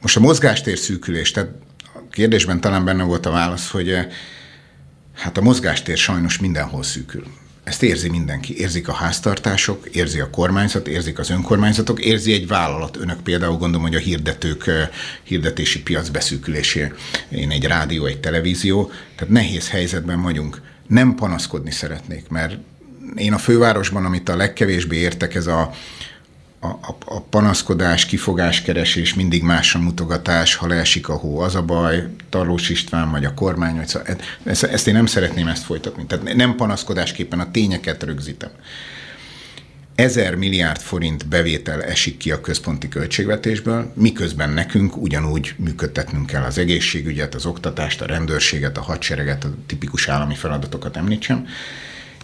most 0.00 0.16
a 0.16 0.20
mozgástér 0.20 0.78
szűkülés, 0.78 1.30
tehát 1.30 1.50
a 1.94 2.08
kérdésben 2.10 2.60
talán 2.60 2.84
benne 2.84 3.02
volt 3.02 3.26
a 3.26 3.30
válasz, 3.30 3.70
hogy 3.70 4.06
hát 5.14 5.36
a 5.36 5.42
mozgástér 5.42 5.96
sajnos 5.96 6.38
mindenhol 6.38 6.82
szűkül. 6.82 7.24
Ezt 7.64 7.82
érzi 7.82 8.08
mindenki. 8.08 8.58
Érzik 8.58 8.88
a 8.88 8.92
háztartások, 8.92 9.86
érzi 9.92 10.20
a 10.20 10.30
kormányzat, 10.30 10.88
érzik 10.88 11.18
az 11.18 11.30
önkormányzatok, 11.30 12.00
érzi 12.00 12.32
egy 12.32 12.46
vállalat. 12.46 12.96
Önök 12.96 13.20
például 13.20 13.56
gondolom, 13.56 13.86
hogy 13.86 13.94
a 13.94 13.98
hirdetők 13.98 14.70
hirdetési 15.22 15.82
piac 15.82 16.08
beszűkülésé. 16.08 16.92
Én 17.28 17.50
egy 17.50 17.64
rádió, 17.64 18.06
egy 18.06 18.20
televízió. 18.20 18.90
Tehát 19.16 19.32
nehéz 19.32 19.70
helyzetben 19.70 20.22
vagyunk. 20.22 20.60
Nem 20.86 21.14
panaszkodni 21.14 21.70
szeretnék, 21.70 22.28
mert 22.28 22.56
én 23.16 23.32
a 23.32 23.38
fővárosban, 23.38 24.04
amit 24.04 24.28
a 24.28 24.36
legkevésbé 24.36 24.96
értek, 24.96 25.34
ez 25.34 25.46
a 25.46 25.70
a, 26.64 26.78
a, 26.80 26.96
a 27.04 27.20
panaszkodás, 27.20 28.06
kifogáskeresés, 28.06 29.14
mindig 29.14 29.42
másra 29.42 29.80
mutogatás, 29.80 30.54
ha 30.54 30.66
leesik 30.66 31.08
a 31.08 31.14
hó, 31.14 31.38
az 31.38 31.54
a 31.54 31.62
baj, 31.62 32.08
Tarlós 32.28 32.68
István 32.68 33.10
vagy 33.10 33.24
a 33.24 33.34
kormány, 33.34 33.76
vagy 33.76 33.88
szóval 33.88 34.16
ezt, 34.44 34.62
ezt 34.62 34.86
én 34.86 34.94
nem 34.94 35.06
szeretném 35.06 35.48
ezt 35.48 35.64
folytatni. 35.64 36.06
Tehát 36.06 36.34
nem 36.34 36.54
panaszkodásképpen 36.54 37.40
a 37.40 37.50
tényeket 37.50 38.02
rögzítem. 38.02 38.50
Ezer 39.94 40.34
milliárd 40.34 40.80
forint 40.80 41.26
bevétel 41.28 41.82
esik 41.82 42.16
ki 42.16 42.30
a 42.30 42.40
központi 42.40 42.88
költségvetésből, 42.88 43.92
miközben 43.94 44.50
nekünk 44.50 44.96
ugyanúgy 44.96 45.54
működtetnünk 45.56 46.26
kell 46.26 46.42
az 46.42 46.58
egészségügyet, 46.58 47.34
az 47.34 47.46
oktatást, 47.46 48.00
a 48.00 48.06
rendőrséget, 48.06 48.78
a 48.78 48.82
hadsereget, 48.82 49.44
a 49.44 49.54
tipikus 49.66 50.08
állami 50.08 50.34
feladatokat 50.34 50.96
említsem, 50.96 51.46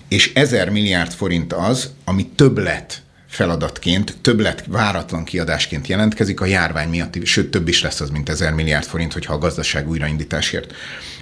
és 0.08 0.32
ezer 0.34 0.70
milliárd 0.70 1.12
forint 1.12 1.52
az, 1.52 1.92
ami 2.04 2.26
többlet 2.26 3.02
feladatként, 3.30 4.16
többlet 4.20 4.64
váratlan 4.66 5.24
kiadásként 5.24 5.86
jelentkezik 5.86 6.40
a 6.40 6.44
járvány 6.44 6.88
miatt, 6.88 7.24
sőt 7.24 7.50
több 7.50 7.68
is 7.68 7.82
lesz 7.82 8.00
az, 8.00 8.10
mint 8.10 8.28
ezer 8.28 8.52
milliárd 8.52 8.84
forint, 8.84 9.12
hogyha 9.12 9.34
a 9.34 9.38
gazdaság 9.38 9.88
újraindításért 9.88 10.74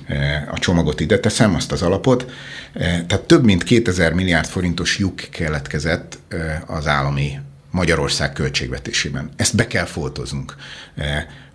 eh, 0.07 0.53
a 0.53 0.59
csomagot 0.59 1.01
ide 1.01 1.19
teszem, 1.19 1.55
azt 1.55 1.73
az 1.73 1.83
alapot. 1.83 2.31
Eh, 2.73 3.03
tehát 3.07 3.25
több 3.25 3.45
mint 3.45 3.63
2000 3.63 4.13
milliárd 4.13 4.47
forintos 4.47 4.99
lyuk 4.99 5.17
keletkezett 5.31 6.19
eh, 6.29 6.61
az 6.67 6.87
állami 6.87 7.39
Magyarország 7.71 8.33
költségvetésében. 8.33 9.31
Ezt 9.37 9.57
be 9.57 9.67
kell 9.67 9.85
foltoznunk. 9.85 10.57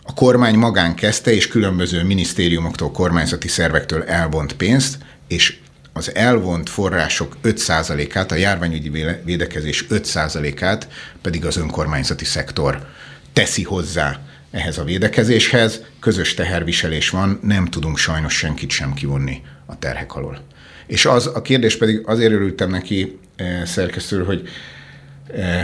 A 0.03 0.13
kormány 0.13 0.55
magán 0.55 0.95
kezdte, 0.95 1.33
és 1.33 1.47
különböző 1.47 2.03
minisztériumoktól, 2.03 2.91
kormányzati 2.91 3.47
szervektől 3.47 4.03
elvont 4.03 4.53
pénzt, 4.53 4.97
és 5.27 5.57
az 5.93 6.15
elvont 6.15 6.69
források 6.69 7.37
5%-át, 7.43 8.31
a 8.31 8.35
járványügyi 8.35 8.91
védekezés 9.23 9.85
5%-át 9.89 10.87
pedig 11.21 11.45
az 11.45 11.57
önkormányzati 11.57 12.25
szektor 12.25 12.87
teszi 13.33 13.63
hozzá 13.63 14.19
ehhez 14.51 14.77
a 14.77 14.83
védekezéshez, 14.83 15.81
közös 15.99 16.33
teherviselés 16.33 17.09
van, 17.09 17.39
nem 17.41 17.65
tudunk 17.65 17.97
sajnos 17.97 18.33
senkit 18.33 18.69
sem 18.69 18.93
kivonni 18.93 19.41
a 19.65 19.79
terhek 19.79 20.15
alól. 20.15 20.41
És 20.87 21.05
az, 21.05 21.27
a 21.33 21.41
kérdés 21.41 21.77
pedig 21.77 22.01
azért 22.05 22.31
örültem 22.31 22.69
neki 22.69 23.19
szerkesztő, 23.65 24.23
hogy 24.23 24.47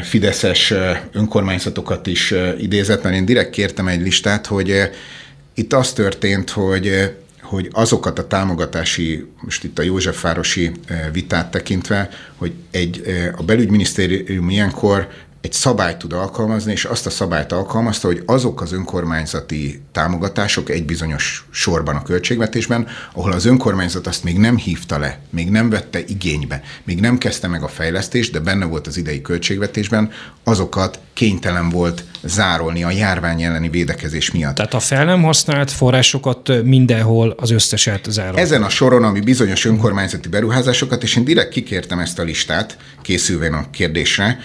fideszes 0.03 0.73
önkormányzatokat 1.11 2.07
is 2.07 2.34
idézett, 2.59 3.03
mert 3.03 3.15
én 3.15 3.25
direkt 3.25 3.49
kértem 3.49 3.88
egy 3.88 4.01
listát, 4.01 4.45
hogy 4.45 4.89
itt 5.53 5.73
az 5.73 5.93
történt, 5.93 6.49
hogy 6.49 7.15
hogy 7.50 7.70
azokat 7.72 8.20
a 8.20 8.28
támogatási, 8.28 9.26
most 9.41 9.64
itt 9.64 9.80
a 9.80 9.84
Józsefvárosi 9.84 10.72
vitát 11.12 11.52
tekintve, 11.52 12.10
hogy 12.36 12.54
egy, 12.72 13.04
a 13.38 13.43
belügyminisztérium 13.43 14.50
ilyenkor 14.50 15.08
egy 15.41 15.54
szabályt 15.54 15.97
tud 15.97 16.14
alkalmazni, 16.14 16.72
és 16.72 16.86
azt 16.86 17.06
a 17.06 17.10
szabályt 17.10 17.52
alkalmazta, 17.52 18.08
hogy 18.08 18.24
azok 18.26 18.62
az 18.62 18.72
önkormányzati 18.72 19.82
támogatások 19.91 20.70
egy 20.70 20.86
bizonyos 20.86 21.47
sorban 21.52 21.95
a 21.95 22.04
költségvetésben, 22.04 22.88
ahol 23.14 23.32
az 23.32 23.45
önkormányzat 23.45 24.08
azt 24.08 24.24
még 24.24 24.38
nem 24.38 24.58
hívta 24.58 24.97
le, 24.97 25.20
még 25.30 25.50
nem 25.50 25.70
vette 25.70 26.00
igénybe, 26.08 26.62
még 26.84 27.00
nem 27.00 27.18
kezdte 27.18 27.47
meg 27.47 27.64
a 27.64 27.68
fejlesztést, 27.68 28.32
de 28.32 28.39
benne 28.39 28.66
volt 28.66 28.88
az 28.88 28.97
idei 28.97 29.22
költségvetésben, 29.22 30.12
azokat 30.43 31.00
kénytelen 31.14 31.70
volt 31.70 32.04
zárolni 32.24 32.84
a 32.84 32.89
járvány 32.89 33.41
elleni 33.41 33.70
védekezés 33.70 34.32
miatt. 34.32 34.55
Tehát 34.55 34.74
a 34.74 34.80
fel 34.80 35.05
nem 35.05 35.24
használt 35.24 35.72
forrásokat 35.72 36.63
mindenhol 36.63 37.36
az 37.38 37.51
összeset 37.51 38.05
zárol. 38.09 38.39
Ezen 38.39 38.63
a 38.63 38.70
soron, 38.70 39.03
ami 39.03 39.20
bizonyos 39.20 39.65
önkormányzati 39.65 40.30
beruházásokat, 40.30 41.03
és 41.03 41.15
én 41.15 41.24
direkt 41.24 41.49
kikértem 41.49 41.99
ezt 41.99 42.20
a 42.20 42.24
listát, 42.24 42.78
készülvén 43.01 43.53
a 43.53 43.70
kérdésre, 43.70 44.39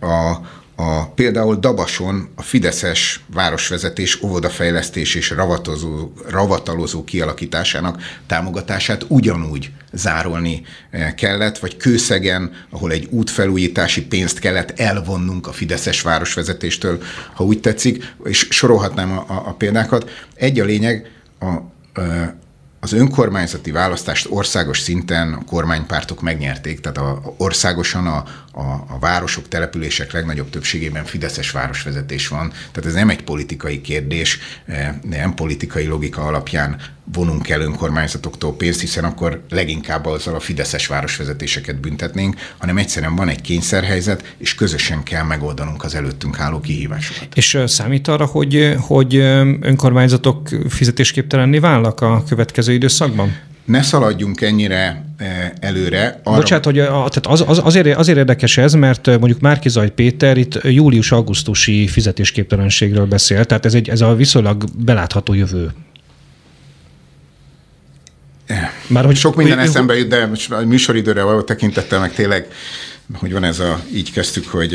a, 0.00 0.36
a, 0.82 1.12
például 1.14 1.56
Dabason 1.56 2.28
a 2.34 2.42
Fideszes 2.42 3.20
városvezetés 3.34 4.22
óvodafejlesztés 4.22 5.14
és 5.14 5.30
ravatozó, 5.30 6.12
ravatalozó 6.28 7.04
kialakításának 7.04 8.02
támogatását 8.26 9.04
ugyanúgy 9.08 9.70
zárolni 9.92 10.62
eh, 10.90 11.12
kellett, 11.14 11.58
vagy 11.58 11.76
Kőszegen, 11.76 12.52
ahol 12.70 12.92
egy 12.92 13.08
útfelújítási 13.10 14.06
pénzt 14.06 14.38
kellett 14.38 14.78
elvonnunk 14.78 15.46
a 15.46 15.52
Fideszes 15.52 16.02
városvezetéstől, 16.02 17.02
ha 17.34 17.44
úgy 17.44 17.60
tetszik, 17.60 18.14
és 18.24 18.46
sorolhatnám 18.50 19.10
a, 19.10 19.24
a, 19.28 19.48
a 19.48 19.52
példákat. 19.52 20.10
Egy 20.34 20.60
a 20.60 20.64
lényeg, 20.64 21.10
a, 21.38 21.46
a 21.46 21.70
eh, 21.94 22.30
az 22.92 22.98
önkormányzati 22.98 23.70
választást 23.70 24.26
országos 24.30 24.80
szinten 24.80 25.32
a 25.32 25.44
kormánypártok 25.44 26.20
megnyerték, 26.20 26.80
tehát 26.80 26.98
a, 26.98 27.34
országosan 27.36 28.06
a, 28.06 28.24
a, 28.52 28.62
a 28.88 28.98
városok, 29.00 29.48
települések 29.48 30.12
legnagyobb 30.12 30.50
többségében 30.50 31.04
fideszes 31.04 31.50
városvezetés 31.50 32.28
van. 32.28 32.48
Tehát 32.48 32.86
ez 32.86 32.94
nem 32.94 33.10
egy 33.10 33.24
politikai 33.24 33.80
kérdés, 33.80 34.38
eh, 34.66 34.94
nem 35.02 35.34
politikai 35.34 35.86
logika 35.86 36.22
alapján 36.26 36.80
vonunk 37.04 37.48
el 37.48 37.60
önkormányzatoktól 37.60 38.56
pénzt, 38.56 38.80
hiszen 38.80 39.04
akkor 39.04 39.42
leginkább 39.50 40.06
azzal 40.06 40.34
a 40.34 40.40
fideszes 40.40 40.86
városvezetéseket 40.86 41.80
büntetnénk, 41.80 42.36
hanem 42.58 42.78
egyszerűen 42.78 43.16
van 43.16 43.28
egy 43.28 43.40
kényszerhelyzet, 43.40 44.34
és 44.38 44.54
közösen 44.54 45.02
kell 45.02 45.24
megoldanunk 45.24 45.84
az 45.84 45.94
előttünk 45.94 46.40
álló 46.40 46.60
kihívásokat. 46.60 47.28
És 47.34 47.58
számít 47.66 48.08
arra, 48.08 48.24
hogy, 48.24 48.74
hogy 48.78 49.16
önkormányzatok 49.60 50.48
fizetésképtelenné 50.68 51.58
válnak 51.58 52.00
a 52.00 52.24
következő 52.28 52.72
időszakban? 52.72 53.36
ne 53.64 53.82
szaladjunk 53.82 54.40
ennyire 54.40 55.04
előre. 55.60 56.20
Arra... 56.22 56.36
Bocsánat, 56.36 56.64
hogy 56.64 56.78
a, 56.78 56.84
tehát 56.86 57.26
az, 57.26 57.44
az, 57.46 57.60
azért, 57.64 57.96
azért 57.96 58.18
érdekes 58.18 58.58
ez, 58.58 58.74
mert 58.74 59.06
mondjuk 59.06 59.40
Márkizaj 59.40 59.90
Péter 59.90 60.36
itt 60.36 60.58
július-augusztusi 60.62 61.86
fizetésképtelenségről 61.86 63.06
beszél, 63.06 63.44
tehát 63.44 63.64
ez, 63.64 63.74
egy, 63.74 63.88
ez 63.88 64.00
a 64.00 64.14
viszonylag 64.14 64.64
belátható 64.76 65.34
jövő. 65.34 65.70
Már 68.92 69.04
hogy 69.04 69.16
Sok 69.16 69.36
minden 69.36 69.58
eszembe 69.58 69.96
jut, 69.96 70.08
de 70.08 70.30
műsoridőre 70.64 71.22
való 71.22 71.42
tekintettel 71.42 72.00
meg 72.00 72.14
tényleg, 72.14 72.46
hogy 73.14 73.32
van 73.32 73.44
ez 73.44 73.58
a, 73.58 73.80
így 73.94 74.12
kezdtük, 74.12 74.48
hogy 74.48 74.74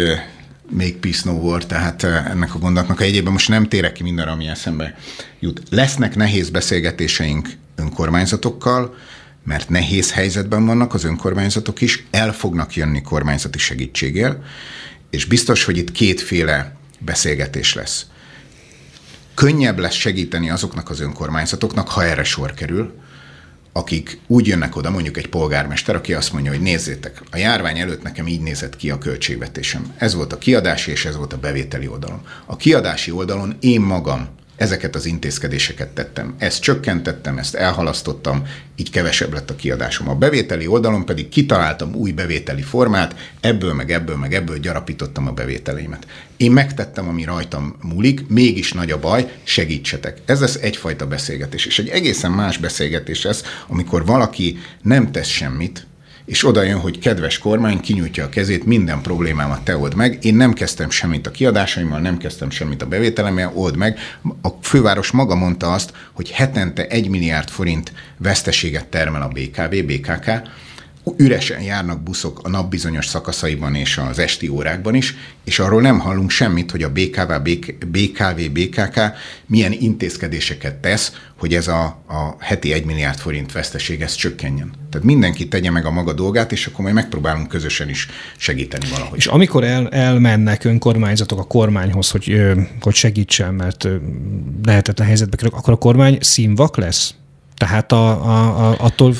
még 0.69 0.97
peace 0.97 1.21
no 1.25 1.31
war, 1.31 1.65
tehát 1.65 2.03
ennek 2.03 2.55
a 2.55 2.57
gondolatnak 2.57 3.01
egyébben 3.01 3.31
most 3.31 3.49
nem 3.49 3.67
térek 3.67 3.91
ki 3.91 4.03
mindenre, 4.03 4.31
ami 4.31 4.47
eszembe 4.47 4.95
jut. 5.39 5.61
Lesznek 5.69 6.15
nehéz 6.15 6.49
beszélgetéseink 6.49 7.49
önkormányzatokkal, 7.75 8.95
mert 9.43 9.69
nehéz 9.69 10.11
helyzetben 10.11 10.65
vannak 10.65 10.93
az 10.93 11.03
önkormányzatok 11.03 11.81
is, 11.81 12.05
el 12.11 12.33
fognak 12.33 12.75
jönni 12.75 13.01
kormányzati 13.01 13.57
segítségél, 13.57 14.43
és 15.09 15.25
biztos, 15.25 15.63
hogy 15.63 15.77
itt 15.77 15.91
kétféle 15.91 16.75
beszélgetés 16.99 17.73
lesz. 17.73 18.05
Könnyebb 19.33 19.79
lesz 19.79 19.95
segíteni 19.95 20.49
azoknak 20.49 20.89
az 20.89 20.99
önkormányzatoknak, 20.99 21.87
ha 21.89 22.03
erre 22.03 22.23
sor 22.23 22.53
kerül, 22.53 22.93
akik 23.77 24.19
úgy 24.27 24.47
jönnek 24.47 24.75
oda, 24.75 24.89
mondjuk 24.89 25.17
egy 25.17 25.29
polgármester, 25.29 25.95
aki 25.95 26.13
azt 26.13 26.33
mondja, 26.33 26.51
hogy 26.51 26.61
nézzétek, 26.61 27.21
a 27.31 27.37
járvány 27.37 27.79
előtt 27.79 28.03
nekem 28.03 28.27
így 28.27 28.41
nézett 28.41 28.75
ki 28.75 28.89
a 28.89 28.97
költségvetésem. 28.97 29.93
Ez 29.97 30.13
volt 30.13 30.33
a 30.33 30.37
kiadási 30.37 30.91
és 30.91 31.05
ez 31.05 31.15
volt 31.15 31.33
a 31.33 31.37
bevételi 31.37 31.87
oldalon. 31.87 32.21
A 32.45 32.55
kiadási 32.55 33.11
oldalon 33.11 33.57
én 33.59 33.81
magam 33.81 34.27
ezeket 34.57 34.95
az 34.95 35.05
intézkedéseket 35.05 35.89
tettem. 35.89 36.35
Ezt 36.37 36.61
csökkentettem, 36.61 37.37
ezt 37.37 37.55
elhalasztottam, 37.55 38.47
így 38.75 38.89
kevesebb 38.89 39.33
lett 39.33 39.49
a 39.49 39.55
kiadásom. 39.55 40.09
A 40.09 40.15
bevételi 40.15 40.67
oldalon 40.67 41.05
pedig 41.05 41.29
kitaláltam 41.29 41.95
új 41.95 42.11
bevételi 42.11 42.61
formát, 42.61 43.15
ebből 43.39 43.73
meg 43.73 43.91
ebből 43.91 44.15
meg 44.15 44.33
ebből 44.33 44.57
gyarapítottam 44.57 45.27
a 45.27 45.31
bevételeimet. 45.31 46.07
Én 46.37 46.51
megtettem, 46.51 47.07
ami 47.07 47.23
rajtam 47.23 47.75
múlik, 47.81 48.27
mégis 48.27 48.73
nagy 48.73 48.91
a 48.91 48.99
baj, 48.99 49.31
segítsetek. 49.43 50.17
Ez 50.25 50.39
lesz 50.39 50.55
egyfajta 50.55 51.07
beszélgetés. 51.07 51.65
És 51.65 51.79
egy 51.79 51.89
egészen 51.89 52.31
más 52.31 52.57
beszélgetés 52.57 53.25
ez, 53.25 53.43
amikor 53.67 54.05
valaki 54.05 54.57
nem 54.81 55.11
tesz 55.11 55.27
semmit, 55.27 55.86
és 56.27 56.45
oda 56.45 56.63
jön, 56.63 56.79
hogy 56.79 56.99
kedves 56.99 57.37
kormány, 57.37 57.79
kinyújtja 57.79 58.23
a 58.23 58.29
kezét, 58.29 58.65
minden 58.65 59.01
problémámat 59.01 59.61
te 59.61 59.77
old 59.77 59.95
meg. 59.95 60.17
Én 60.21 60.35
nem 60.35 60.53
kezdtem 60.53 60.89
semmit 60.89 61.27
a 61.27 61.31
kiadásaimmal, 61.31 61.99
nem 61.99 62.17
kezdtem 62.17 62.49
semmit 62.49 62.81
a 62.81 62.87
bevételemmel, 62.87 63.51
old 63.55 63.75
meg. 63.75 63.99
A 64.41 64.49
főváros 64.61 65.11
maga 65.11 65.35
mondta 65.35 65.73
azt, 65.73 65.93
hogy 66.13 66.31
hetente 66.31 66.87
egy 66.87 67.09
milliárd 67.09 67.49
forint 67.49 67.91
veszteséget 68.17 68.85
termel 68.85 69.21
a 69.21 69.27
BKV, 69.27 69.85
BKK, 69.85 70.31
üresen 71.17 71.61
járnak 71.61 72.01
buszok 72.01 72.39
a 72.43 72.49
nap 72.49 72.69
bizonyos 72.69 73.05
szakaszaiban 73.05 73.75
és 73.75 73.97
az 73.97 74.19
esti 74.19 74.47
órákban 74.47 74.95
is, 74.95 75.15
és 75.43 75.59
arról 75.59 75.81
nem 75.81 75.99
hallunk 75.99 76.29
semmit, 76.29 76.71
hogy 76.71 76.83
a 76.83 76.91
BKV, 76.91 77.31
BKV, 77.87 78.51
BKK 78.51 78.99
milyen 79.45 79.71
intézkedéseket 79.71 80.75
tesz, 80.75 81.11
hogy 81.37 81.53
ez 81.53 81.67
a, 81.67 81.83
a 82.07 82.35
heti 82.39 82.73
1 82.73 82.85
milliárd 82.85 83.17
forint 83.17 83.51
veszteség 83.51 84.01
ez 84.01 84.15
csökkenjen. 84.15 84.71
Tehát 84.91 85.07
mindenki 85.07 85.47
tegye 85.47 85.71
meg 85.71 85.85
a 85.85 85.91
maga 85.91 86.13
dolgát, 86.13 86.51
és 86.51 86.65
akkor 86.65 86.81
majd 86.81 86.95
megpróbálunk 86.95 87.47
közösen 87.47 87.89
is 87.89 88.07
segíteni 88.37 88.85
valahogy. 88.89 89.17
És 89.17 89.27
amikor 89.27 89.63
el, 89.63 89.89
elmennek 89.89 90.63
önkormányzatok 90.63 91.39
a 91.39 91.43
kormányhoz, 91.43 92.09
hogy, 92.09 92.41
hogy 92.79 92.93
segítsen, 92.93 93.53
mert 93.53 93.87
lehetetlen 94.63 95.07
helyzetbe 95.07 95.35
kerül, 95.35 95.51
akkor 95.57 95.73
a 95.73 95.77
kormány 95.77 96.17
színvak 96.21 96.77
lesz? 96.77 97.13
Tehát 97.57 97.91
a, 97.91 98.09
a, 98.09 98.69
a, 98.69 98.75
attól, 98.79 99.13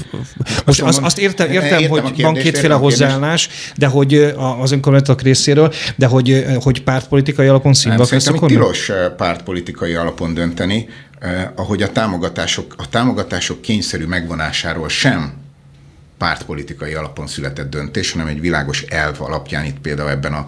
most 0.65 0.81
azt, 0.81 0.99
azt 1.01 1.19
értem, 1.19 1.51
értem, 1.51 1.79
értem 1.79 1.89
hogy 1.89 2.21
van 2.21 2.33
kétféle 2.33 2.73
hozzáállás, 2.73 3.49
de 3.75 3.87
hogy 3.87 4.33
az 4.59 4.71
önkormányzatok 4.71 5.21
részéről, 5.21 5.73
de 5.95 6.05
hogy, 6.05 6.45
hogy 6.59 6.83
pártpolitikai 6.83 7.47
alapon 7.47 7.73
színvak 7.73 8.09
lesz 8.09 8.27
akkor 8.27 8.47
tilos 8.47 8.91
pártpolitikai 9.17 9.93
alapon 9.93 10.33
dönteni, 10.33 10.87
ahogy 11.55 11.81
a 11.81 11.91
támogatások, 11.91 12.73
a 12.77 12.89
támogatások 12.89 13.61
kényszerű 13.61 14.05
megvonásáról 14.05 14.89
sem 14.89 15.33
pártpolitikai 16.17 16.93
alapon 16.93 17.27
született 17.27 17.69
döntés, 17.69 18.11
hanem 18.11 18.27
egy 18.27 18.41
világos 18.41 18.81
elv 18.81 19.21
alapján 19.21 19.65
itt 19.65 19.79
például 19.79 20.09
ebben 20.09 20.33
a, 20.33 20.45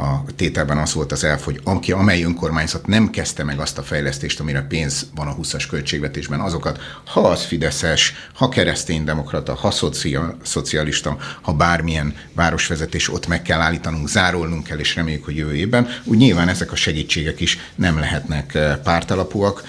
a 0.00 0.24
tételben 0.36 0.78
az 0.78 0.94
volt 0.94 1.12
az 1.12 1.24
elv, 1.24 1.40
hogy 1.40 1.60
aki, 1.64 1.92
amely 1.92 2.22
önkormányzat 2.22 2.86
nem 2.86 3.10
kezdte 3.10 3.44
meg 3.44 3.58
azt 3.58 3.78
a 3.78 3.82
fejlesztést, 3.82 4.40
amire 4.40 4.62
pénz 4.62 5.06
van 5.14 5.28
a 5.28 5.36
20-as 5.36 5.64
költségvetésben, 5.70 6.40
azokat, 6.40 6.80
ha 7.04 7.20
az 7.20 7.42
fideszes, 7.42 8.14
ha 8.34 8.48
kereszténydemokrata, 8.48 9.54
ha 9.54 9.70
szocia, 9.70 10.36
szocialista, 10.42 11.16
ha 11.40 11.52
bármilyen 11.52 12.14
városvezetés, 12.32 13.12
ott 13.12 13.26
meg 13.26 13.42
kell 13.42 13.60
állítanunk, 13.60 14.08
zárolnunk 14.08 14.64
kell, 14.64 14.78
és 14.78 14.94
reméljük, 14.94 15.24
hogy 15.24 15.36
jövő 15.36 15.54
évben, 15.54 15.88
úgy 16.04 16.18
nyilván 16.18 16.48
ezek 16.48 16.72
a 16.72 16.76
segítségek 16.76 17.40
is 17.40 17.58
nem 17.74 17.98
lehetnek 17.98 18.54
eh, 18.54 18.76
pártalapúak, 18.76 19.62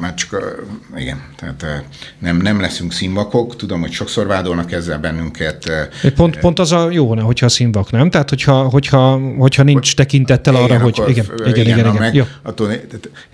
már 0.00 0.14
csak, 0.14 0.54
igen, 0.96 1.22
tehát 1.36 1.84
nem, 2.18 2.36
nem 2.36 2.60
leszünk 2.60 2.92
színvakok, 2.92 3.56
tudom, 3.56 3.80
hogy 3.80 3.92
sok 3.92 4.02
sokszor 4.12 4.26
vádolnak 4.26 4.72
ezzel 4.72 4.98
bennünket. 4.98 5.70
Pont, 6.14 6.38
pont 6.38 6.58
az 6.58 6.72
a 6.72 6.90
jó, 6.90 7.14
ne, 7.14 7.22
hogyha 7.22 7.48
színvak, 7.48 7.90
nem? 7.90 8.10
Tehát, 8.10 8.28
hogyha, 8.28 8.62
hogyha, 8.62 9.20
hogyha 9.38 9.62
nincs 9.62 9.94
tekintettel 9.94 10.54
arra, 10.54 10.64
igen, 10.64 10.80
hogy 10.80 11.02
igen, 11.06 11.24
igen, 11.24 11.48
igen, 11.48 11.66
igen, 11.66 11.78
igen, 11.78 11.94
meg, 11.94 12.14
jó. 12.14 12.24
Attól 12.42 12.72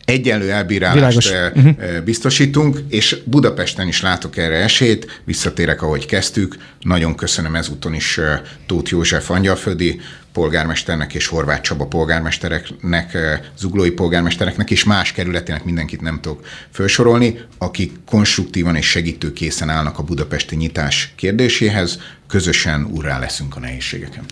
egyenlő 0.04 0.50
elbírálást 0.50 1.34
uh-huh. 1.54 1.74
biztosítunk, 2.04 2.84
és 2.88 3.16
Budapesten 3.24 3.88
is 3.88 4.02
látok 4.02 4.36
erre 4.36 4.56
esélyt, 4.56 5.22
visszatérek, 5.24 5.82
ahogy 5.82 6.06
kezdtük. 6.06 6.56
Nagyon 6.80 7.14
köszönöm 7.14 7.54
ezúton 7.54 7.94
is 7.94 8.20
Tóth 8.66 8.90
József 8.90 9.30
Angyalföldi 9.30 10.00
polgármesternek 10.32 11.14
és 11.14 11.26
Horváth 11.26 11.60
Csaba 11.60 11.86
polgármestereknek, 11.86 13.18
zuglói 13.58 13.90
polgármestereknek 13.90 14.70
és 14.70 14.84
más 14.84 15.12
kerületének 15.12 15.64
mindenkit 15.64 16.00
nem 16.00 16.20
tudok 16.20 16.46
felsorolni, 16.70 17.40
akik 17.58 17.92
konstruktívan 18.06 18.76
és 18.76 18.86
segítőkészen 18.86 19.68
állnak 19.68 19.98
a 19.98 20.02
budapesti 20.02 20.56
nyitás 20.56 21.12
kérdéséhez, 21.16 21.98
közösen 22.28 22.84
urrá 22.84 23.18
leszünk 23.18 23.56
a 23.56 23.60
nehézségeken. 23.60 24.24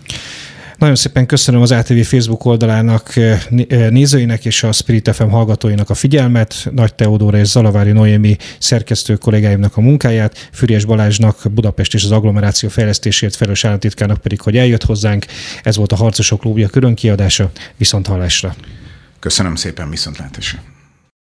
Nagyon 0.77 0.95
szépen 0.95 1.25
köszönöm 1.25 1.61
az 1.61 1.71
ATV 1.71 1.99
Facebook 2.01 2.45
oldalának 2.45 3.15
eh, 3.15 3.41
eh, 3.67 3.89
nézőinek 3.89 4.45
és 4.45 4.63
a 4.63 4.71
Spirit 4.71 5.15
FM 5.15 5.27
hallgatóinak 5.27 5.89
a 5.89 5.93
figyelmet, 5.93 6.67
Nagy 6.71 6.95
Teodóra 6.95 7.37
és 7.37 7.47
Zalavári 7.47 7.91
Noémi 7.91 8.37
szerkesztő 8.59 9.15
kollégáimnak 9.15 9.77
a 9.77 9.81
munkáját, 9.81 10.49
Füriás 10.53 10.85
Balázsnak 10.85 11.41
Budapest 11.51 11.93
és 11.93 12.03
az 12.03 12.11
agglomeráció 12.11 12.69
fejlesztésért 12.69 13.35
felelős 13.35 13.65
államtitkárnak 13.65 14.21
pedig, 14.21 14.41
hogy 14.41 14.57
eljött 14.57 14.83
hozzánk. 14.83 15.25
Ez 15.63 15.75
volt 15.75 15.91
a 15.91 15.95
Harcosok 15.95 16.39
Klubja 16.39 16.67
külön 16.67 16.95
kiadása. 16.95 17.51
Viszont 17.77 18.07
hallásra. 18.07 18.55
Köszönöm 19.19 19.55
szépen, 19.55 19.89
viszontlátásra. 19.89 20.76